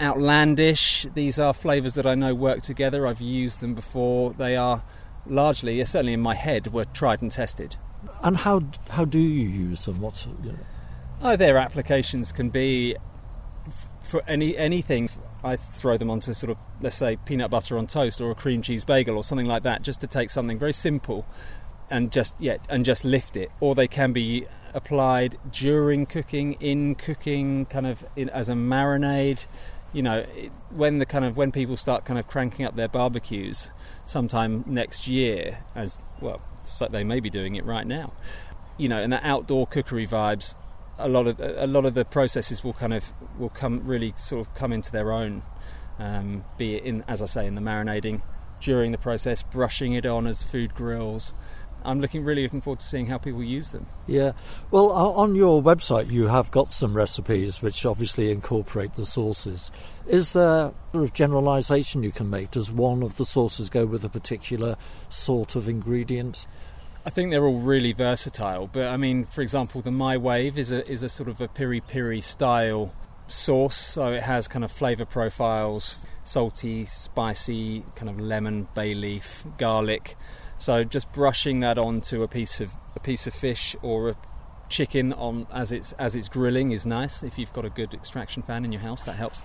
outlandish. 0.00 1.06
These 1.14 1.38
are 1.38 1.52
flavours 1.54 1.94
that 1.94 2.06
I 2.06 2.14
know 2.14 2.34
work 2.34 2.62
together. 2.62 3.06
I've 3.06 3.20
used 3.20 3.60
them 3.60 3.74
before. 3.74 4.32
They 4.32 4.56
are 4.56 4.82
largely, 5.26 5.84
certainly 5.84 6.12
in 6.12 6.20
my 6.20 6.34
head, 6.34 6.72
were 6.72 6.84
tried 6.84 7.22
and 7.22 7.30
tested. 7.30 7.76
And 8.22 8.38
how 8.38 8.62
how 8.90 9.04
do 9.04 9.18
you 9.18 9.48
use 9.48 9.84
them? 9.86 10.00
What 10.00 10.26
you 10.42 10.52
know? 10.52 10.58
Oh, 11.20 11.36
their 11.36 11.58
applications 11.58 12.32
can 12.32 12.50
be 12.50 12.96
for 14.02 14.22
any 14.26 14.56
anything. 14.56 15.08
I 15.44 15.56
throw 15.56 15.96
them 15.96 16.10
onto 16.10 16.34
sort 16.34 16.50
of, 16.50 16.58
let's 16.80 16.96
say, 16.96 17.16
peanut 17.16 17.50
butter 17.50 17.76
on 17.76 17.86
toast 17.86 18.20
or 18.20 18.30
a 18.30 18.34
cream 18.34 18.62
cheese 18.62 18.84
bagel 18.84 19.16
or 19.16 19.24
something 19.24 19.46
like 19.46 19.64
that, 19.64 19.82
just 19.82 20.00
to 20.02 20.06
take 20.06 20.30
something 20.30 20.58
very 20.58 20.72
simple 20.72 21.26
and 21.90 22.10
just 22.10 22.34
yeah, 22.38 22.56
and 22.68 22.84
just 22.84 23.04
lift 23.04 23.36
it. 23.36 23.50
Or 23.60 23.74
they 23.74 23.88
can 23.88 24.12
be 24.12 24.46
applied 24.74 25.38
during 25.50 26.06
cooking, 26.06 26.54
in 26.54 26.94
cooking, 26.94 27.66
kind 27.66 27.86
of 27.86 28.04
in, 28.16 28.28
as 28.30 28.48
a 28.48 28.54
marinade. 28.54 29.46
You 29.92 30.02
know, 30.02 30.24
when 30.70 30.98
the 30.98 31.06
kind 31.06 31.24
of 31.24 31.36
when 31.36 31.52
people 31.52 31.76
start 31.76 32.04
kind 32.04 32.18
of 32.18 32.26
cranking 32.26 32.64
up 32.64 32.76
their 32.76 32.88
barbecues, 32.88 33.70
sometime 34.06 34.64
next 34.66 35.06
year, 35.06 35.58
as 35.74 35.98
well, 36.20 36.40
so 36.64 36.88
they 36.90 37.04
may 37.04 37.20
be 37.20 37.28
doing 37.30 37.56
it 37.56 37.64
right 37.64 37.86
now. 37.86 38.12
You 38.78 38.88
know, 38.88 39.02
and 39.02 39.12
the 39.12 39.24
outdoor 39.26 39.66
cookery 39.66 40.06
vibes 40.06 40.54
a 40.98 41.08
lot 41.08 41.26
of 41.26 41.40
a 41.40 41.66
lot 41.66 41.84
of 41.84 41.94
the 41.94 42.04
processes 42.04 42.62
will 42.62 42.72
kind 42.72 42.94
of 42.94 43.12
will 43.38 43.48
come 43.48 43.84
really 43.84 44.14
sort 44.16 44.46
of 44.46 44.54
come 44.54 44.72
into 44.72 44.92
their 44.92 45.12
own. 45.12 45.42
Um, 45.98 46.44
be 46.56 46.76
it 46.76 46.84
in, 46.84 47.04
as 47.06 47.22
I 47.22 47.26
say, 47.26 47.46
in 47.46 47.54
the 47.54 47.60
marinating, 47.60 48.22
during 48.60 48.92
the 48.92 48.98
process, 48.98 49.42
brushing 49.42 49.92
it 49.92 50.06
on 50.06 50.26
as 50.26 50.42
food 50.42 50.74
grills. 50.74 51.34
I'm 51.84 52.00
looking 52.00 52.24
really 52.24 52.42
looking 52.42 52.60
forward 52.60 52.80
to 52.80 52.86
seeing 52.86 53.06
how 53.06 53.18
people 53.18 53.42
use 53.42 53.70
them. 53.70 53.86
Yeah. 54.06 54.32
Well, 54.70 54.90
on 54.90 55.34
your 55.34 55.62
website, 55.62 56.10
you 56.10 56.26
have 56.26 56.50
got 56.50 56.72
some 56.72 56.94
recipes 56.94 57.62
which 57.62 57.84
obviously 57.84 58.30
incorporate 58.30 58.94
the 58.94 59.06
sauces. 59.06 59.70
Is 60.06 60.32
there 60.32 60.72
sort 60.92 61.04
of 61.04 61.12
generalisation 61.12 62.02
you 62.02 62.12
can 62.12 62.30
make? 62.30 62.50
Does 62.50 62.70
one 62.70 63.02
of 63.02 63.16
the 63.16 63.26
sauces 63.26 63.70
go 63.70 63.86
with 63.86 64.04
a 64.04 64.08
particular 64.08 64.76
sort 65.10 65.56
of 65.56 65.68
ingredient? 65.68 66.46
I 67.04 67.10
think 67.10 67.30
they're 67.30 67.44
all 67.44 67.58
really 67.58 67.92
versatile, 67.92 68.68
but 68.72 68.86
I 68.86 68.96
mean, 68.96 69.24
for 69.24 69.42
example, 69.42 69.80
the 69.80 69.90
My 69.90 70.16
Wave 70.16 70.56
is 70.56 70.70
a 70.70 70.88
is 70.88 71.02
a 71.02 71.08
sort 71.08 71.28
of 71.28 71.40
a 71.40 71.48
piri 71.48 71.80
piri 71.80 72.20
style 72.20 72.94
sauce, 73.26 73.76
so 73.76 74.12
it 74.12 74.22
has 74.22 74.46
kind 74.46 74.64
of 74.64 74.70
flavour 74.70 75.04
profiles, 75.04 75.96
salty, 76.22 76.86
spicy, 76.86 77.84
kind 77.96 78.08
of 78.08 78.20
lemon, 78.20 78.68
bay 78.74 78.94
leaf, 78.94 79.44
garlic. 79.58 80.16
So 80.62 80.84
just 80.84 81.12
brushing 81.12 81.58
that 81.60 81.76
onto 81.76 82.22
a 82.22 82.28
piece 82.28 82.60
of 82.60 82.72
a 82.94 83.00
piece 83.00 83.26
of 83.26 83.34
fish 83.34 83.74
or 83.82 84.10
a 84.10 84.16
chicken 84.68 85.12
on 85.12 85.48
as 85.52 85.72
it's 85.72 85.90
as 85.94 86.14
it's 86.14 86.28
grilling 86.28 86.70
is 86.70 86.86
nice. 86.86 87.24
If 87.24 87.36
you've 87.36 87.52
got 87.52 87.64
a 87.64 87.68
good 87.68 87.92
extraction 87.92 88.44
fan 88.44 88.64
in 88.64 88.70
your 88.70 88.80
house, 88.80 89.02
that 89.02 89.16
helps. 89.16 89.42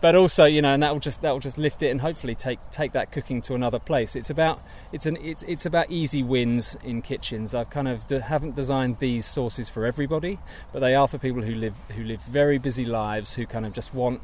But 0.00 0.14
also, 0.14 0.44
you 0.44 0.62
know, 0.62 0.72
and 0.72 0.80
that 0.84 0.92
will 0.92 1.00
just 1.00 1.22
that 1.22 1.32
will 1.32 1.40
just 1.40 1.58
lift 1.58 1.82
it 1.82 1.88
and 1.90 2.00
hopefully 2.00 2.36
take 2.36 2.60
take 2.70 2.92
that 2.92 3.10
cooking 3.10 3.42
to 3.42 3.56
another 3.56 3.80
place. 3.80 4.14
It's 4.14 4.30
about 4.30 4.62
it's 4.92 5.06
an 5.06 5.16
it's 5.20 5.42
it's 5.42 5.66
about 5.66 5.90
easy 5.90 6.22
wins 6.22 6.78
in 6.84 7.02
kitchens. 7.02 7.52
I've 7.52 7.70
kind 7.70 7.88
of 7.88 8.06
de- 8.06 8.20
haven't 8.20 8.54
designed 8.54 9.00
these 9.00 9.26
sauces 9.26 9.68
for 9.68 9.84
everybody, 9.84 10.38
but 10.72 10.78
they 10.78 10.94
are 10.94 11.08
for 11.08 11.18
people 11.18 11.42
who 11.42 11.56
live 11.56 11.74
who 11.96 12.04
live 12.04 12.22
very 12.22 12.58
busy 12.58 12.84
lives 12.84 13.34
who 13.34 13.44
kind 13.44 13.66
of 13.66 13.72
just 13.72 13.92
want 13.92 14.22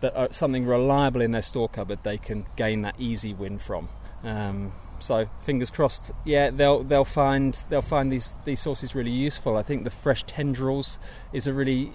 that 0.00 0.16
uh, 0.16 0.28
something 0.30 0.64
reliable 0.64 1.20
in 1.20 1.32
their 1.32 1.42
store 1.42 1.68
cupboard 1.68 1.98
they 2.04 2.16
can 2.16 2.46
gain 2.56 2.80
that 2.80 2.94
easy 2.98 3.34
win 3.34 3.58
from. 3.58 3.90
Um, 4.22 4.72
so 4.98 5.28
fingers 5.42 5.70
crossed. 5.70 6.12
Yeah, 6.24 6.50
they'll 6.50 6.82
they'll 6.82 7.04
find 7.04 7.58
they'll 7.68 7.82
find 7.82 8.10
these 8.10 8.34
these 8.44 8.60
sauces 8.60 8.94
really 8.94 9.10
useful. 9.10 9.56
I 9.56 9.62
think 9.62 9.84
the 9.84 9.90
fresh 9.90 10.24
tendrils 10.24 10.98
is 11.32 11.46
a 11.46 11.52
really 11.52 11.92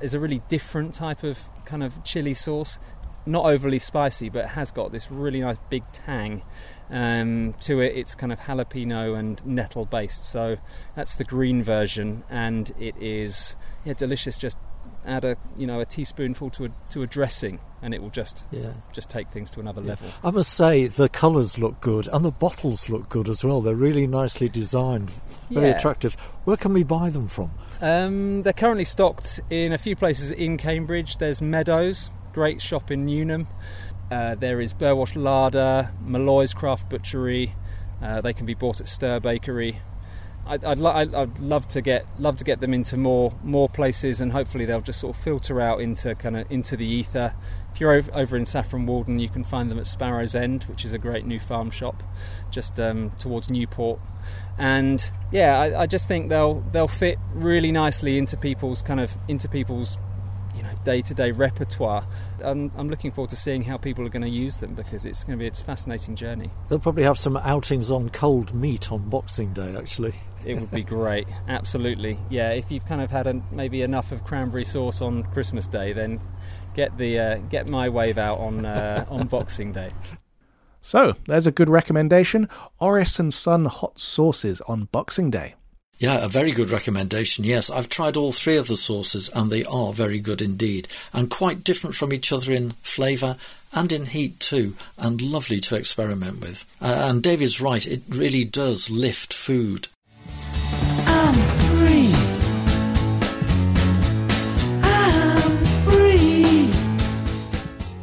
is 0.00 0.14
a 0.14 0.20
really 0.20 0.42
different 0.48 0.94
type 0.94 1.22
of 1.22 1.38
kind 1.64 1.82
of 1.82 2.02
chili 2.04 2.34
sauce. 2.34 2.78
Not 3.24 3.44
overly 3.44 3.78
spicy, 3.78 4.28
but 4.30 4.48
has 4.48 4.72
got 4.72 4.90
this 4.90 5.08
really 5.08 5.40
nice 5.40 5.56
big 5.70 5.84
tang 5.92 6.42
um, 6.90 7.54
to 7.60 7.80
it. 7.80 7.96
It's 7.96 8.16
kind 8.16 8.32
of 8.32 8.40
jalapeno 8.40 9.16
and 9.16 9.44
nettle 9.46 9.84
based. 9.84 10.24
So 10.24 10.56
that's 10.96 11.14
the 11.14 11.24
green 11.24 11.62
version, 11.62 12.24
and 12.28 12.72
it 12.80 12.96
is 13.00 13.54
yeah 13.84 13.92
delicious. 13.92 14.36
Just 14.36 14.58
add 15.06 15.24
a 15.24 15.36
you 15.56 15.66
know 15.66 15.80
a 15.80 15.84
teaspoonful 15.84 16.50
to 16.50 16.66
a 16.66 16.68
to 16.90 17.02
a 17.02 17.06
dressing, 17.06 17.58
and 17.82 17.92
it 17.94 18.02
will 18.02 18.10
just 18.10 18.44
Yeah. 18.50 18.72
just 18.92 19.10
take 19.10 19.28
things 19.28 19.50
to 19.52 19.60
another 19.60 19.80
level. 19.80 20.08
I 20.22 20.30
must 20.30 20.52
say 20.52 20.86
the 20.86 21.08
colours 21.08 21.58
look 21.58 21.80
good 21.80 22.08
and 22.12 22.24
the 22.24 22.30
bottles 22.30 22.88
look 22.88 23.08
good 23.08 23.28
as 23.28 23.42
well. 23.44 23.60
They're 23.60 23.74
really 23.74 24.06
nicely 24.06 24.48
designed, 24.48 25.10
very 25.50 25.68
Yeah. 25.68 25.76
attractive. 25.76 26.14
Where 26.44 26.56
can 26.56 26.72
we 26.72 26.82
buy 26.84 27.10
them 27.10 27.28
from? 27.28 27.50
Um, 27.80 28.42
they're 28.42 28.52
currently 28.52 28.84
stocked 28.84 29.40
in 29.50 29.72
a 29.72 29.78
few 29.78 29.96
places 29.96 30.30
in 30.30 30.56
Cambridge. 30.56 31.18
There's 31.18 31.42
Meadows, 31.42 32.10
great 32.32 32.62
shop 32.62 32.90
in 32.90 33.06
Newnham. 33.06 33.48
Uh, 34.10 34.34
there 34.34 34.60
is 34.60 34.74
Burwash 34.74 35.16
Larder, 35.16 35.90
Malloy's 36.04 36.52
Craft 36.54 36.88
Butchery. 36.90 37.54
Uh, 38.02 38.20
they 38.20 38.32
can 38.32 38.46
be 38.46 38.54
bought 38.54 38.80
at 38.80 38.86
Stir 38.88 39.20
Bakery. 39.20 39.80
I'd, 40.46 40.64
I'd, 40.64 40.78
lo- 40.78 40.90
I'd, 40.90 41.38
love 41.38 41.68
to 41.68 41.80
get 41.80 42.04
love 42.18 42.36
to 42.38 42.44
get 42.44 42.60
them 42.60 42.74
into 42.74 42.96
more 42.96 43.32
more 43.44 43.68
places, 43.68 44.20
and 44.20 44.32
hopefully 44.32 44.64
they'll 44.64 44.80
just 44.80 45.00
sort 45.00 45.16
of 45.16 45.22
filter 45.22 45.60
out 45.60 45.80
into 45.80 46.14
kind 46.14 46.36
of 46.36 46.50
into 46.50 46.76
the 46.76 46.86
ether. 46.86 47.34
If 47.72 47.80
you're 47.80 47.92
over, 47.92 48.10
over 48.14 48.36
in 48.36 48.44
Saffron 48.44 48.84
Walden, 48.84 49.18
you 49.18 49.28
can 49.28 49.44
find 49.44 49.70
them 49.70 49.78
at 49.78 49.86
Sparrow's 49.86 50.34
End, 50.34 50.64
which 50.64 50.84
is 50.84 50.92
a 50.92 50.98
great 50.98 51.24
new 51.24 51.40
farm 51.40 51.70
shop, 51.70 52.02
just 52.50 52.78
um, 52.78 53.12
towards 53.18 53.50
Newport. 53.50 53.98
And 54.58 55.10
yeah, 55.30 55.58
I, 55.58 55.82
I 55.82 55.86
just 55.86 56.08
think 56.08 56.28
they'll 56.28 56.60
they'll 56.72 56.88
fit 56.88 57.18
really 57.34 57.72
nicely 57.72 58.18
into 58.18 58.36
people's 58.36 58.82
kind 58.82 59.00
of 59.00 59.16
into 59.28 59.48
people's 59.48 59.96
you 60.86 60.92
know 60.92 60.92
day-to-day 60.92 61.32
repertoire. 61.32 62.06
Um, 62.42 62.70
I'm 62.76 62.88
looking 62.88 63.12
forward 63.12 63.30
to 63.30 63.36
seeing 63.36 63.62
how 63.62 63.76
people 63.76 64.06
are 64.06 64.10
going 64.10 64.22
to 64.22 64.28
use 64.28 64.58
them 64.58 64.74
because 64.74 65.06
it's 65.06 65.24
going 65.24 65.38
to 65.38 65.42
be 65.42 65.46
it's 65.46 65.60
a 65.60 65.64
fascinating 65.64 66.16
journey. 66.16 66.50
They'll 66.68 66.78
probably 66.78 67.04
have 67.04 67.18
some 67.18 67.36
outings 67.36 67.90
on 67.90 68.10
cold 68.10 68.54
meat 68.54 68.90
on 68.92 69.08
Boxing 69.08 69.52
Day, 69.52 69.74
actually. 69.76 70.14
It 70.44 70.54
would 70.54 70.70
be 70.70 70.82
great, 70.98 71.26
absolutely. 71.48 72.18
Yeah, 72.30 72.50
if 72.50 72.70
you've 72.70 72.86
kind 72.86 73.00
of 73.00 73.10
had 73.10 73.26
a, 73.26 73.40
maybe 73.50 73.82
enough 73.82 74.12
of 74.12 74.24
cranberry 74.24 74.64
sauce 74.64 75.00
on 75.00 75.24
Christmas 75.24 75.66
Day, 75.66 75.92
then 75.92 76.20
get 76.74 76.96
the 76.98 77.18
uh, 77.18 77.36
get 77.36 77.68
my 77.68 77.88
wave 77.88 78.18
out 78.18 78.38
on 78.38 78.64
uh, 78.64 79.04
on 79.10 79.26
Boxing 79.26 79.72
Day. 79.72 79.92
So, 80.84 81.14
there's 81.26 81.46
a 81.46 81.52
good 81.52 81.68
recommendation 81.68 82.48
Oris 82.80 83.20
and 83.20 83.32
Son 83.32 83.66
hot 83.66 84.00
sauces 84.00 84.60
on 84.62 84.86
Boxing 84.86 85.30
Day. 85.30 85.54
Yeah, 86.02 86.24
a 86.24 86.26
very 86.26 86.50
good 86.50 86.70
recommendation. 86.70 87.44
Yes, 87.44 87.70
I've 87.70 87.88
tried 87.88 88.16
all 88.16 88.32
three 88.32 88.56
of 88.56 88.66
the 88.66 88.76
sauces 88.76 89.28
and 89.28 89.52
they 89.52 89.64
are 89.64 89.92
very 89.92 90.18
good 90.18 90.42
indeed 90.42 90.88
and 91.12 91.30
quite 91.30 91.62
different 91.62 91.94
from 91.94 92.12
each 92.12 92.32
other 92.32 92.52
in 92.52 92.72
flavour 92.82 93.36
and 93.72 93.92
in 93.92 94.06
heat 94.06 94.40
too 94.40 94.74
and 94.98 95.22
lovely 95.22 95.60
to 95.60 95.76
experiment 95.76 96.40
with. 96.40 96.64
Uh, 96.82 96.86
and 96.86 97.22
David's 97.22 97.60
right, 97.60 97.86
it 97.86 98.02
really 98.08 98.42
does 98.44 98.90
lift 98.90 99.32
food. 99.32 99.86
I'm 101.06 101.61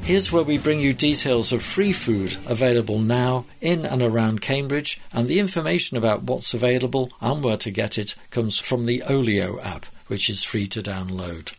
Here's 0.10 0.32
where 0.32 0.42
we 0.42 0.58
bring 0.58 0.82
you 0.82 0.92
details 0.92 1.52
of 1.52 1.62
free 1.62 1.92
food 1.92 2.36
available 2.48 2.98
now 2.98 3.46
in 3.62 3.86
and 3.86 4.02
around 4.02 4.42
Cambridge, 4.42 5.00
and 5.14 5.28
the 5.28 5.38
information 5.38 5.98
about 5.98 6.24
what's 6.24 6.52
available 6.52 7.12
and 7.22 7.44
where 7.44 7.58
to 7.58 7.70
get 7.70 8.00
it 8.00 8.16
comes 8.32 8.58
from 8.58 8.88
the 8.88 9.04
Olio 9.04 9.60
app, 9.62 9.86
which 10.08 10.28
is 10.28 10.44
free 10.44 10.66
to 10.66 10.82
download. 10.82 11.54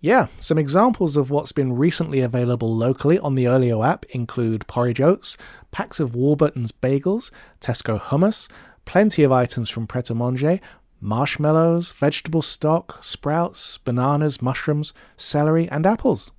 Yeah, 0.00 0.28
some 0.36 0.58
examples 0.58 1.16
of 1.16 1.32
what's 1.32 1.50
been 1.50 1.72
recently 1.72 2.20
available 2.20 2.72
locally 2.72 3.18
on 3.18 3.34
the 3.34 3.48
Olio 3.48 3.82
app 3.82 4.04
include 4.10 4.68
porridge 4.68 5.00
oats, 5.00 5.36
packs 5.72 5.98
of 5.98 6.14
Warburton's 6.14 6.70
bagels, 6.70 7.32
Tesco 7.60 8.00
hummus, 8.00 8.48
plenty 8.84 9.24
of 9.24 9.32
items 9.32 9.70
from 9.70 9.88
Pret 9.88 10.08
a 10.08 10.14
Manger, 10.14 10.60
marshmallows, 11.00 11.90
vegetable 11.90 12.42
stock, 12.42 13.02
sprouts, 13.02 13.78
bananas, 13.78 14.40
mushrooms, 14.40 14.94
celery, 15.16 15.68
and 15.68 15.84
apples. 15.84 16.30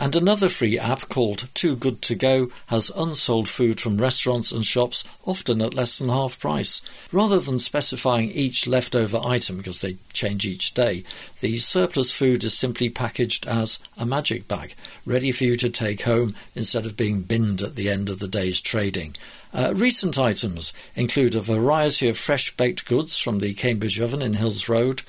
And 0.00 0.14
another 0.14 0.48
free 0.48 0.78
app 0.78 1.08
called 1.08 1.48
Too 1.54 1.74
Good 1.74 2.02
To 2.02 2.14
Go 2.14 2.52
has 2.68 2.92
unsold 2.96 3.48
food 3.48 3.80
from 3.80 3.98
restaurants 3.98 4.52
and 4.52 4.64
shops, 4.64 5.02
often 5.26 5.60
at 5.60 5.74
less 5.74 5.98
than 5.98 6.08
half 6.08 6.38
price. 6.38 6.82
Rather 7.10 7.40
than 7.40 7.58
specifying 7.58 8.30
each 8.30 8.68
leftover 8.68 9.20
item 9.24 9.56
because 9.56 9.80
they 9.80 9.96
change 10.12 10.46
each 10.46 10.72
day, 10.72 11.02
the 11.40 11.58
surplus 11.58 12.12
food 12.12 12.44
is 12.44 12.56
simply 12.56 12.88
packaged 12.88 13.44
as 13.48 13.80
a 13.96 14.06
magic 14.06 14.46
bag, 14.46 14.76
ready 15.04 15.32
for 15.32 15.42
you 15.42 15.56
to 15.56 15.68
take 15.68 16.02
home 16.02 16.36
instead 16.54 16.86
of 16.86 16.96
being 16.96 17.22
binned 17.22 17.60
at 17.60 17.74
the 17.74 17.90
end 17.90 18.08
of 18.08 18.20
the 18.20 18.28
day's 18.28 18.60
trading. 18.60 19.16
Uh, 19.52 19.72
recent 19.74 20.16
items 20.16 20.72
include 20.94 21.34
a 21.34 21.40
variety 21.40 22.08
of 22.08 22.16
fresh 22.16 22.56
baked 22.56 22.86
goods 22.86 23.18
from 23.18 23.40
the 23.40 23.52
Cambridge 23.54 23.98
Oven 24.00 24.22
in 24.22 24.34
Hills 24.34 24.68
Road, 24.68 25.02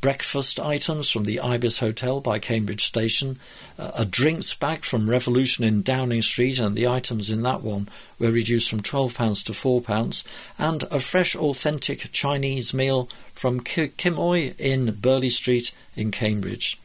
breakfast 0.00 0.60
items 0.60 1.10
from 1.10 1.24
the 1.24 1.40
Ibis 1.40 1.80
Hotel 1.80 2.20
by 2.20 2.38
Cambridge 2.38 2.84
Station, 2.84 3.38
uh, 3.78 3.92
a 3.94 4.04
drinks 4.04 4.54
bag 4.54 4.84
from 4.84 5.10
Revolution 5.10 5.64
in 5.64 5.82
Downing 5.82 6.22
Street, 6.22 6.58
and 6.58 6.76
the 6.76 6.86
items 6.86 7.30
in 7.30 7.42
that 7.42 7.62
one 7.62 7.88
were 8.18 8.30
reduced 8.30 8.70
from 8.70 8.82
£12 8.82 9.44
to 9.44 9.52
£4, 9.52 10.24
and 10.58 10.84
a 10.84 11.00
fresh, 11.00 11.34
authentic 11.34 12.12
Chinese 12.12 12.72
meal 12.72 13.08
from 13.34 13.60
Ki- 13.60 13.88
Kim 13.96 14.18
in 14.18 14.92
Burleigh 15.00 15.30
Street 15.30 15.72
in 15.94 16.10
Cambridge. 16.10 16.78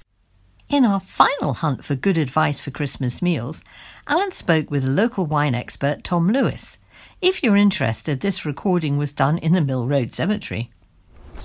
In 0.69 0.85
our 0.85 1.01
final 1.01 1.55
hunt 1.55 1.83
for 1.83 1.95
good 1.95 2.17
advice 2.17 2.59
for 2.59 2.71
Christmas 2.71 3.21
meals, 3.21 3.61
Alan 4.07 4.31
spoke 4.31 4.71
with 4.71 4.83
local 4.85 5.25
wine 5.25 5.53
expert 5.53 6.03
Tom 6.03 6.29
Lewis. 6.29 6.77
If 7.21 7.43
you're 7.43 7.57
interested, 7.57 8.21
this 8.21 8.45
recording 8.45 8.97
was 8.97 9.11
done 9.11 9.37
in 9.37 9.51
the 9.51 9.61
Mill 9.61 9.85
Road 9.85 10.15
Cemetery. 10.15 10.71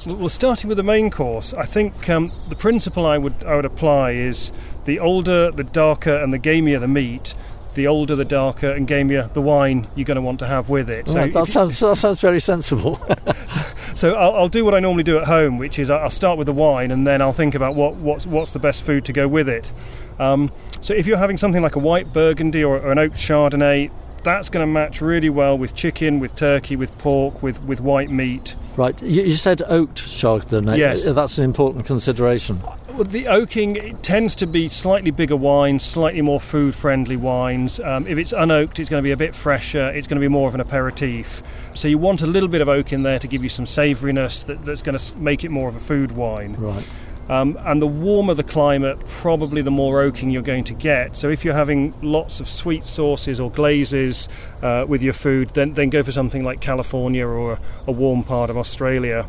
Well, 0.09 0.29
starting 0.29 0.69
with 0.69 0.77
the 0.77 0.83
main 0.83 1.11
course, 1.11 1.55
I 1.55 1.65
think 1.65 2.09
um, 2.11 2.31
the 2.49 2.57
principle 2.57 3.07
I 3.07 3.19
would 3.19 3.45
I 3.45 3.57
would 3.57 3.65
apply 3.65 4.13
is 4.13 4.53
the 4.85 4.99
older, 4.99 5.51
the 5.51 5.65
darker, 5.65 6.15
and 6.15 6.33
the 6.33 6.39
gamier 6.39 6.79
the 6.79 6.89
meat, 6.89 7.35
the 7.75 7.87
older, 7.87 8.15
the 8.15 8.25
darker, 8.25 8.71
and 8.71 8.87
gamier 8.87 9.33
the 9.33 9.43
wine 9.43 9.87
you're 9.95 10.05
going 10.05 10.17
to 10.17 10.23
want 10.23 10.39
to 10.41 10.47
have 10.47 10.69
with 10.69 10.91
it. 10.91 11.09
Right, 11.09 11.33
that, 11.33 11.47
sounds, 11.49 11.79
that 11.81 11.97
sounds 11.97 12.21
very 12.21 12.41
sensible. 12.41 13.01
so 13.95 14.15
I'll, 14.15 14.35
I'll 14.35 14.49
do 14.49 14.65
what 14.65 14.75
I 14.75 14.81
normally 14.81 15.05
do 15.05 15.19
at 15.19 15.27
home, 15.27 15.59
which 15.59 15.79
is 15.79 15.89
I'll 15.89 16.11
start 16.11 16.37
with 16.39 16.47
the 16.47 16.53
wine, 16.53 16.91
and 16.91 17.07
then 17.07 17.23
I'll 17.23 17.33
think 17.33 17.55
about 17.55 17.75
what 17.75 17.95
what's 17.95 18.27
what's 18.27 18.51
the 18.51 18.59
best 18.59 18.83
food 18.83 19.05
to 19.07 19.13
go 19.13 19.29
with 19.29 19.49
it. 19.49 19.71
Um, 20.19 20.51
so 20.81 20.95
if 20.95 21.07
you're 21.07 21.19
having 21.19 21.37
something 21.37 21.63
like 21.63 21.77
a 21.77 21.79
white 21.79 22.13
Burgundy 22.13 22.65
or, 22.65 22.79
or 22.79 22.93
an 22.93 22.99
oak 22.99 23.13
Chardonnay, 23.13 23.91
that's 24.27 24.51
going 24.51 24.67
to 24.67 24.71
match 24.71 25.01
really 25.01 25.31
well 25.31 25.57
with 25.57 25.75
chicken, 25.75 26.19
with 26.19 26.35
turkey, 26.35 26.75
with 26.75 26.97
pork, 26.99 27.43
with 27.43 27.63
with 27.63 27.81
white 27.81 28.11
meat. 28.11 28.57
right, 28.77 29.01
you, 29.01 29.23
you 29.23 29.37
said 29.37 29.63
oaked 29.69 30.05
Chardonnay. 30.05 30.77
Yes. 30.77 31.05
That's 31.05 31.39
an 31.39 31.45
important 31.45 31.87
consideration. 31.87 32.61
The 32.99 33.29
oaking 33.29 33.77
it 33.77 34.03
tends 34.03 34.35
to 34.37 34.47
be 34.47 34.69
slightly 34.69 35.11
bigger 35.11 35.37
wines, 35.37 35.85
slightly 35.85 36.23
more 36.23 36.41
food 36.41 36.75
friendly 36.75 37.17
wines. 37.17 37.79
Um, 37.79 38.07
if 38.07 38.19
it's 38.19 38.33
unoaked, 38.33 38.81
it's 38.81 38.91
going 38.91 39.03
to 39.03 39.07
be 39.07 39.13
a 39.13 39.17
bit 39.17 39.35
fresher, 39.35 39.91
it's 39.91 40.09
going 40.09 40.17
to 40.17 40.25
be 40.25 40.29
more 40.29 40.49
of 40.49 40.55
an 40.55 40.61
aperitif. 40.61 41.43
So 41.75 41.89
you 41.89 41.99
want 41.99 42.23
a 42.23 42.27
little 42.27 42.49
bit 42.49 42.61
of 42.63 42.69
oak 42.69 42.93
in 42.93 43.03
there 43.05 43.19
to 43.21 43.29
give 43.29 43.43
you 43.45 43.49
some 43.49 43.67
savouriness 43.67 44.45
that, 44.47 44.65
that's 44.65 44.83
going 44.83 44.99
to 44.99 45.17
make 45.17 45.45
it 45.45 45.51
more 45.51 45.69
of 45.69 45.77
a 45.77 45.81
food 45.81 46.13
wine. 46.13 46.57
Right. 46.59 46.87
Um, 47.29 47.59
and 47.65 47.83
the 47.83 47.87
warmer 47.87 48.35
the 48.35 48.45
climate, 48.45 48.99
probably 49.07 49.61
the 49.61 49.71
more 49.71 50.01
oaking 50.01 50.31
you're 50.31 50.43
going 50.43 50.65
to 50.65 50.75
get. 50.75 51.17
So 51.17 51.29
if 51.29 51.45
you're 51.45 51.55
having 51.55 51.93
lots 52.01 52.39
of 52.39 52.49
sweet 52.49 52.85
sauces 52.85 53.41
or 53.41 53.51
glazes 53.51 54.29
uh, 54.63 54.85
with 54.87 55.03
your 55.03 55.13
food, 55.13 55.51
then, 55.51 55.75
then 55.75 55.91
go 55.91 56.03
for 56.03 56.13
something 56.13 56.45
like 56.45 56.61
California 56.61 57.27
or 57.27 57.59
a, 57.87 57.93
warm 57.93 58.23
part 58.23 58.51
of 58.51 58.57
Australia. 58.57 59.27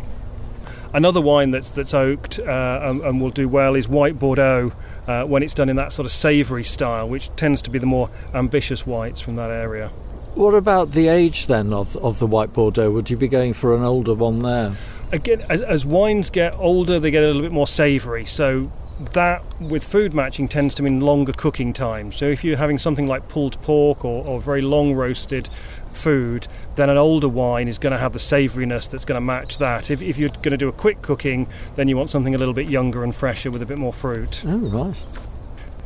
Another 0.94 1.22
wine 1.22 1.52
that's 1.52 1.70
that's 1.72 1.94
oaked 1.94 2.40
uh, 2.40 2.80
and, 2.84 3.02
and 3.02 3.22
will 3.22 3.30
do 3.30 3.48
well 3.50 3.76
is 3.76 3.88
white 3.88 4.20
Bordeaux 4.20 4.72
uh, 5.08 5.26
when 5.26 5.44
it's 5.44 5.54
done 5.54 5.70
in 5.70 5.76
that 5.76 5.92
sort 5.92 6.06
of 6.06 6.12
savoury 6.12 6.64
style, 6.64 7.10
which 7.10 7.30
tends 7.36 7.62
to 7.64 7.70
be 7.70 7.80
the 7.80 7.86
more 7.86 8.10
ambitious 8.34 8.86
whites 8.86 9.22
from 9.22 9.36
that 9.36 9.52
area. 9.52 9.90
What 10.36 10.54
about 10.54 10.92
the 10.92 11.08
age 11.08 11.48
then 11.48 11.74
of, 11.74 11.98
of 11.98 12.20
the 12.20 12.28
white 12.28 12.54
Bordeaux? 12.54 12.92
Would 12.92 13.10
you 13.10 13.18
be 13.18 13.28
going 13.28 13.54
for 13.54 13.76
an 13.76 13.84
older 13.84 14.14
one 14.14 14.44
there? 14.44 14.76
Again, 15.12 15.46
as, 15.50 15.62
as 15.62 15.86
wines 15.86 16.30
get 16.30 16.54
older, 16.56 17.00
they 17.00 17.12
get 17.12 17.24
a 17.24 17.28
little 17.28 17.42
bit 17.42 17.52
more 17.52 17.68
savoury. 17.68 18.26
So 18.26 18.72
that 19.14 19.44
with 19.62 19.84
food 19.84 20.14
matching 20.14 20.48
tends 20.48 20.74
to 20.76 20.84
mean 20.84 21.02
longer 21.02 21.32
cooking 21.32 21.72
time. 21.74 22.12
So 22.12 22.26
if 22.26 22.44
you're 22.44 22.58
having 22.58 22.78
something 22.78 23.06
like 23.08 23.28
pulled 23.30 23.62
pork 23.62 24.04
or, 24.04 24.26
or 24.26 24.42
very 24.42 24.62
long 24.62 24.94
roasted 24.94 25.50
food, 25.94 26.48
then 26.76 26.90
an 26.90 26.98
older 26.98 27.30
wine 27.30 27.68
is 27.68 27.78
going 27.78 27.92
to 27.92 28.00
have 28.00 28.14
the 28.14 28.20
savouriness 28.20 28.90
that's 28.90 29.06
going 29.06 29.20
to 29.20 29.26
match 29.26 29.58
that. 29.60 29.90
If, 29.90 30.02
if 30.02 30.18
you're 30.18 30.30
going 30.30 30.52
to 30.52 30.58
do 30.58 30.68
a 30.68 30.74
quick 30.74 31.02
cooking, 31.02 31.48
then 31.76 31.88
you 31.88 31.98
want 31.98 32.10
something 32.10 32.36
a 32.36 32.38
little 32.38 32.54
bit 32.54 32.68
younger 32.68 33.04
and 33.04 33.14
fresher 33.14 33.52
with 33.52 33.62
a 33.62 33.66
bit 33.66 33.78
more 33.78 33.94
fruit. 33.94 34.44
Oh, 34.46 34.70
right. 34.70 35.04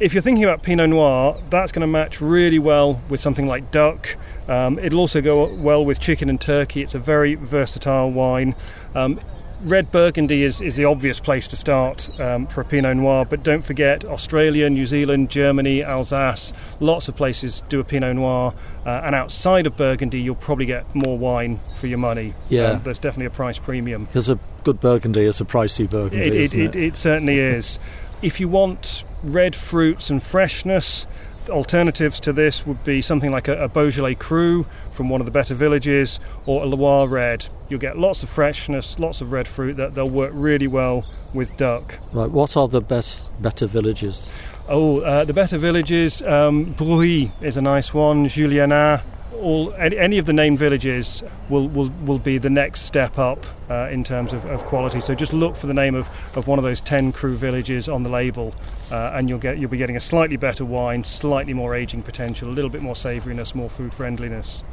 If 0.02 0.16
you're 0.16 0.24
thinking 0.24 0.44
about 0.44 0.64
Pinot 0.64 0.90
Noir, 0.90 1.40
that's 1.52 1.72
going 1.72 1.82
to 1.82 1.88
match 1.88 2.22
really 2.22 2.58
well 2.58 3.00
with 3.08 3.20
something 3.20 3.46
like 3.46 3.70
duck. 3.70 4.10
Um, 4.48 4.80
it'll 4.80 5.00
also 5.00 5.22
go 5.22 5.54
well 5.54 5.86
with 5.86 6.00
chicken 6.00 6.28
and 6.28 6.42
turkey. 6.42 6.82
It's 6.82 6.96
a 6.96 7.00
very 7.00 7.36
versatile 7.36 8.12
wine. 8.12 8.56
Um, 8.96 9.22
red 9.62 9.92
Burgundy 9.92 10.42
is, 10.42 10.60
is 10.60 10.76
the 10.76 10.86
obvious 10.86 11.20
place 11.20 11.48
to 11.50 11.56
start 11.56 12.20
um, 12.20 12.48
for 12.48 12.62
a 12.62 12.66
Pinot 12.66 12.98
Noir, 12.98 13.26
but 13.26 13.44
don't 13.44 13.64
forget 13.64 14.04
Australia, 14.04 14.72
New 14.72 14.88
Zealand, 14.88 15.30
Germany, 15.30 15.84
Alsace, 15.84 16.52
lots 16.80 17.08
of 17.08 17.16
places 17.16 17.62
do 17.70 17.80
a 17.80 17.84
Pinot 17.84 18.16
Noir, 18.16 18.56
uh, 18.88 19.02
and 19.04 19.14
outside 19.14 19.68
of 19.68 19.78
Burgundy, 19.78 20.20
you'll 20.20 20.34
probably 20.34 20.66
get 20.66 20.96
more 20.96 21.16
wine 21.16 21.60
for 21.76 21.86
your 21.86 22.00
money. 22.00 22.34
Yeah. 22.50 22.72
Um, 22.72 22.82
there's 22.82 22.98
definitely 22.98 23.28
a 23.28 23.30
price 23.30 23.60
premium. 23.60 24.06
Because 24.06 24.30
a 24.30 24.40
good 24.64 24.80
Burgundy 24.80 25.26
is 25.26 25.40
a 25.42 25.46
pricey 25.46 25.88
Burgundy. 25.88 26.26
It, 26.26 26.34
it, 26.34 26.56
it, 26.56 26.76
it 26.76 26.96
certainly 26.96 27.38
is. 27.38 27.78
If 28.22 28.40
you 28.40 28.48
want 28.48 29.04
red 29.24 29.56
fruits 29.56 30.12
and 30.12 30.22
freshness, 30.22 31.08
alternatives 31.50 32.20
to 32.20 32.32
this 32.32 32.68
would 32.68 32.84
be 32.84 33.02
something 33.02 33.32
like 33.32 33.48
a, 33.48 33.64
a 33.64 33.68
Beaujolais 33.68 34.14
Cru 34.14 34.68
from 34.92 35.10
one 35.10 35.22
of 35.22 35.26
the 35.26 35.32
better 35.32 35.56
villages 35.56 36.20
or 36.46 36.62
a 36.62 36.68
Loire 36.68 37.08
Red. 37.08 37.48
You'll 37.68 37.80
get 37.80 37.98
lots 37.98 38.22
of 38.22 38.30
freshness, 38.30 39.00
lots 39.00 39.22
of 39.22 39.32
red 39.32 39.48
fruit 39.48 39.78
that 39.78 39.96
they'll 39.96 40.08
work 40.08 40.32
really 40.36 40.68
well 40.68 41.04
with 41.34 41.58
duck. 41.58 41.98
Right, 42.12 42.30
what 42.30 42.56
are 42.56 42.68
the 42.68 42.82
best 42.82 43.22
better 43.42 43.66
villages? 43.66 44.30
Oh, 44.70 45.00
uh, 45.00 45.26
the 45.26 45.34
better 45.34 45.58
villages, 45.58 46.22
um, 46.22 46.74
Brouilly 46.74 47.32
is 47.42 47.58
a 47.58 47.62
nice 47.62 47.92
one, 47.92 48.28
Juliénas. 48.28 49.02
All, 49.34 49.74
any, 49.76 50.18
of 50.18 50.26
the 50.26 50.34
named 50.34 50.60
villages 50.60 51.24
will, 51.50 51.68
will, 51.70 51.90
will 52.06 52.20
be 52.20 52.38
the 52.38 52.50
next 52.50 52.82
step 52.82 53.18
up 53.18 53.44
uh, 53.70 53.88
in 53.90 54.04
terms 54.04 54.34
of, 54.34 54.46
of 54.46 54.62
quality. 54.66 55.00
So 55.02 55.16
just 55.16 55.34
look 55.34 55.56
for 55.56 55.68
the 55.68 55.74
name 55.74 55.96
of, 55.96 56.10
of 56.36 56.48
one 56.48 56.60
of 56.60 56.64
those 56.64 56.82
10 56.82 57.14
cru 57.14 57.36
villages 57.36 57.88
on 57.88 58.04
the 58.04 58.10
label, 58.10 58.54
uh, 58.92 59.12
and 59.14 59.30
you'll, 59.30 59.40
get, 59.40 59.58
you'll 59.58 59.70
be 59.70 59.78
getting 59.78 59.96
a 59.96 60.02
slightly 60.02 60.38
better 60.38 60.66
wine, 60.66 61.04
slightly 61.04 61.54
more 61.54 61.74
aging 61.74 62.04
potential, 62.04 62.50
a 62.50 62.52
little 62.52 62.70
bit 62.70 62.82
more 62.82 62.94
savouriness, 62.94 63.56
more 63.56 63.70
food 63.70 63.94
friendliness. 63.94 64.64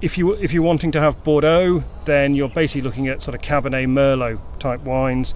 If, 0.00 0.18
you, 0.18 0.34
if 0.34 0.52
you're 0.52 0.62
wanting 0.62 0.90
to 0.92 1.00
have 1.00 1.22
Bordeaux, 1.22 1.84
then 2.04 2.34
you're 2.34 2.48
basically 2.48 2.82
looking 2.82 3.08
at 3.08 3.22
sort 3.22 3.34
of 3.34 3.42
Cabernet 3.42 3.86
Merlot 3.86 4.40
type 4.58 4.80
wines 4.80 5.34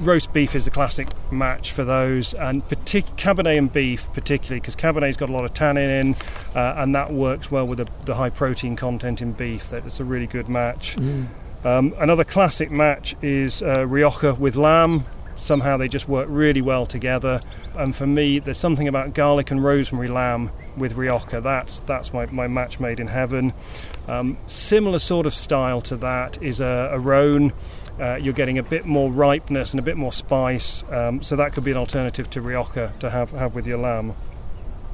roast 0.00 0.32
beef 0.32 0.54
is 0.54 0.64
the 0.64 0.70
classic 0.70 1.08
match 1.30 1.72
for 1.72 1.84
those, 1.84 2.34
and 2.34 2.64
partic- 2.64 3.16
Cabernet 3.16 3.58
and 3.58 3.72
beef 3.72 4.08
particularly 4.12 4.60
because 4.60 4.76
Cabernet's 4.76 5.16
got 5.16 5.28
a 5.28 5.32
lot 5.32 5.44
of 5.44 5.54
tannin 5.54 5.90
in, 5.90 6.16
uh, 6.54 6.74
and 6.78 6.94
that 6.94 7.12
works 7.12 7.50
well 7.50 7.66
with 7.66 7.78
the, 7.78 7.88
the 8.04 8.14
high 8.14 8.30
protein 8.30 8.76
content 8.76 9.22
in 9.22 9.32
beef. 9.32 9.70
That 9.70 9.86
it's 9.86 10.00
a 10.00 10.04
really 10.04 10.26
good 10.26 10.48
match. 10.48 10.96
Mm. 10.96 11.26
Um, 11.64 11.94
another 11.98 12.24
classic 12.24 12.70
match 12.70 13.14
is 13.22 13.62
uh, 13.62 13.86
Rioja 13.86 14.34
with 14.34 14.56
lamb. 14.56 15.06
Somehow 15.36 15.76
they 15.76 15.88
just 15.88 16.08
work 16.08 16.26
really 16.30 16.60
well 16.60 16.86
together. 16.86 17.40
And 17.76 17.96
for 17.96 18.06
me, 18.06 18.38
there's 18.38 18.58
something 18.58 18.86
about 18.86 19.14
garlic 19.14 19.50
and 19.50 19.62
rosemary 19.62 20.08
lamb 20.08 20.50
with 20.76 20.92
Rioja. 20.94 21.40
That's 21.40 21.80
that's 21.80 22.12
my, 22.12 22.26
my 22.26 22.46
match 22.46 22.80
made 22.80 23.00
in 23.00 23.06
heaven. 23.06 23.52
Um, 24.08 24.38
similar 24.46 24.98
sort 24.98 25.26
of 25.26 25.34
style 25.34 25.80
to 25.82 25.96
that 25.96 26.42
is 26.42 26.60
a, 26.60 26.90
a 26.92 26.98
Rhone. 26.98 27.52
Uh, 28.00 28.16
you're 28.16 28.32
getting 28.32 28.58
a 28.58 28.62
bit 28.62 28.86
more 28.86 29.12
ripeness 29.12 29.72
and 29.72 29.80
a 29.80 29.82
bit 29.82 29.96
more 29.96 30.12
spice, 30.12 30.82
um, 30.90 31.22
so 31.22 31.36
that 31.36 31.52
could 31.52 31.62
be 31.62 31.70
an 31.70 31.76
alternative 31.76 32.28
to 32.30 32.40
Rioja 32.40 32.92
to 33.00 33.10
have, 33.10 33.30
have 33.32 33.54
with 33.54 33.66
your 33.66 33.78
lamb. 33.78 34.14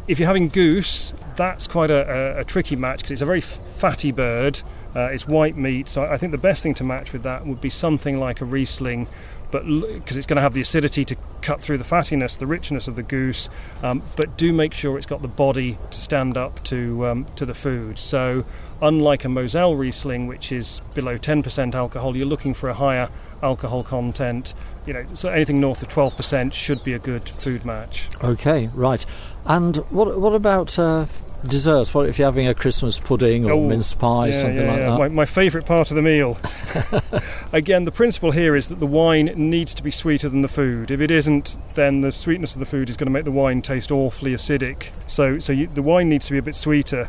If 0.09 0.18
you're 0.18 0.26
having 0.26 0.49
goose, 0.49 1.12
that's 1.36 1.66
quite 1.66 1.90
a, 1.90 2.38
a, 2.38 2.40
a 2.40 2.44
tricky 2.44 2.76
match 2.76 2.99
because 3.01 3.12
it's 3.12 3.22
a 3.22 3.26
very 3.26 3.40
fatty 3.40 4.11
bird. 4.11 4.61
Uh, 4.96 5.11
it's 5.12 5.28
white 5.28 5.57
meat, 5.57 5.88
so 5.88 6.03
I 6.03 6.16
think 6.16 6.32
the 6.32 6.38
best 6.38 6.62
thing 6.62 6.74
to 6.74 6.84
match 6.84 7.12
with 7.12 7.22
that 7.22 7.46
would 7.46 7.61
be 7.61 7.70
something 7.70 8.18
like 8.18 8.40
a 8.40 8.44
Riesling, 8.44 9.07
but 9.51 9.64
because 9.66 10.16
it's 10.16 10.26
going 10.26 10.36
to 10.36 10.42
have 10.42 10.55
the 10.55 10.61
acidity 10.61 11.05
to 11.05 11.16
cut 11.40 11.61
through 11.61 11.78
the 11.78 11.84
fattiness, 11.84 12.36
the 12.36 12.46
richness 12.46 12.88
of 12.88 12.96
the 12.96 13.03
goose, 13.03 13.49
um, 13.82 14.03
but 14.16 14.36
do 14.36 14.53
make 14.53 14.74
sure 14.74 14.96
it's 14.96 15.07
got 15.07 15.22
the 15.22 15.28
body 15.28 15.78
to 15.90 15.99
stand 15.99 16.36
up 16.36 16.62
to 16.64 17.07
um, 17.07 17.24
to 17.36 17.46
the 17.46 17.55
food. 17.55 17.99
So, 17.99 18.44
unlike 18.82 19.24
a 19.24 19.28
Moselle 19.28 19.74
Riesling, 19.74 20.26
which 20.26 20.53
is 20.53 20.80
below 20.94 21.18
10% 21.18 21.74
alcohol, 21.74 22.16
you're 22.16 22.26
looking 22.26 22.55
for 22.55 22.68
a 22.68 22.74
higher 22.74 23.09
alcohol 23.42 23.82
content. 23.82 24.55
You 24.86 24.94
know, 24.94 25.07
so 25.14 25.28
anything 25.28 25.61
north 25.61 25.82
of 25.82 25.88
12% 25.88 26.53
should 26.53 26.82
be 26.82 26.94
a 26.94 26.99
good 26.99 27.28
food 27.28 27.64
match. 27.64 28.09
Okay, 28.22 28.70
right. 28.74 29.05
And 29.44 29.76
what 29.90 30.18
what 30.20 30.34
about 30.34 30.78
uh, 30.78 31.07
desserts? 31.47 31.95
What 31.95 32.09
if 32.09 32.18
you're 32.18 32.26
having 32.26 32.49
a 32.49 32.55
Christmas 32.55 32.99
pudding 32.99 33.45
or 33.45 33.53
Oh, 33.53 33.61
mince 33.68 33.95
pie, 33.95 34.26
yeah, 34.26 34.32
something 34.32 34.62
yeah, 34.62 34.70
like 34.70 34.80
yeah. 34.80 34.91
that? 34.91 34.99
My, 34.99 35.09
my 35.09 35.24
favourite 35.24 35.66
part 35.66 35.91
of 35.91 35.97
the 35.97 36.03
meal. 36.03 36.39
Again, 37.53 37.84
the 37.84 37.93
principle 37.93 38.30
here 38.30 38.57
is 38.57 38.68
that 38.68 38.80
the 38.80 38.86
wine 38.86 39.26
needs 39.36 39.74
to 39.74 39.82
be 39.82 39.91
sweeter 39.91 40.28
than 40.28 40.43
the 40.43 40.49
food. 40.49 40.91
If 40.91 41.01
it 41.01 41.11
isn't, 41.11 41.57
then 41.74 42.01
the 42.01 42.12
sweetness 42.12 42.55
of 42.55 42.61
the 42.61 42.66
food 42.66 42.91
is 42.91 42.97
going 42.97 43.07
to 43.07 43.12
make 43.12 43.24
the 43.24 43.30
wine 43.30 43.62
taste 43.62 43.91
awfully 43.91 44.32
acidic. 44.34 44.89
So, 45.07 45.39
so 45.39 45.53
you, 45.53 45.66
the 45.68 45.82
wine 45.82 46.09
needs 46.09 46.26
to 46.26 46.32
be 46.32 46.39
a 46.39 46.43
bit 46.43 46.57
sweeter. 46.57 47.09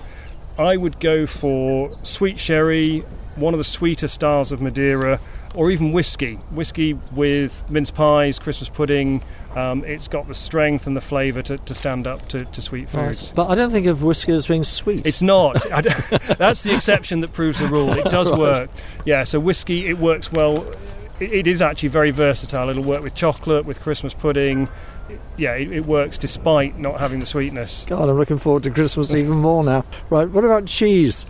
I 0.58 0.78
would 0.78 1.00
go 1.00 1.26
for 1.26 1.90
sweet 2.04 2.38
sherry, 2.38 3.00
one 3.36 3.54
of 3.54 3.58
the 3.58 3.64
sweeter 3.64 4.08
styles 4.08 4.52
of 4.52 4.62
Madeira, 4.62 5.20
or 5.56 5.72
even 5.72 5.92
whiskey. 5.92 6.36
Whiskey 6.52 6.94
with 6.94 7.70
mince 7.70 7.92
pies, 7.92 8.40
Christmas 8.40 8.70
pudding. 8.70 9.24
Um, 9.56 9.84
it's 9.84 10.08
got 10.08 10.28
the 10.28 10.36
strength 10.36 10.86
and 10.86 10.96
the 10.96 11.02
flavour 11.02 11.42
to, 11.42 11.58
to 11.58 11.74
stand 11.74 12.06
up 12.06 12.28
to, 12.30 12.42
to 12.42 12.62
sweet 12.62 12.94
Right. 12.94 13.16
foods. 13.16 13.32
But 13.36 13.48
I 13.50 13.56
don't 13.56 13.72
think 13.72 13.88
of 13.88 14.04
whiskey 14.04 14.32
as 14.34 14.48
being 14.48 14.64
sweet. 14.64 15.06
It's 15.06 15.22
not. 15.24 15.54
That's 16.38 16.62
the 16.64 16.76
exception 16.76 17.22
that 17.22 17.34
proves 17.34 17.60
the 17.60 17.68
rule. 17.68 17.92
It 17.94 18.06
does 18.12 18.30
Right. 18.30 18.40
work. 18.40 18.70
Yeah, 19.06 19.24
so 19.24 19.40
whiskey, 19.40 19.88
it 19.88 19.98
works 19.98 20.32
well. 20.32 20.66
It, 21.20 21.34
it 21.34 21.48
is 21.48 21.62
actually 21.64 21.90
very 21.90 22.12
versatile. 22.12 22.70
It'll 22.70 22.84
work 22.84 23.02
with 23.02 23.16
chocolate, 23.16 23.66
with 23.66 23.82
Christmas 23.82 24.14
pudding. 24.14 24.70
Yeah, 25.38 25.54
it, 25.56 25.72
it 25.72 25.86
works 25.88 26.20
despite 26.20 26.78
not 26.78 27.00
having 27.00 27.20
the 27.20 27.26
sweetness. 27.26 27.86
God, 27.90 28.08
I'm 28.08 28.18
looking 28.18 28.38
forward 28.38 28.62
to 28.64 28.70
Christmas 28.70 29.12
even 29.12 29.32
more 29.38 29.64
now. 29.64 29.84
Right, 30.12 30.30
what 30.30 30.44
about 30.46 30.66
cheese? 30.66 31.26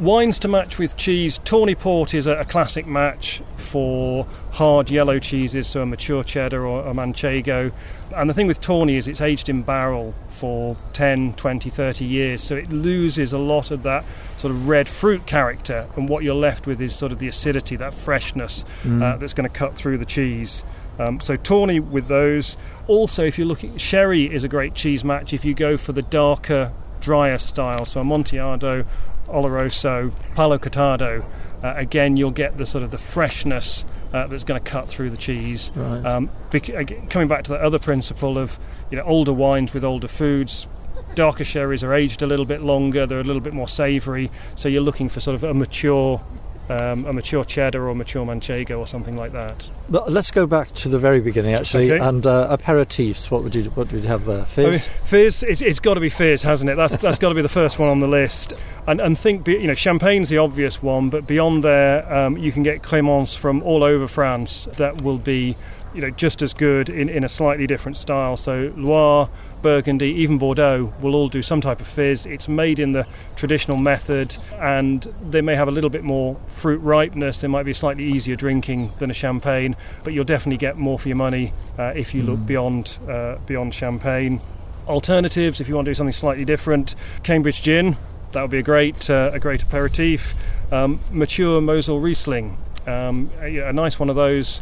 Wines 0.00 0.38
to 0.38 0.48
match 0.48 0.78
with 0.78 0.96
cheese. 0.96 1.38
Tawny 1.44 1.74
Port 1.74 2.14
is 2.14 2.26
a, 2.26 2.38
a 2.38 2.44
classic 2.46 2.86
match 2.86 3.42
for 3.56 4.24
hard 4.52 4.90
yellow 4.90 5.18
cheeses, 5.18 5.66
so 5.66 5.82
a 5.82 5.86
mature 5.86 6.24
cheddar 6.24 6.64
or 6.64 6.86
a 6.86 6.94
manchego. 6.94 7.70
And 8.16 8.28
the 8.30 8.32
thing 8.32 8.46
with 8.46 8.62
Tawny 8.62 8.96
is 8.96 9.06
it's 9.06 9.20
aged 9.20 9.50
in 9.50 9.60
barrel 9.62 10.14
for 10.28 10.74
10, 10.94 11.34
20, 11.34 11.68
30 11.68 12.04
years, 12.06 12.42
so 12.42 12.56
it 12.56 12.72
loses 12.72 13.34
a 13.34 13.38
lot 13.38 13.70
of 13.70 13.82
that 13.82 14.06
sort 14.38 14.52
of 14.52 14.66
red 14.68 14.88
fruit 14.88 15.26
character, 15.26 15.86
and 15.96 16.08
what 16.08 16.24
you're 16.24 16.34
left 16.34 16.66
with 16.66 16.80
is 16.80 16.94
sort 16.96 17.12
of 17.12 17.18
the 17.18 17.28
acidity, 17.28 17.76
that 17.76 17.92
freshness 17.92 18.64
Mm. 18.84 19.02
uh, 19.02 19.16
that's 19.18 19.34
going 19.34 19.48
to 19.48 19.54
cut 19.54 19.74
through 19.74 19.98
the 19.98 20.06
cheese. 20.06 20.64
Um, 20.98 21.20
so 21.20 21.36
Tawny 21.36 21.78
with 21.78 22.08
those. 22.08 22.56
Also, 22.88 23.22
if 23.24 23.36
you're 23.38 23.46
looking, 23.46 23.76
sherry 23.76 24.32
is 24.32 24.44
a 24.44 24.48
great 24.48 24.72
cheese 24.74 25.04
match 25.04 25.34
if 25.34 25.44
you 25.44 25.52
go 25.54 25.76
for 25.76 25.92
the 25.92 26.02
darker, 26.02 26.72
drier 27.00 27.38
style. 27.38 27.84
So 27.84 28.00
Amontillado, 28.00 28.84
Oloroso, 29.30 30.12
Palo 30.34 30.58
Cortado. 30.58 31.24
Uh, 31.62 31.74
again, 31.76 32.16
you'll 32.16 32.30
get 32.30 32.56
the 32.56 32.66
sort 32.66 32.82
of 32.82 32.90
the 32.90 32.98
freshness 32.98 33.84
uh, 34.12 34.26
that's 34.26 34.44
going 34.44 34.62
to 34.62 34.70
cut 34.70 34.88
through 34.88 35.10
the 35.10 35.16
cheese. 35.16 35.70
Right. 35.74 36.04
Um, 36.04 36.30
bec- 36.50 36.70
ag- 36.70 37.10
coming 37.10 37.28
back 37.28 37.44
to 37.44 37.52
that 37.52 37.60
other 37.60 37.78
principle 37.78 38.38
of 38.38 38.58
you 38.90 38.96
know 38.96 39.04
older 39.04 39.32
wines 39.32 39.72
with 39.72 39.84
older 39.84 40.08
foods. 40.08 40.66
Darker 41.14 41.44
sherries 41.44 41.82
are 41.82 41.92
aged 41.92 42.22
a 42.22 42.26
little 42.26 42.44
bit 42.44 42.60
longer; 42.62 43.06
they're 43.06 43.20
a 43.20 43.24
little 43.24 43.42
bit 43.42 43.52
more 43.52 43.68
savoury. 43.68 44.30
So 44.54 44.68
you're 44.68 44.82
looking 44.82 45.08
for 45.08 45.20
sort 45.20 45.34
of 45.34 45.44
a 45.44 45.52
mature 45.54 46.22
um, 46.70 47.04
a 47.04 47.12
mature 47.12 47.44
cheddar 47.44 47.88
or 47.88 47.94
mature 47.94 48.24
manchego 48.24 48.78
or 48.78 48.86
something 48.86 49.16
like 49.16 49.32
that. 49.32 49.68
But 49.88 50.10
let's 50.12 50.30
go 50.30 50.46
back 50.46 50.72
to 50.74 50.88
the 50.88 50.98
very 50.98 51.20
beginning, 51.20 51.54
actually, 51.54 51.90
Okay. 51.92 52.02
and 52.04 52.26
uh, 52.26 52.56
aperitifs. 52.56 53.30
What 53.30 53.42
would 53.42 53.54
you 53.54 53.64
what 53.70 53.90
would 53.92 54.02
you 54.02 54.08
have 54.08 54.24
there? 54.24 54.42
I 54.42 54.44
Fizz. 54.44 54.88
mean, 54.88 54.96
fizz, 55.06 55.42
it's, 55.42 55.60
it's 55.62 55.80
got 55.80 55.94
to 55.94 56.00
be 56.00 56.08
fizz, 56.08 56.42
hasn't 56.42 56.70
it? 56.70 56.76
That's 56.76 56.96
that's 56.96 57.18
got 57.18 57.30
to 57.30 57.34
be 57.34 57.42
the 57.42 57.48
first 57.48 57.78
one 57.78 57.88
on 57.88 57.98
the 58.00 58.08
list. 58.08 58.54
And 58.86 59.00
and 59.00 59.18
think, 59.18 59.46
you 59.46 59.66
know, 59.66 59.74
champagne's 59.74 60.28
the 60.30 60.38
obvious 60.38 60.82
one, 60.82 61.10
but 61.10 61.26
beyond 61.26 61.62
there, 61.64 62.10
um, 62.12 62.36
you 62.38 62.52
can 62.52 62.62
get 62.62 62.82
Crémants 62.82 63.36
from 63.36 63.62
all 63.62 63.82
over 63.84 64.08
France 64.08 64.66
that 64.76 65.02
will 65.02 65.18
be, 65.18 65.56
you 65.94 66.00
know, 66.00 66.10
just 66.10 66.42
as 66.42 66.54
good 66.54 66.88
in, 66.88 67.08
in 67.08 67.24
a 67.24 67.28
slightly 67.28 67.66
different 67.66 67.96
style. 67.96 68.36
So 68.36 68.72
Loire, 68.76 69.28
Burgundy, 69.62 70.10
even 70.12 70.38
Bordeaux 70.38 70.92
will 71.00 71.14
all 71.14 71.28
do 71.28 71.42
some 71.42 71.60
type 71.60 71.80
of 71.80 71.86
fizz. 71.86 72.26
It's 72.26 72.48
made 72.48 72.78
in 72.78 72.92
the 72.92 73.06
traditional 73.36 73.76
method, 73.76 74.36
and 74.58 75.02
they 75.22 75.40
may 75.40 75.56
have 75.56 75.68
a 75.68 75.70
little 75.70 75.90
bit 75.90 76.04
more 76.04 76.36
fruit 76.46 76.80
ripeness. 76.80 77.40
They 77.40 77.48
might 77.48 77.64
be 77.64 77.74
slightly 77.74 78.04
easier 78.04 78.36
drinking 78.36 78.92
than 78.98 79.10
a 79.10 79.14
champagne, 79.14 79.76
but 80.04 80.12
you'll 80.12 80.24
definitely 80.24 80.58
get 80.58 80.76
more 80.76 80.98
for 80.98 81.08
your 81.08 81.16
money 81.16 81.52
uh, 81.78 81.92
if 81.96 82.14
you 82.14 82.22
look 82.22 82.44
beyond 82.46 82.98
uh, 83.08 83.36
beyond 83.46 83.74
champagne 83.74 84.40
alternatives 84.86 85.60
if 85.60 85.68
you 85.68 85.74
want 85.74 85.84
to 85.84 85.90
do 85.90 85.94
something 85.94 86.12
slightly 86.12 86.44
different 86.44 86.96
cambridge 87.22 87.62
gin 87.62 87.96
that 88.32 88.42
would 88.42 88.50
be 88.50 88.58
a 88.58 88.62
great 88.62 89.08
uh, 89.08 89.30
a 89.32 89.38
great 89.38 89.62
aperitif 89.62 90.34
um, 90.72 90.98
mature 91.12 91.60
mosel 91.60 92.00
riesling 92.00 92.58
um, 92.86 93.30
a, 93.40 93.58
a 93.58 93.72
nice 93.72 93.98
one 94.00 94.10
of 94.10 94.16
those 94.16 94.60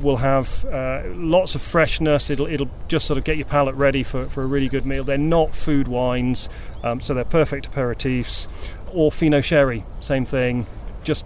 will 0.00 0.16
have 0.18 0.64
uh, 0.66 1.02
lots 1.14 1.54
of 1.54 1.62
freshness 1.62 2.30
it'll 2.30 2.46
it'll 2.46 2.70
just 2.88 3.06
sort 3.06 3.18
of 3.18 3.24
get 3.24 3.36
your 3.36 3.46
palate 3.46 3.74
ready 3.74 4.02
for, 4.02 4.26
for 4.26 4.42
a 4.42 4.46
really 4.46 4.68
good 4.68 4.86
meal 4.86 5.04
they're 5.04 5.18
not 5.18 5.50
food 5.54 5.88
wines 5.88 6.48
um, 6.82 7.00
so 7.00 7.14
they're 7.14 7.24
perfect 7.24 7.70
aperitifs 7.70 8.46
or 8.92 9.10
fino 9.12 9.40
sherry 9.40 9.84
same 10.00 10.24
thing 10.24 10.66
just 11.04 11.24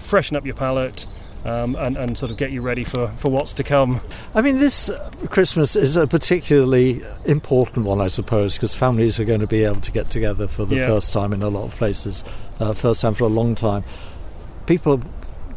freshen 0.00 0.36
up 0.36 0.44
your 0.44 0.54
palate 0.54 1.06
um, 1.44 1.76
and, 1.76 1.96
and 1.96 2.18
sort 2.18 2.30
of 2.32 2.36
get 2.36 2.50
you 2.50 2.60
ready 2.62 2.82
for, 2.84 3.08
for 3.16 3.30
what's 3.30 3.52
to 3.54 3.62
come. 3.62 4.00
I 4.34 4.40
mean, 4.40 4.58
this 4.58 4.88
uh, 4.88 5.10
Christmas 5.30 5.76
is 5.76 5.96
a 5.96 6.06
particularly 6.06 7.00
important 7.26 7.86
one, 7.86 8.00
I 8.00 8.08
suppose, 8.08 8.54
because 8.54 8.74
families 8.74 9.20
are 9.20 9.24
going 9.24 9.40
to 9.40 9.46
be 9.46 9.62
able 9.62 9.80
to 9.82 9.92
get 9.92 10.10
together 10.10 10.48
for 10.48 10.64
the 10.64 10.74
Yeah. 10.76 10.88
first 10.88 11.12
time 11.12 11.32
in 11.32 11.42
a 11.42 11.48
lot 11.48 11.62
of 11.64 11.70
places, 11.76 12.24
uh, 12.58 12.72
first 12.72 13.00
time 13.00 13.14
for 13.14 13.24
a 13.24 13.28
long 13.28 13.54
time. 13.54 13.84
People 14.66 15.00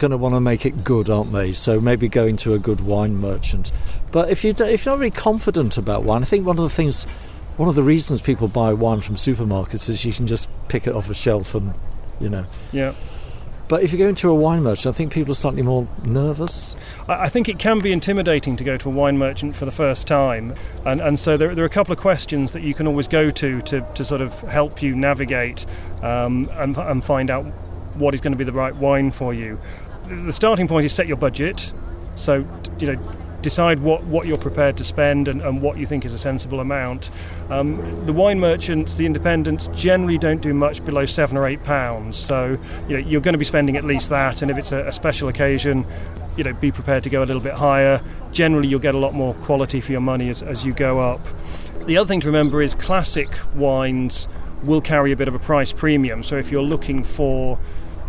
going 0.02 0.12
to 0.12 0.18
want 0.18 0.34
to 0.34 0.42
make 0.42 0.66
it 0.66 0.84
good, 0.84 1.10
aren't 1.10 1.32
they? 1.32 1.54
So 1.54 1.80
maybe 1.80 2.10
going 2.10 2.36
to 2.38 2.54
a 2.56 2.60
good 2.60 2.82
wine 2.82 3.18
merchant. 3.18 3.72
But 4.12 4.30
if 4.30 4.44
you 4.44 4.50
if 4.50 4.84
you're 4.84 4.94
not 4.94 5.00
really 5.00 5.12
confident 5.12 5.78
about 5.78 6.04
wine, 6.04 6.24
I 6.24 6.26
think 6.26 6.46
one 6.46 6.58
of 6.58 6.64
the 6.64 6.76
things, 6.76 7.06
one 7.56 7.70
of 7.70 7.76
the 7.76 7.84
reasons 7.84 8.20
people 8.20 8.48
buy 8.48 8.74
wine 8.74 9.02
from 9.02 9.16
supermarkets 9.16 9.88
is 9.88 10.04
you 10.04 10.12
can 10.12 10.28
just 10.28 10.50
pick 10.68 10.88
it 10.88 10.96
off 10.96 11.10
a 11.10 11.14
shelf 11.14 11.54
and, 11.56 11.74
you 12.20 12.30
know. 12.30 12.46
Yeah. 12.72 12.94
But 13.68 13.84
if 13.84 13.94
you 13.94 14.00
go 14.00 14.10
into 14.10 14.28
a 14.30 14.36
wine 14.36 14.64
merchant, 14.64 14.94
I 14.94 14.98
think 14.98 15.14
people 15.14 15.32
are 15.32 15.36
slightly 15.36 15.62
more 15.62 15.88
nervous. 16.04 16.76
I 17.08 17.30
think 17.30 17.48
it 17.48 17.58
can 17.58 17.80
be 17.80 17.94
intimidating 17.94 18.58
to 18.58 18.66
go 18.66 18.76
to 18.76 18.90
a 18.90 18.92
wine 18.92 19.18
merchant 19.18 19.56
for 19.56 19.64
the 19.64 19.72
first 19.72 20.08
time, 20.08 20.56
and, 20.84 21.00
and 21.00 21.18
so 21.18 21.38
there, 21.38 21.56
there 21.56 21.64
are 21.64 21.68
a 21.68 21.70
couple 21.70 21.94
of 21.94 22.00
questions 22.00 22.52
that 22.52 22.64
you 22.64 22.74
can 22.74 22.86
always 22.86 23.08
go 23.08 23.32
to 23.32 23.62
to, 23.62 23.88
to 23.94 24.04
sort 24.04 24.20
of 24.20 24.42
help 24.42 24.82
you 24.82 24.94
navigate 24.94 25.66
um, 26.02 26.50
and, 26.54 26.76
and 26.76 27.06
find 27.06 27.30
out 27.30 27.46
what 27.96 28.14
is 28.14 28.20
going 28.20 28.34
to 28.34 28.38
be 28.38 28.44
the 28.44 28.52
right 28.52 28.76
wine 28.76 29.10
for 29.10 29.34
you. 29.34 29.58
The 30.12 30.34
starting 30.34 30.68
point 30.68 30.86
is 30.86 30.94
set 30.94 31.08
your 31.08 31.18
budget, 31.18 31.74
so 32.16 32.46
you 32.80 32.94
know 32.94 33.16
decide 33.42 33.80
what, 33.80 34.04
what 34.04 34.28
you're 34.28 34.38
prepared 34.38 34.78
to 34.78 34.84
spend 34.84 35.28
and, 35.28 35.42
and 35.42 35.64
what 35.64 35.78
you 35.78 35.88
think 35.88 36.06
is 36.06 36.14
a 36.14 36.20
sensible 36.20 36.60
amount. 36.60 37.10
Um, 37.50 38.06
the 38.06 38.14
wine 38.14 38.40
merchants, 38.40 38.98
the 38.98 39.08
independents, 39.08 39.68
generally 39.70 40.20
don't 40.20 40.42
do 40.42 40.54
much 40.54 40.86
below 40.86 41.08
seven 41.08 41.38
or 41.38 41.48
eight 41.48 41.64
pounds, 41.64 42.18
so 42.18 42.58
you 42.88 42.98
know 42.98 43.08
you're 43.08 43.22
going 43.22 43.34
to 43.34 43.40
be 43.40 43.46
spending 43.46 43.78
at 43.78 43.86
least 43.86 44.10
that. 44.10 44.42
And 44.42 44.52
if 44.52 44.58
it's 44.58 44.72
a, 44.72 44.86
a 44.88 44.92
special 44.92 45.30
occasion, 45.30 45.86
you 46.36 46.44
know, 46.44 46.54
be 46.54 46.72
prepared 46.72 47.04
to 47.04 47.10
go 47.10 47.24
a 47.24 47.26
little 47.26 47.42
bit 47.42 47.54
higher. 47.54 48.02
Generally, 48.32 48.68
you'll 48.68 48.80
get 48.80 48.96
a 48.96 49.00
lot 49.00 49.14
more 49.14 49.34
quality 49.36 49.82
for 49.82 49.92
your 49.92 50.02
money 50.02 50.30
as, 50.30 50.44
as 50.44 50.66
you 50.66 50.74
go 50.74 51.00
up. 51.00 51.26
The 51.86 51.98
other 51.98 52.08
thing 52.08 52.22
to 52.22 52.28
remember 52.28 52.62
is 52.62 52.76
classic 52.76 53.30
wines 53.56 54.28
will 54.64 54.82
carry 54.82 55.12
a 55.12 55.16
bit 55.16 55.28
of 55.28 55.36
a 55.36 55.40
price 55.40 55.72
premium. 55.74 56.22
So 56.22 56.38
if 56.38 56.52
you're 56.52 56.62
looking 56.62 57.04
for 57.04 57.58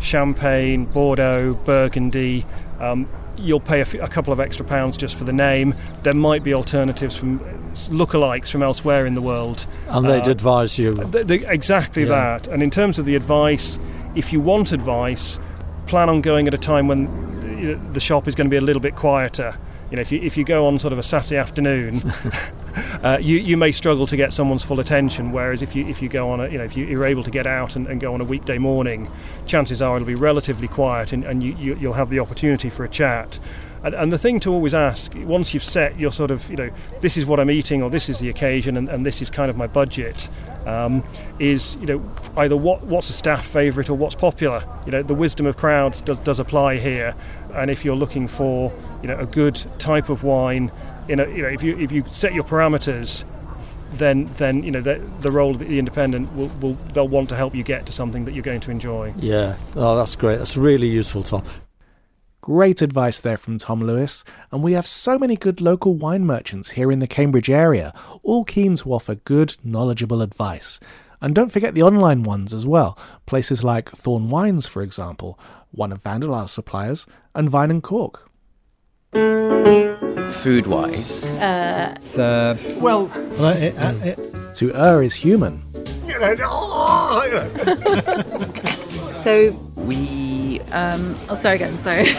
Champagne, 0.03 0.85
Bordeaux, 0.87 1.55
Burgundy, 1.65 2.45
um, 2.81 3.09
you'll 3.39 3.61
pay 3.61 3.79
a, 3.79 3.83
f- 3.83 3.95
a 3.95 4.09
couple 4.09 4.33
of 4.33 4.41
extra 4.41 4.65
pounds 4.65 4.97
just 4.97 5.15
for 5.17 5.25
the 5.25 5.33
name. 5.33 5.75
There 6.03 6.13
might 6.13 6.43
be 6.45 6.53
alternatives 6.53 7.17
from 7.17 7.39
lookalikes 7.89 8.51
from 8.51 8.63
elsewhere 8.63 9.07
in 9.07 9.15
the 9.15 9.23
world. 9.23 9.65
And 9.89 10.07
they'd 10.07 10.27
Uh, 10.29 10.31
advise 10.31 10.79
you. 10.79 10.95
Th- 11.11 11.27
th- 11.27 11.45
exactly 11.49 12.03
Yeah. 12.03 12.09
that. 12.39 12.49
And 12.49 12.63
in 12.63 12.71
terms 12.71 12.99
of 12.99 13.05
the 13.07 13.15
advice, 13.17 13.79
if 14.15 14.33
you 14.33 14.41
want 14.41 14.73
advice, 14.73 15.39
plan 15.87 16.09
on 16.09 16.21
going 16.21 16.47
at 16.47 16.55
a 16.55 16.59
time 16.59 16.89
when 16.89 17.09
the 17.93 18.01
shop 18.01 18.27
is 18.29 18.35
going 18.35 18.47
to 18.47 18.51
be 18.51 18.57
a 18.57 18.61
little 18.61 18.81
bit 18.83 18.97
quieter. 18.97 19.55
You 19.93 19.97
know, 19.97 20.01
if 20.01 20.11
you 20.11 20.23
if 20.23 20.39
you 20.39 20.45
go 20.45 20.65
on 20.65 20.79
sort 20.79 20.95
of 20.95 20.99
a 20.99 21.03
Saturday 21.03 21.37
afternoon, 21.37 22.01
uh, 23.03 23.19
you 23.21 23.37
you 23.37 23.59
may 23.59 23.73
struggle 23.73 24.07
to 24.07 24.17
get 24.17 24.33
someone's 24.33 24.65
full 24.65 24.81
attention. 24.81 25.33
Whereas 25.33 25.61
if 25.61 25.77
you 25.77 25.87
if 25.87 26.01
you 26.01 26.09
go 26.09 26.31
on 26.31 26.41
a 26.41 26.49
you 26.49 26.57
know 26.57 26.65
if 26.65 26.75
you, 26.79 26.87
you're 26.87 27.05
able 27.05 27.23
to 27.23 27.31
get 27.31 27.47
out 27.47 27.77
and, 27.77 27.87
and 27.87 28.01
go 28.01 28.15
on 28.15 28.23
a 28.23 28.25
weekday 28.25 28.57
morning, 28.57 29.11
chances 29.45 29.83
are 29.83 29.97
it'll 29.97 30.07
be 30.07 30.15
relatively 30.15 30.67
quiet 30.67 31.13
and, 31.13 31.25
and 31.25 31.43
you, 31.43 31.55
you 31.59 31.77
you'll 31.79 31.93
have 31.93 32.09
the 32.09 32.21
opportunity 32.21 32.71
for 32.71 32.85
a 32.85 32.89
chat. 32.89 33.39
And, 33.85 33.95
and 33.95 34.13
the 34.13 34.19
thing 34.19 34.39
to 34.41 34.53
always 34.53 34.75
ask, 34.75 35.13
once 35.17 35.53
you've 35.53 35.65
set 35.65 35.99
your 35.99 36.13
sort 36.13 36.31
of, 36.31 36.49
you 36.49 36.57
know, 36.57 36.71
this 37.01 37.17
is 37.17 37.27
what 37.27 37.41
I'm 37.41 37.51
eating 37.51 37.83
or 37.83 37.91
this 37.91 38.09
is 38.09 38.21
the 38.21 38.29
occasion 38.29 38.77
and, 38.77 38.89
and 38.89 39.05
this 39.05 39.21
is 39.21 39.29
kind 39.29 39.51
of 39.51 39.57
my 39.57 39.67
budget, 39.67 40.29
um, 40.67 41.03
is, 41.41 41.77
you 41.77 41.87
know, 41.87 42.13
either 42.37 42.57
what, 42.57 42.85
what's 42.85 43.11
a 43.11 43.13
staff 43.13 43.45
favourite 43.45 43.91
or 43.91 43.95
what's 43.95 44.15
popular. 44.15 44.65
You 44.87 44.93
know, 44.93 45.03
the 45.03 45.15
wisdom 45.15 45.47
of 45.47 45.57
crowds 45.57 46.01
does, 46.01 46.21
does 46.21 46.39
apply 46.39 46.79
here. 46.79 47.17
And 47.55 47.71
if 47.71 47.85
you're 47.85 47.97
looking 47.97 48.29
for, 48.29 48.73
you 49.03 49.09
know, 49.09 49.19
a 49.19 49.27
good 49.27 49.63
type 49.79 50.09
of 50.09 50.25
wine, 50.25 50.71
in 51.09 51.21
a, 51.21 51.29
you 51.29 51.43
know, 51.43 51.49
if 51.49 51.63
you, 51.63 51.79
if 51.79 51.93
you 51.93 52.05
set 52.11 52.33
your 52.35 52.45
parameters, 52.45 53.25
then, 53.95 54.31
then 54.39 54.63
you 54.63 54.71
know, 54.71 54.81
the, 54.81 54.95
the 55.21 55.31
role 55.31 55.53
of 55.53 55.59
the 55.59 55.79
independent 55.79 56.35
will, 56.35 56.49
will, 56.61 56.75
they'll 56.93 57.09
want 57.09 57.29
to 57.29 57.37
help 57.37 57.55
you 57.55 57.63
get 57.63 57.87
to 57.87 57.93
something 57.93 58.25
that 58.25 58.33
you're 58.33 58.43
going 58.43 58.61
to 58.61 58.71
enjoy. 58.71 59.13
Yeah. 59.19 59.57
Oh, 59.77 59.97
that's 59.97 60.17
great. 60.17 60.39
That's 60.39 60.57
really 60.57 60.89
useful, 60.89 61.23
Tom. 61.23 61.45
Great 62.41 62.83
advice 62.83 63.21
there 63.21 63.37
from 63.37 63.57
Tom 63.57 63.81
Lewis, 63.81 64.25
and 64.51 64.65
we 64.65 64.73
have 64.73 64.87
so 64.87 65.17
many 65.17 65.37
good 65.37 65.61
local 65.61 65.95
wine 65.95 66.25
merchants 66.25 66.71
here 66.71 66.91
in 66.91 66.99
the 66.99 67.07
Cambridge 67.07 67.49
area, 67.49 67.95
all 68.25 68.45
keen 68.45 68.75
to 68.79 68.93
offer 68.93 69.15
good, 69.15 69.55
knowledgeable 69.63 70.23
advice. 70.23 70.81
And 71.21 71.37
don't 71.37 71.53
forget 71.53 71.75
the 71.75 71.85
online 71.85 72.25
ones 72.25 72.53
as 72.53 72.67
well, 72.67 72.99
places 73.27 73.63
like 73.63 73.91
Thorn 73.91 74.29
Wines, 74.29 74.67
for 74.67 74.83
example, 74.83 75.39
one 75.71 75.93
of 75.93 76.03
Vanderlyle's 76.03 76.51
suppliers, 76.51 77.07
and 77.35 77.49
Vine 77.49 77.71
and 77.71 77.83
Cork. 77.83 78.29
Food 80.33 80.67
wise. 80.67 81.25
Uh, 81.39 81.95
So, 82.01 82.57
well, 82.81 83.07
To 84.55 84.75
err 84.75 85.03
is 85.03 85.15
human. 85.15 85.63
so 89.19 89.53
we. 89.77 90.61
um, 90.73 91.15
oh, 91.29 91.35
sorry 91.41 91.57
again. 91.57 91.79
Sorry. 91.81 92.07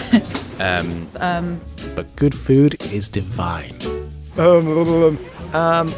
Um, 0.60 1.08
um, 1.20 1.60
But 1.96 2.16
good 2.16 2.36
food 2.36 2.76
is 2.94 3.10
divine. 3.10 3.76
Um, 4.38 5.18
um, 5.54 5.94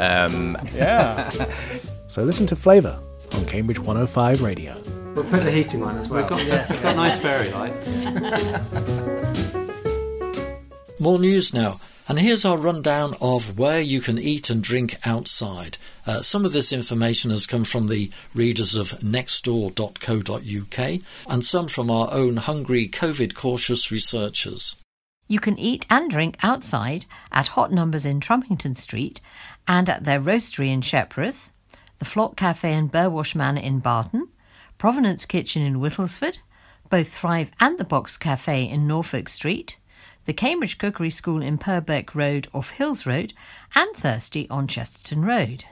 um, 0.00 0.56
yeah. 0.74 1.30
So 2.08 2.24
listen 2.24 2.46
to 2.46 2.56
Flavour 2.56 2.98
on 3.34 3.44
Cambridge 3.44 3.78
105 3.78 4.40
Radio. 4.40 4.81
We'll 5.14 5.24
put 5.24 5.42
the 5.44 5.50
heating 5.50 5.82
on 5.82 5.98
as 5.98 6.08
well. 6.08 6.20
We've 6.22 6.30
got- 6.30 6.46
yes, 6.46 6.70
we've 6.70 6.82
got 6.82 6.96
nice 6.96 7.18
fairy 7.18 7.50
lights. 7.52 8.06
More 11.00 11.18
news 11.18 11.52
now. 11.52 11.80
And 12.08 12.18
here's 12.18 12.44
our 12.44 12.58
rundown 12.58 13.14
of 13.20 13.58
where 13.58 13.80
you 13.80 14.00
can 14.00 14.18
eat 14.18 14.50
and 14.50 14.62
drink 14.62 14.96
outside. 15.04 15.78
Uh, 16.06 16.20
some 16.20 16.44
of 16.44 16.52
this 16.52 16.72
information 16.72 17.30
has 17.30 17.46
come 17.46 17.64
from 17.64 17.86
the 17.86 18.10
readers 18.34 18.74
of 18.74 18.90
nextdoor.co.uk 19.00 21.00
and 21.28 21.44
some 21.44 21.68
from 21.68 21.90
our 21.90 22.12
own 22.12 22.36
hungry 22.38 22.88
COVID 22.88 23.34
cautious 23.34 23.92
researchers. 23.92 24.76
You 25.28 25.38
can 25.40 25.58
eat 25.58 25.86
and 25.88 26.10
drink 26.10 26.36
outside 26.42 27.06
at 27.30 27.48
Hot 27.48 27.72
Numbers 27.72 28.04
in 28.04 28.20
Trumpington 28.20 28.76
Street 28.76 29.20
and 29.68 29.88
at 29.88 30.04
their 30.04 30.20
roastery 30.20 30.72
in 30.72 30.80
Shepreth, 30.82 31.50
the 31.98 32.04
Flock 32.04 32.36
Cafe 32.36 32.70
and 32.72 32.90
Burwash 32.90 33.34
Manor 33.34 33.60
in 33.62 33.78
Barton, 33.78 34.28
Provenance 34.82 35.26
Kitchen 35.26 35.62
in 35.62 35.78
Whittlesford, 35.78 36.38
both 36.90 37.06
Thrive 37.06 37.52
and 37.60 37.78
the 37.78 37.84
Box 37.84 38.16
Cafe 38.16 38.68
in 38.68 38.88
Norfolk 38.88 39.28
Street, 39.28 39.78
the 40.24 40.32
Cambridge 40.32 40.76
Cookery 40.76 41.10
School 41.10 41.40
in 41.40 41.56
Purbeck 41.56 42.16
Road 42.16 42.48
off 42.52 42.70
Hills 42.70 43.06
Road, 43.06 43.32
and 43.76 43.94
Thirsty 43.94 44.50
on 44.50 44.66
Chesterton 44.66 45.24
Road. 45.24 45.66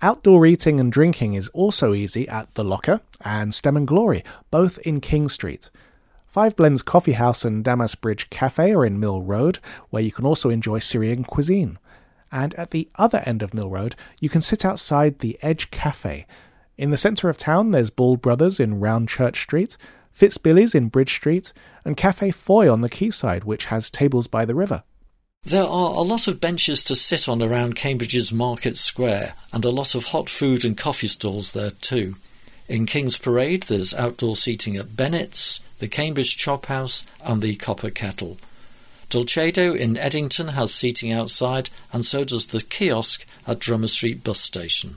Outdoor 0.00 0.46
eating 0.46 0.80
and 0.80 0.90
drinking 0.90 1.34
is 1.34 1.50
also 1.50 1.92
easy 1.92 2.26
at 2.26 2.54
The 2.54 2.64
Locker 2.64 3.02
and 3.20 3.52
Stem 3.52 3.76
and 3.76 3.86
Glory, 3.86 4.24
both 4.50 4.78
in 4.78 5.02
King 5.02 5.28
Street. 5.28 5.68
Five 6.26 6.56
Blends 6.56 6.80
Coffee 6.80 7.12
House 7.12 7.44
and 7.44 7.62
Damas 7.62 7.96
Bridge 7.96 8.30
Cafe 8.30 8.72
are 8.72 8.86
in 8.86 8.98
Mill 8.98 9.20
Road, 9.20 9.58
where 9.90 10.02
you 10.02 10.10
can 10.10 10.24
also 10.24 10.48
enjoy 10.48 10.78
Syrian 10.78 11.22
cuisine. 11.22 11.78
And 12.32 12.54
at 12.54 12.70
the 12.70 12.88
other 12.94 13.22
end 13.26 13.42
of 13.42 13.52
Mill 13.52 13.68
Road, 13.68 13.94
you 14.22 14.30
can 14.30 14.40
sit 14.40 14.64
outside 14.64 15.18
the 15.18 15.38
Edge 15.42 15.70
Cafe. 15.70 16.24
In 16.78 16.90
the 16.90 16.96
centre 16.96 17.28
of 17.28 17.36
town, 17.36 17.72
there's 17.72 17.90
Ball 17.90 18.16
Brothers 18.16 18.60
in 18.60 18.78
Round 18.78 19.08
Church 19.08 19.42
Street, 19.42 19.76
Fitzbillies 20.16 20.76
in 20.76 20.88
Bridge 20.88 21.12
Street, 21.12 21.52
and 21.84 21.96
Cafe 21.96 22.30
Foy 22.30 22.72
on 22.72 22.82
the 22.82 22.88
quayside, 22.88 23.42
which 23.42 23.64
has 23.64 23.90
tables 23.90 24.28
by 24.28 24.44
the 24.44 24.54
river. 24.54 24.84
There 25.42 25.64
are 25.64 25.94
a 25.94 26.02
lot 26.02 26.28
of 26.28 26.40
benches 26.40 26.84
to 26.84 26.94
sit 26.94 27.28
on 27.28 27.42
around 27.42 27.74
Cambridge's 27.74 28.32
Market 28.32 28.76
Square, 28.76 29.34
and 29.52 29.64
a 29.64 29.70
lot 29.70 29.96
of 29.96 30.06
hot 30.06 30.30
food 30.30 30.64
and 30.64 30.78
coffee 30.78 31.08
stalls 31.08 31.52
there 31.52 31.72
too. 31.72 32.14
In 32.68 32.86
King's 32.86 33.18
Parade, 33.18 33.64
there's 33.64 33.94
outdoor 33.94 34.36
seating 34.36 34.76
at 34.76 34.94
Bennett's, 34.94 35.58
the 35.80 35.88
Cambridge 35.88 36.36
Chop 36.36 36.66
House, 36.66 37.04
and 37.24 37.42
the 37.42 37.56
Copper 37.56 37.90
Kettle. 37.90 38.38
Dolcedo 39.10 39.76
in 39.76 39.96
Eddington 39.96 40.48
has 40.48 40.72
seating 40.72 41.10
outside, 41.10 41.70
and 41.92 42.04
so 42.04 42.22
does 42.22 42.48
the 42.48 42.60
kiosk 42.60 43.26
at 43.48 43.58
Drummer 43.58 43.88
Street 43.88 44.22
bus 44.22 44.40
station. 44.40 44.96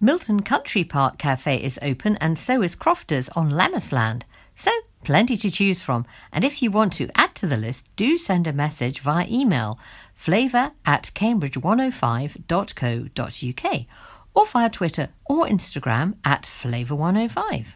Milton 0.00 0.42
Country 0.42 0.84
Park 0.84 1.18
Cafe 1.18 1.56
is 1.56 1.78
open 1.80 2.16
and 2.16 2.38
so 2.38 2.62
is 2.62 2.74
Crofters 2.74 3.28
on 3.30 3.50
Lammasland. 3.50 4.22
So, 4.54 4.70
plenty 5.04 5.36
to 5.36 5.50
choose 5.50 5.82
from. 5.82 6.06
And 6.32 6.44
if 6.44 6.62
you 6.62 6.70
want 6.70 6.92
to 6.94 7.10
add 7.14 7.34
to 7.36 7.46
the 7.46 7.56
list, 7.56 7.86
do 7.96 8.18
send 8.18 8.46
a 8.46 8.52
message 8.52 9.00
via 9.00 9.26
email 9.30 9.78
flavour 10.14 10.72
at 10.84 11.10
cambridge105.co.uk 11.14 13.86
or 14.34 14.46
via 14.46 14.70
Twitter 14.70 15.08
or 15.26 15.46
Instagram 15.46 16.16
at 16.24 16.42
flavour105. 16.42 17.66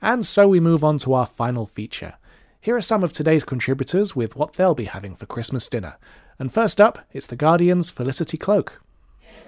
And 0.00 0.26
so 0.26 0.48
we 0.48 0.60
move 0.60 0.82
on 0.84 0.98
to 0.98 1.14
our 1.14 1.26
final 1.26 1.66
feature. 1.66 2.14
Here 2.60 2.76
are 2.76 2.82
some 2.82 3.04
of 3.04 3.12
today's 3.12 3.44
contributors 3.44 4.16
with 4.16 4.36
what 4.36 4.54
they'll 4.54 4.74
be 4.74 4.84
having 4.84 5.14
for 5.14 5.26
Christmas 5.26 5.68
dinner. 5.68 5.98
And 6.38 6.50
first 6.52 6.80
up, 6.80 7.06
it's 7.12 7.26
The 7.26 7.36
Guardian's 7.36 7.90
Felicity 7.90 8.38
Cloak. 8.38 8.80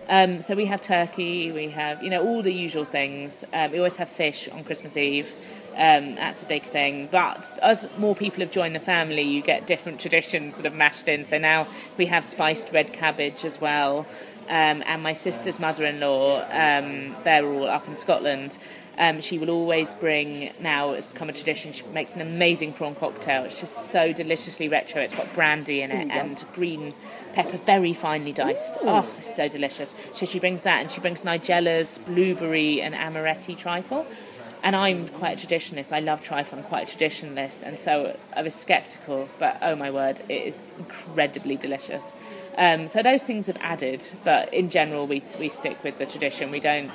Um, 0.09 0.41
so 0.41 0.55
we 0.55 0.67
have 0.67 0.81
turkey, 0.81 1.51
we 1.51 1.69
have 1.71 2.03
you 2.03 2.11
know 2.11 2.25
all 2.25 2.43
the 2.43 2.53
usual 2.53 2.85
things. 2.85 3.45
Um, 3.53 3.73
we 3.73 3.79
always 3.79 3.97
have 3.97 4.09
fish 4.09 4.49
on 4.49 4.63
Christmas 4.65 4.97
Eve. 4.97 5.35
Um, 5.77 6.15
that's 6.15 6.43
a 6.43 6.47
big 6.47 6.63
thing. 6.63 7.09
But 7.11 7.47
as 7.61 7.89
more 7.99 8.15
people 8.15 8.41
have 8.41 8.51
joined 8.51 8.75
the 8.75 8.81
family, 8.81 9.23
you 9.23 9.43
get 9.43 9.67
different 9.67 10.01
traditions 10.01 10.55
sort 10.55 10.67
of 10.67 10.75
mashed 10.75 11.09
in. 11.09 11.25
So 11.25 11.39
now 11.39 11.67
we 11.99 12.07
have 12.07 12.25
spiced 12.25 12.73
red 12.73 12.93
cabbage 12.93 13.45
as 13.45 13.61
well. 13.61 14.07
Um, 14.49 14.83
and 14.87 15.03
my 15.03 15.13
sister's 15.13 15.59
mother-in-law, 15.59 16.47
um, 16.51 17.17
they're 17.25 17.45
all 17.45 17.69
up 17.69 17.87
in 17.89 17.97
Scotland. 17.97 18.59
Um, 18.99 19.21
she 19.21 19.39
will 19.39 19.51
always 19.51 19.93
bring 19.93 20.53
now 20.61 20.93
it's 20.93 21.07
become 21.07 21.29
a 21.29 21.33
tradition 21.33 21.73
she 21.73 21.85
makes 21.89 22.15
an 22.15 22.23
amazing 22.23 22.73
prawn 22.73 22.95
cocktail 22.95 23.45
it's 23.45 23.61
just 23.61 23.91
so 23.91 24.11
deliciously 24.11 24.71
retro 24.71 25.03
it's 25.03 25.13
got 25.13 25.31
brandy 25.35 25.83
in 25.83 25.91
it 25.91 26.11
and 26.11 26.43
green 26.55 26.95
pepper 27.37 27.59
very 27.59 27.93
finely 27.93 28.33
diced 28.33 28.77
Ooh. 28.79 28.89
oh 28.89 29.15
it's 29.19 29.37
so 29.37 29.47
delicious 29.49 29.95
so 30.15 30.25
she 30.25 30.39
brings 30.39 30.63
that 30.63 30.81
and 30.81 30.91
she 30.91 31.01
brings 31.01 31.23
nigella's 31.23 31.99
blueberry 31.99 32.81
and 32.81 32.95
amaretti 32.95 33.57
trifle 33.57 34.07
and 34.63 34.75
I'm 34.75 35.07
quite 35.09 35.43
a 35.43 35.47
traditionalist. 35.47 35.93
I 35.93 36.01
love 36.01 36.25
trifle. 36.25 36.59
I'm 36.59 36.65
quite 36.65 36.93
a 36.93 36.97
traditionalist, 36.97 37.63
and 37.63 37.79
so 37.79 38.17
I 38.35 38.43
was 38.43 38.53
sceptical. 38.53 39.29
But 39.39 39.59
oh 39.63 39.77
my 39.77 39.93
word, 39.93 40.21
it 40.29 40.43
is 40.43 40.67
incredibly 40.79 41.57
delicious. 41.57 42.15
Um, 42.59 42.89
so 42.89 43.01
those 43.01 43.23
things 43.23 43.47
have 43.47 43.59
added, 43.61 44.05
but 44.25 44.53
in 44.53 44.69
general, 44.69 45.07
we 45.07 45.23
we 45.39 45.49
stick 45.49 45.83
with 45.85 45.99
the 45.99 46.07
tradition. 46.07 46.51
We 46.51 46.59
don't, 46.59 46.91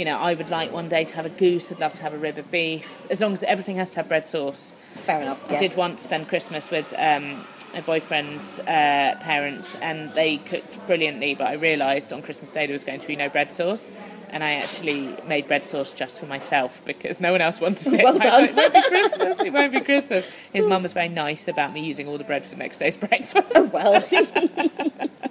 you 0.00 0.06
know. 0.06 0.18
I 0.18 0.34
would 0.34 0.48
like 0.50 0.72
one 0.72 0.88
day 0.88 1.04
to 1.04 1.14
have 1.14 1.26
a 1.26 1.30
goose. 1.30 1.70
I'd 1.70 1.78
love 1.78 1.92
to 1.92 2.02
have 2.02 2.14
a 2.14 2.18
rib 2.18 2.38
of 2.38 2.50
beef, 2.50 3.02
as 3.10 3.20
long 3.20 3.34
as 3.34 3.42
everything 3.44 3.76
has 3.76 3.90
to 3.90 3.96
have 3.96 4.08
bread 4.08 4.24
sauce. 4.24 4.72
Fair 4.94 5.20
enough. 5.20 5.48
I 5.50 5.58
did 5.58 5.76
once 5.76 6.02
spend 6.02 6.26
Christmas 6.26 6.70
with 6.70 6.92
um, 6.96 7.44
my 7.74 7.82
boyfriend's 7.82 8.58
uh, 8.60 9.16
parents, 9.20 9.76
and 9.76 10.12
they 10.14 10.38
cooked 10.38 10.84
brilliantly. 10.86 11.34
But 11.34 11.48
I 11.48 11.52
realised 11.52 12.12
on 12.14 12.22
Christmas 12.22 12.50
Day 12.50 12.66
there 12.66 12.72
was 12.72 12.82
going 12.82 12.98
to 12.98 13.06
be 13.06 13.14
no 13.14 13.28
bread 13.28 13.52
sauce, 13.52 13.90
and 14.30 14.42
I 14.42 14.52
actually 14.54 15.14
made 15.28 15.46
bread 15.46 15.64
sauce 15.64 15.92
just 15.92 16.18
for 16.18 16.26
myself 16.26 16.82
because 16.86 17.20
no 17.20 17.32
one 17.32 17.42
else 17.42 17.60
wanted 17.60 17.92
it. 17.94 18.00
Well 18.04 18.18
done. 18.18 18.44
It 18.44 18.56
won't 18.56 18.72
be 18.72 18.82
Christmas. 18.82 19.40
It 19.40 19.52
won't 19.52 19.72
be 19.72 19.80
Christmas. 19.80 20.26
His 20.54 20.66
mum 20.66 20.82
was 20.82 20.94
very 20.94 21.10
nice 21.10 21.46
about 21.46 21.74
me 21.74 21.84
using 21.84 22.08
all 22.08 22.16
the 22.16 22.24
bread 22.24 22.42
for 22.42 22.50
the 22.50 22.56
next 22.58 22.78
day's 22.78 22.96
breakfast. 23.06 23.74
well, 23.74 24.02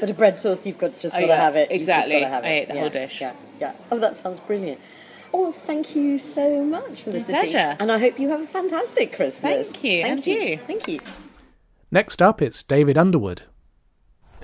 but 0.00 0.10
a 0.10 0.14
bread 0.14 0.38
sauce, 0.40 0.66
you've 0.66 0.78
got 0.78 0.98
just 0.98 1.14
Oh, 1.14 1.20
got 1.20 1.26
to 1.26 1.32
yeah, 1.32 1.40
have 1.40 1.56
it. 1.56 1.70
You've 1.70 1.80
just 1.80 1.88
exactly. 1.88 2.20
gotta 2.20 2.28
have 2.28 2.44
it. 2.44 2.48
I 2.48 2.50
ate 2.50 2.68
the 2.68 2.74
yeah, 2.74 2.80
whole 2.80 2.90
dish. 2.90 3.20
Yeah, 3.20 3.32
yeah. 3.60 3.72
Oh, 3.90 3.98
that 3.98 4.18
sounds 4.18 4.40
brilliant. 4.40 4.80
Oh, 5.32 5.50
thank 5.52 5.96
you 5.96 6.18
so 6.18 6.62
much, 6.64 7.02
Felicity. 7.02 7.32
pleasure. 7.32 7.76
And 7.80 7.90
I 7.90 7.98
hope 7.98 8.20
you 8.20 8.28
have 8.28 8.40
a 8.40 8.46
fantastic 8.46 9.12
Christmas. 9.14 9.68
Thank 9.70 9.84
you, 9.84 10.02
Thank 10.02 10.12
and 10.18 10.26
you. 10.26 10.34
you. 10.34 10.58
Thank 10.58 10.88
you. 10.88 11.00
Next 11.90 12.22
up, 12.22 12.40
it's 12.40 12.62
David 12.62 12.96
Underwood. 12.96 13.42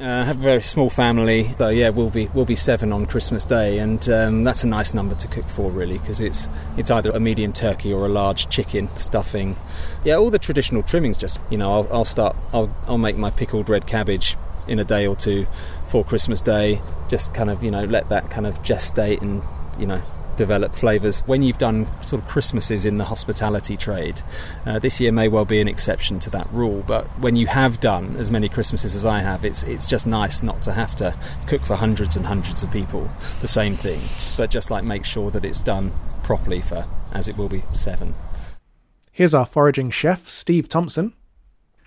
Uh, 0.00 0.04
I 0.04 0.24
have 0.24 0.38
a 0.38 0.42
very 0.42 0.62
small 0.62 0.88
family, 0.88 1.54
so 1.58 1.68
yeah, 1.68 1.90
we'll 1.90 2.08
be 2.08 2.26
we'll 2.32 2.46
be 2.46 2.54
seven 2.56 2.90
on 2.90 3.04
Christmas 3.04 3.44
Day, 3.44 3.78
and 3.80 4.08
um, 4.08 4.44
that's 4.44 4.64
a 4.64 4.66
nice 4.66 4.94
number 4.94 5.14
to 5.16 5.28
cook 5.28 5.46
for, 5.46 5.70
really, 5.70 5.98
because 5.98 6.22
it's 6.22 6.48
it's 6.78 6.90
either 6.90 7.10
a 7.10 7.20
medium 7.20 7.52
turkey 7.52 7.92
or 7.92 8.06
a 8.06 8.08
large 8.08 8.48
chicken 8.48 8.88
stuffing. 8.96 9.56
Yeah, 10.04 10.14
all 10.14 10.30
the 10.30 10.38
traditional 10.38 10.82
trimmings. 10.82 11.18
Just 11.18 11.38
you 11.50 11.58
know, 11.58 11.70
I'll, 11.70 11.88
I'll 11.92 12.04
start. 12.06 12.34
I'll 12.54 12.74
I'll 12.86 12.96
make 12.98 13.16
my 13.18 13.30
pickled 13.30 13.68
red 13.68 13.86
cabbage 13.86 14.38
in 14.70 14.78
a 14.78 14.84
day 14.84 15.06
or 15.06 15.14
two 15.14 15.46
for 15.88 16.04
Christmas 16.04 16.40
Day. 16.40 16.80
Just 17.08 17.34
kind 17.34 17.50
of 17.50 17.62
you 17.62 17.70
know 17.70 17.84
let 17.84 18.08
that 18.08 18.30
kind 18.30 18.46
of 18.46 18.62
gestate 18.62 19.20
and 19.20 19.42
you 19.78 19.86
know 19.86 20.00
develop 20.36 20.74
flavours. 20.74 21.20
When 21.26 21.42
you've 21.42 21.58
done 21.58 21.86
sort 22.06 22.22
of 22.22 22.28
Christmases 22.28 22.86
in 22.86 22.96
the 22.96 23.04
hospitality 23.04 23.76
trade, 23.76 24.22
uh, 24.64 24.78
this 24.78 24.98
year 24.98 25.12
may 25.12 25.28
well 25.28 25.44
be 25.44 25.60
an 25.60 25.68
exception 25.68 26.18
to 26.20 26.30
that 26.30 26.50
rule. 26.50 26.82
But 26.86 27.04
when 27.20 27.36
you 27.36 27.46
have 27.48 27.80
done 27.80 28.16
as 28.16 28.30
many 28.30 28.48
Christmases 28.48 28.94
as 28.94 29.04
I 29.04 29.20
have, 29.20 29.44
it's 29.44 29.62
it's 29.64 29.86
just 29.86 30.06
nice 30.06 30.42
not 30.42 30.62
to 30.62 30.72
have 30.72 30.96
to 30.96 31.14
cook 31.46 31.60
for 31.66 31.76
hundreds 31.76 32.16
and 32.16 32.24
hundreds 32.24 32.62
of 32.62 32.70
people 32.70 33.10
the 33.42 33.48
same 33.48 33.74
thing, 33.74 34.00
but 34.38 34.50
just 34.50 34.70
like 34.70 34.84
make 34.84 35.04
sure 35.04 35.30
that 35.30 35.44
it's 35.44 35.60
done 35.60 35.92
properly 36.22 36.62
for 36.62 36.86
as 37.12 37.28
it 37.28 37.36
will 37.36 37.48
be 37.48 37.62
seven. 37.74 38.14
Here's 39.12 39.34
our 39.34 39.44
foraging 39.44 39.90
chef, 39.90 40.26
Steve 40.26 40.68
Thompson. 40.68 41.12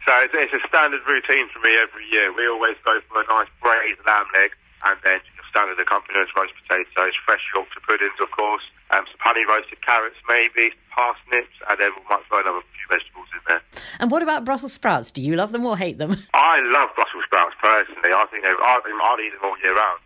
So 0.05 0.11
it's, 0.19 0.35
it's 0.35 0.53
a 0.53 0.63
standard 0.67 1.01
routine 1.07 1.47
for 1.49 1.59
me 1.63 1.79
every 1.79 2.03
year. 2.11 2.31
We 2.35 2.47
always 2.47 2.75
go 2.83 2.99
for 3.07 3.23
a 3.23 3.27
nice 3.27 3.47
braised 3.63 4.03
lamb 4.05 4.27
leg 4.35 4.51
and 4.83 4.99
then 5.03 5.19
your 5.35 5.47
standard 5.47 5.79
accompaniments, 5.79 6.35
roast 6.35 6.51
potatoes, 6.59 7.15
fresh 7.23 7.43
Yorkshire 7.55 7.79
puddings, 7.87 8.19
of 8.19 8.29
course, 8.31 8.63
um, 8.91 9.07
some 9.07 9.19
honey 9.19 9.47
roasted 9.47 9.79
carrots 9.81 10.19
maybe, 10.27 10.75
parsnips, 10.91 11.55
and 11.69 11.79
then 11.79 11.91
we 11.95 12.03
might 12.09 12.23
throw 12.27 12.43
another 12.43 12.59
few 12.75 12.87
vegetables 12.91 13.27
in 13.31 13.41
there. 13.47 13.61
And 13.99 14.11
what 14.11 14.21
about 14.21 14.43
Brussels 14.43 14.73
sprouts? 14.73 15.11
Do 15.11 15.21
you 15.21 15.35
love 15.35 15.51
them 15.51 15.65
or 15.65 15.77
hate 15.77 15.97
them? 15.97 16.19
I 16.33 16.59
love 16.67 16.91
Brussels 16.95 17.23
sprouts 17.25 17.55
personally. 17.61 18.11
I 18.11 18.25
think 18.27 18.43
I'll 18.43 19.19
eat 19.19 19.31
them 19.31 19.43
all 19.43 19.57
year 19.63 19.75
round. 19.75 19.99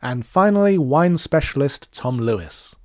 And 0.00 0.24
finally, 0.24 0.78
wine 0.78 1.16
specialist 1.16 1.92
Tom 1.92 2.18
Lewis. 2.18 2.76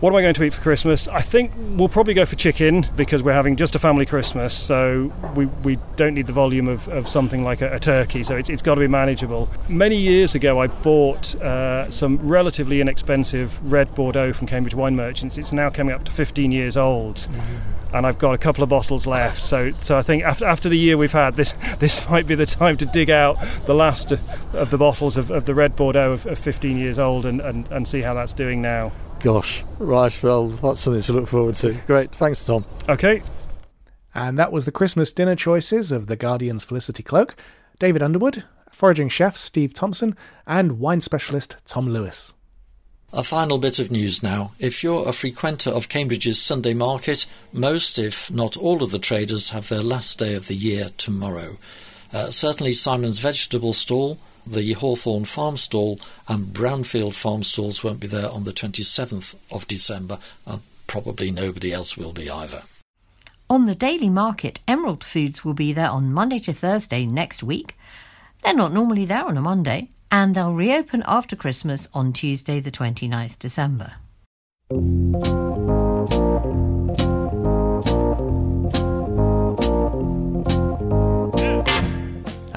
What 0.00 0.14
am 0.14 0.16
I 0.16 0.22
going 0.22 0.32
to 0.32 0.44
eat 0.44 0.54
for 0.54 0.62
Christmas? 0.62 1.08
I 1.08 1.20
think 1.20 1.52
we'll 1.76 1.90
probably 1.90 2.14
go 2.14 2.24
for 2.24 2.34
chicken 2.34 2.86
because 2.96 3.22
we're 3.22 3.34
having 3.34 3.56
just 3.56 3.74
a 3.74 3.78
family 3.78 4.06
Christmas, 4.06 4.56
so 4.56 5.12
we, 5.36 5.44
we 5.44 5.78
don't 5.96 6.14
need 6.14 6.26
the 6.26 6.32
volume 6.32 6.68
of, 6.68 6.88
of 6.88 7.06
something 7.06 7.44
like 7.44 7.60
a, 7.60 7.74
a 7.74 7.78
turkey, 7.78 8.22
so 8.22 8.34
it's, 8.34 8.48
it's 8.48 8.62
got 8.62 8.76
to 8.76 8.80
be 8.80 8.88
manageable. 8.88 9.50
Many 9.68 9.96
years 9.96 10.34
ago, 10.34 10.58
I 10.58 10.68
bought 10.68 11.34
uh, 11.34 11.90
some 11.90 12.16
relatively 12.16 12.80
inexpensive 12.80 13.62
red 13.70 13.94
Bordeaux 13.94 14.32
from 14.32 14.46
Cambridge 14.46 14.74
Wine 14.74 14.96
Merchants. 14.96 15.36
It's 15.36 15.52
now 15.52 15.68
coming 15.68 15.94
up 15.94 16.04
to 16.04 16.12
15 16.12 16.50
years 16.50 16.78
old. 16.78 17.28
And 17.92 18.06
I've 18.06 18.18
got 18.18 18.32
a 18.32 18.38
couple 18.38 18.64
of 18.64 18.70
bottles 18.70 19.06
left, 19.06 19.44
so 19.44 19.72
so 19.80 19.98
I 19.98 20.02
think 20.02 20.22
after, 20.22 20.46
after 20.46 20.68
the 20.68 20.78
year 20.78 20.96
we've 20.96 21.10
had, 21.10 21.34
this 21.34 21.52
this 21.80 22.08
might 22.08 22.24
be 22.24 22.36
the 22.36 22.46
time 22.46 22.76
to 22.76 22.86
dig 22.86 23.10
out 23.10 23.36
the 23.66 23.74
last 23.74 24.12
of 24.12 24.70
the 24.70 24.78
bottles 24.78 25.16
of, 25.16 25.30
of 25.30 25.44
the 25.44 25.56
red 25.56 25.74
Bordeaux 25.74 26.12
of, 26.12 26.24
of 26.24 26.38
15 26.38 26.78
years 26.78 27.00
old 27.00 27.26
and, 27.26 27.40
and, 27.40 27.68
and 27.72 27.86
see 27.86 28.00
how 28.00 28.14
that's 28.14 28.32
doing 28.32 28.62
now. 28.62 28.92
Gosh, 29.20 29.64
right, 29.78 30.22
well, 30.22 30.48
that's 30.48 30.80
something 30.80 31.02
to 31.02 31.12
look 31.12 31.28
forward 31.28 31.56
to. 31.56 31.74
Great, 31.86 32.14
thanks, 32.14 32.44
Tom. 32.44 32.64
Okay. 32.88 33.22
And 34.14 34.38
that 34.38 34.50
was 34.50 34.64
the 34.64 34.72
Christmas 34.72 35.12
dinner 35.12 35.36
choices 35.36 35.92
of 35.92 36.06
The 36.06 36.16
Guardian's 36.16 36.64
Felicity 36.64 37.02
Cloak, 37.02 37.36
David 37.78 38.02
Underwood, 38.02 38.44
foraging 38.70 39.08
chef 39.08 39.36
Steve 39.36 39.74
Thompson, 39.74 40.16
and 40.46 40.78
wine 40.78 41.00
specialist 41.00 41.56
Tom 41.64 41.88
Lewis. 41.88 42.34
A 43.12 43.24
final 43.24 43.58
bit 43.58 43.78
of 43.78 43.90
news 43.90 44.22
now. 44.22 44.52
If 44.58 44.84
you're 44.84 45.08
a 45.08 45.12
frequenter 45.12 45.70
of 45.70 45.88
Cambridge's 45.88 46.40
Sunday 46.40 46.74
market, 46.74 47.26
most, 47.52 47.98
if 47.98 48.30
not 48.30 48.56
all, 48.56 48.82
of 48.82 48.92
the 48.92 49.00
traders 49.00 49.50
have 49.50 49.68
their 49.68 49.82
last 49.82 50.18
day 50.18 50.34
of 50.34 50.46
the 50.46 50.54
year 50.54 50.88
tomorrow. 50.96 51.56
Uh, 52.12 52.30
certainly, 52.30 52.72
Simon's 52.72 53.18
vegetable 53.18 53.72
stall, 53.72 54.18
the 54.46 54.72
Hawthorne 54.72 55.24
farm 55.24 55.56
stall, 55.56 56.00
and 56.28 56.46
Brownfield 56.46 57.14
farm 57.14 57.42
stalls 57.42 57.82
won't 57.84 58.00
be 58.00 58.06
there 58.06 58.30
on 58.30 58.44
the 58.44 58.52
27th 58.52 59.34
of 59.50 59.66
December, 59.66 60.18
and 60.46 60.60
probably 60.86 61.30
nobody 61.30 61.72
else 61.72 61.96
will 61.96 62.12
be 62.12 62.30
either. 62.30 62.62
On 63.48 63.66
the 63.66 63.74
daily 63.74 64.08
market, 64.08 64.60
Emerald 64.68 65.02
Foods 65.02 65.44
will 65.44 65.54
be 65.54 65.72
there 65.72 65.90
on 65.90 66.12
Monday 66.12 66.38
to 66.40 66.52
Thursday 66.52 67.04
next 67.04 67.42
week. 67.42 67.76
They're 68.42 68.54
not 68.54 68.72
normally 68.72 69.04
there 69.04 69.24
on 69.24 69.36
a 69.36 69.40
Monday, 69.42 69.88
and 70.10 70.34
they'll 70.34 70.54
reopen 70.54 71.02
after 71.06 71.36
Christmas 71.36 71.88
on 71.92 72.12
Tuesday, 72.12 72.60
the 72.60 72.70
29th 72.70 73.38
December. 73.38 73.94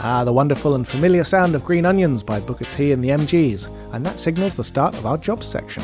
Ah, 0.06 0.26
the 0.26 0.34
wonderful 0.34 0.76
and 0.76 0.86
familiar 0.86 1.24
sound 1.24 1.56
of 1.56 1.64
Green 1.64 1.86
Onions 1.86 2.24
by 2.24 2.42
Booker 2.42 2.66
T 2.66 2.92
and 2.92 3.02
the 3.02 3.08
MGs, 3.08 3.70
and 3.94 4.06
that 4.06 4.20
signals 4.20 4.54
the 4.54 4.64
start 4.64 4.94
of 4.96 5.06
our 5.06 5.18
jobs 5.18 5.48
section. 5.48 5.82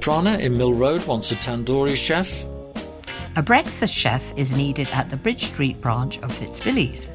Prana 0.00 0.36
in 0.38 0.58
Mill 0.58 0.74
Road 0.74 1.06
wants 1.06 1.30
a 1.30 1.36
tandoori 1.36 1.94
chef. 1.94 2.44
A 3.36 3.42
breakfast 3.42 3.94
chef 3.94 4.20
is 4.36 4.56
needed 4.56 4.90
at 4.90 5.10
the 5.10 5.16
Bridge 5.16 5.44
Street 5.44 5.80
branch 5.80 6.18
of 6.22 6.32
Fitzbillies. 6.32 7.08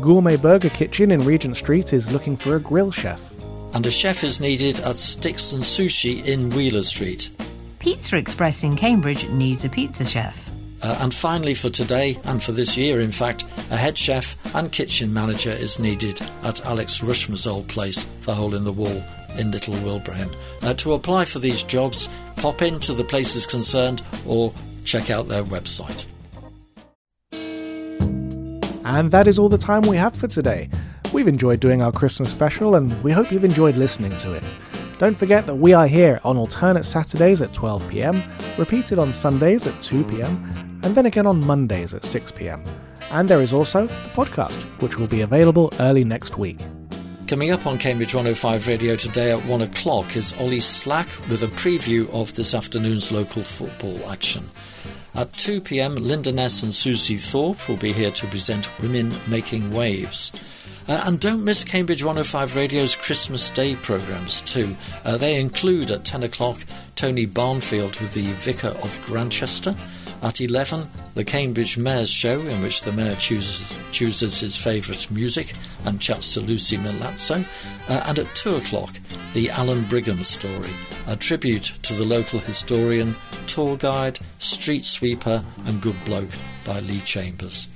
Gourmet 0.00 0.34
Burger 0.34 0.70
Kitchen 0.70 1.12
in 1.12 1.24
Regent 1.24 1.56
Street 1.56 1.92
is 1.92 2.10
looking 2.10 2.36
for 2.36 2.56
a 2.56 2.60
grill 2.60 2.90
chef. 2.90 3.32
And 3.72 3.86
a 3.86 3.92
chef 3.92 4.24
is 4.24 4.40
needed 4.40 4.80
at 4.80 4.96
Sticks 4.96 5.52
and 5.52 5.62
Sushi 5.62 6.24
in 6.24 6.50
Wheeler 6.50 6.82
Street. 6.82 7.30
Pizza 7.78 8.16
Express 8.16 8.64
in 8.64 8.74
Cambridge 8.74 9.28
needs 9.28 9.64
a 9.64 9.68
pizza 9.68 10.04
chef. 10.04 10.49
Uh, 10.82 10.96
and 11.00 11.12
finally, 11.12 11.54
for 11.54 11.68
today, 11.68 12.18
and 12.24 12.42
for 12.42 12.52
this 12.52 12.76
year 12.76 13.00
in 13.00 13.12
fact, 13.12 13.44
a 13.70 13.76
head 13.76 13.98
chef 13.98 14.36
and 14.54 14.72
kitchen 14.72 15.12
manager 15.12 15.50
is 15.50 15.78
needed 15.78 16.20
at 16.42 16.64
Alex 16.64 17.02
Rushmer's 17.02 17.46
old 17.46 17.68
place, 17.68 18.04
The 18.22 18.34
Hole 18.34 18.54
in 18.54 18.64
the 18.64 18.72
Wall, 18.72 19.02
in 19.36 19.50
Little 19.50 19.74
Wilbraham. 19.74 20.34
Uh, 20.62 20.74
to 20.74 20.94
apply 20.94 21.26
for 21.26 21.38
these 21.38 21.62
jobs, 21.62 22.08
pop 22.36 22.62
into 22.62 22.94
the 22.94 23.04
places 23.04 23.46
concerned 23.46 24.02
or 24.26 24.52
check 24.84 25.10
out 25.10 25.28
their 25.28 25.44
website. 25.44 26.06
And 28.84 29.10
that 29.12 29.28
is 29.28 29.38
all 29.38 29.48
the 29.48 29.58
time 29.58 29.82
we 29.82 29.96
have 29.96 30.16
for 30.16 30.26
today. 30.26 30.68
We've 31.12 31.28
enjoyed 31.28 31.60
doing 31.60 31.82
our 31.82 31.92
Christmas 31.92 32.30
special 32.30 32.74
and 32.74 33.00
we 33.02 33.12
hope 33.12 33.30
you've 33.30 33.44
enjoyed 33.44 33.76
listening 33.76 34.16
to 34.18 34.32
it. 34.32 34.42
Don't 35.00 35.16
forget 35.16 35.46
that 35.46 35.54
we 35.54 35.72
are 35.72 35.86
here 35.86 36.20
on 36.24 36.36
alternate 36.36 36.84
Saturdays 36.84 37.40
at 37.40 37.54
12pm, 37.54 38.20
repeated 38.58 38.98
on 38.98 39.14
Sundays 39.14 39.66
at 39.66 39.72
2pm, 39.76 40.84
and 40.84 40.94
then 40.94 41.06
again 41.06 41.26
on 41.26 41.40
Mondays 41.40 41.94
at 41.94 42.02
6pm. 42.02 42.68
And 43.10 43.26
there 43.26 43.40
is 43.40 43.50
also 43.50 43.86
the 43.86 44.10
podcast, 44.10 44.64
which 44.82 44.98
will 44.98 45.06
be 45.06 45.22
available 45.22 45.72
early 45.80 46.04
next 46.04 46.36
week. 46.36 46.58
Coming 47.28 47.50
up 47.50 47.66
on 47.66 47.78
Cambridge 47.78 48.14
105 48.14 48.68
Radio 48.68 48.94
today 48.94 49.32
at 49.32 49.42
1 49.46 49.62
o'clock 49.62 50.16
is 50.18 50.38
Ollie 50.38 50.60
Slack 50.60 51.08
with 51.30 51.42
a 51.42 51.46
preview 51.46 52.06
of 52.12 52.34
this 52.34 52.54
afternoon's 52.54 53.10
local 53.10 53.42
football 53.42 53.98
action. 54.10 54.50
At 55.14 55.32
2 55.38 55.62
pm, 55.62 55.96
Linda 55.96 56.30
Ness 56.30 56.62
and 56.62 56.74
Susie 56.74 57.16
Thorpe 57.16 57.70
will 57.70 57.78
be 57.78 57.94
here 57.94 58.10
to 58.10 58.26
present 58.26 58.68
Women 58.82 59.14
Making 59.28 59.72
Waves. 59.72 60.30
Uh, 60.90 61.04
and 61.06 61.20
don't 61.20 61.44
miss 61.44 61.62
Cambridge 61.62 62.02
105 62.02 62.56
Radio's 62.56 62.96
Christmas 62.96 63.48
Day 63.48 63.76
programmes 63.76 64.40
too. 64.40 64.74
Uh, 65.04 65.16
they 65.16 65.38
include 65.38 65.92
at 65.92 66.04
10 66.04 66.24
o'clock 66.24 66.58
Tony 66.96 67.26
Barnfield 67.26 68.00
with 68.00 68.12
the 68.12 68.32
Vicar 68.32 68.70
of 68.82 69.00
Grantchester. 69.06 69.76
At 70.20 70.40
11, 70.40 70.90
the 71.14 71.22
Cambridge 71.22 71.78
Mayor's 71.78 72.10
Show, 72.10 72.40
in 72.40 72.60
which 72.60 72.82
the 72.82 72.90
Mayor 72.90 73.14
chooses, 73.14 73.76
chooses 73.92 74.40
his 74.40 74.56
favourite 74.56 75.08
music 75.12 75.54
and 75.84 76.00
chats 76.00 76.34
to 76.34 76.40
Lucy 76.40 76.76
Milazzo. 76.76 77.44
Uh, 77.88 78.02
and 78.06 78.18
at 78.18 78.34
2 78.34 78.56
o'clock, 78.56 78.92
the 79.32 79.48
Allan 79.48 79.84
Brigham 79.84 80.24
story, 80.24 80.72
a 81.06 81.14
tribute 81.14 81.72
to 81.84 81.94
the 81.94 82.04
local 82.04 82.40
historian, 82.40 83.14
tour 83.46 83.76
guide, 83.76 84.18
street 84.40 84.84
sweeper, 84.84 85.44
and 85.66 85.80
good 85.80 86.04
bloke 86.04 86.30
by 86.64 86.80
Lee 86.80 87.00
Chambers. 87.00 87.68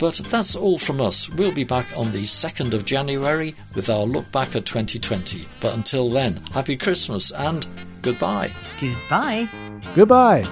But 0.00 0.14
that's 0.30 0.56
all 0.56 0.78
from 0.78 1.00
us. 1.00 1.28
We'll 1.28 1.52
be 1.52 1.62
back 1.62 1.86
on 1.94 2.10
the 2.10 2.22
2nd 2.22 2.72
of 2.72 2.86
January 2.86 3.54
with 3.74 3.90
our 3.90 4.04
look 4.04 4.32
back 4.32 4.56
at 4.56 4.64
2020. 4.64 5.46
But 5.60 5.74
until 5.74 6.08
then, 6.08 6.42
happy 6.52 6.78
Christmas 6.78 7.30
and 7.30 7.66
goodbye. 8.00 8.50
Goodbye. 8.80 9.48
Goodbye. 9.94 10.48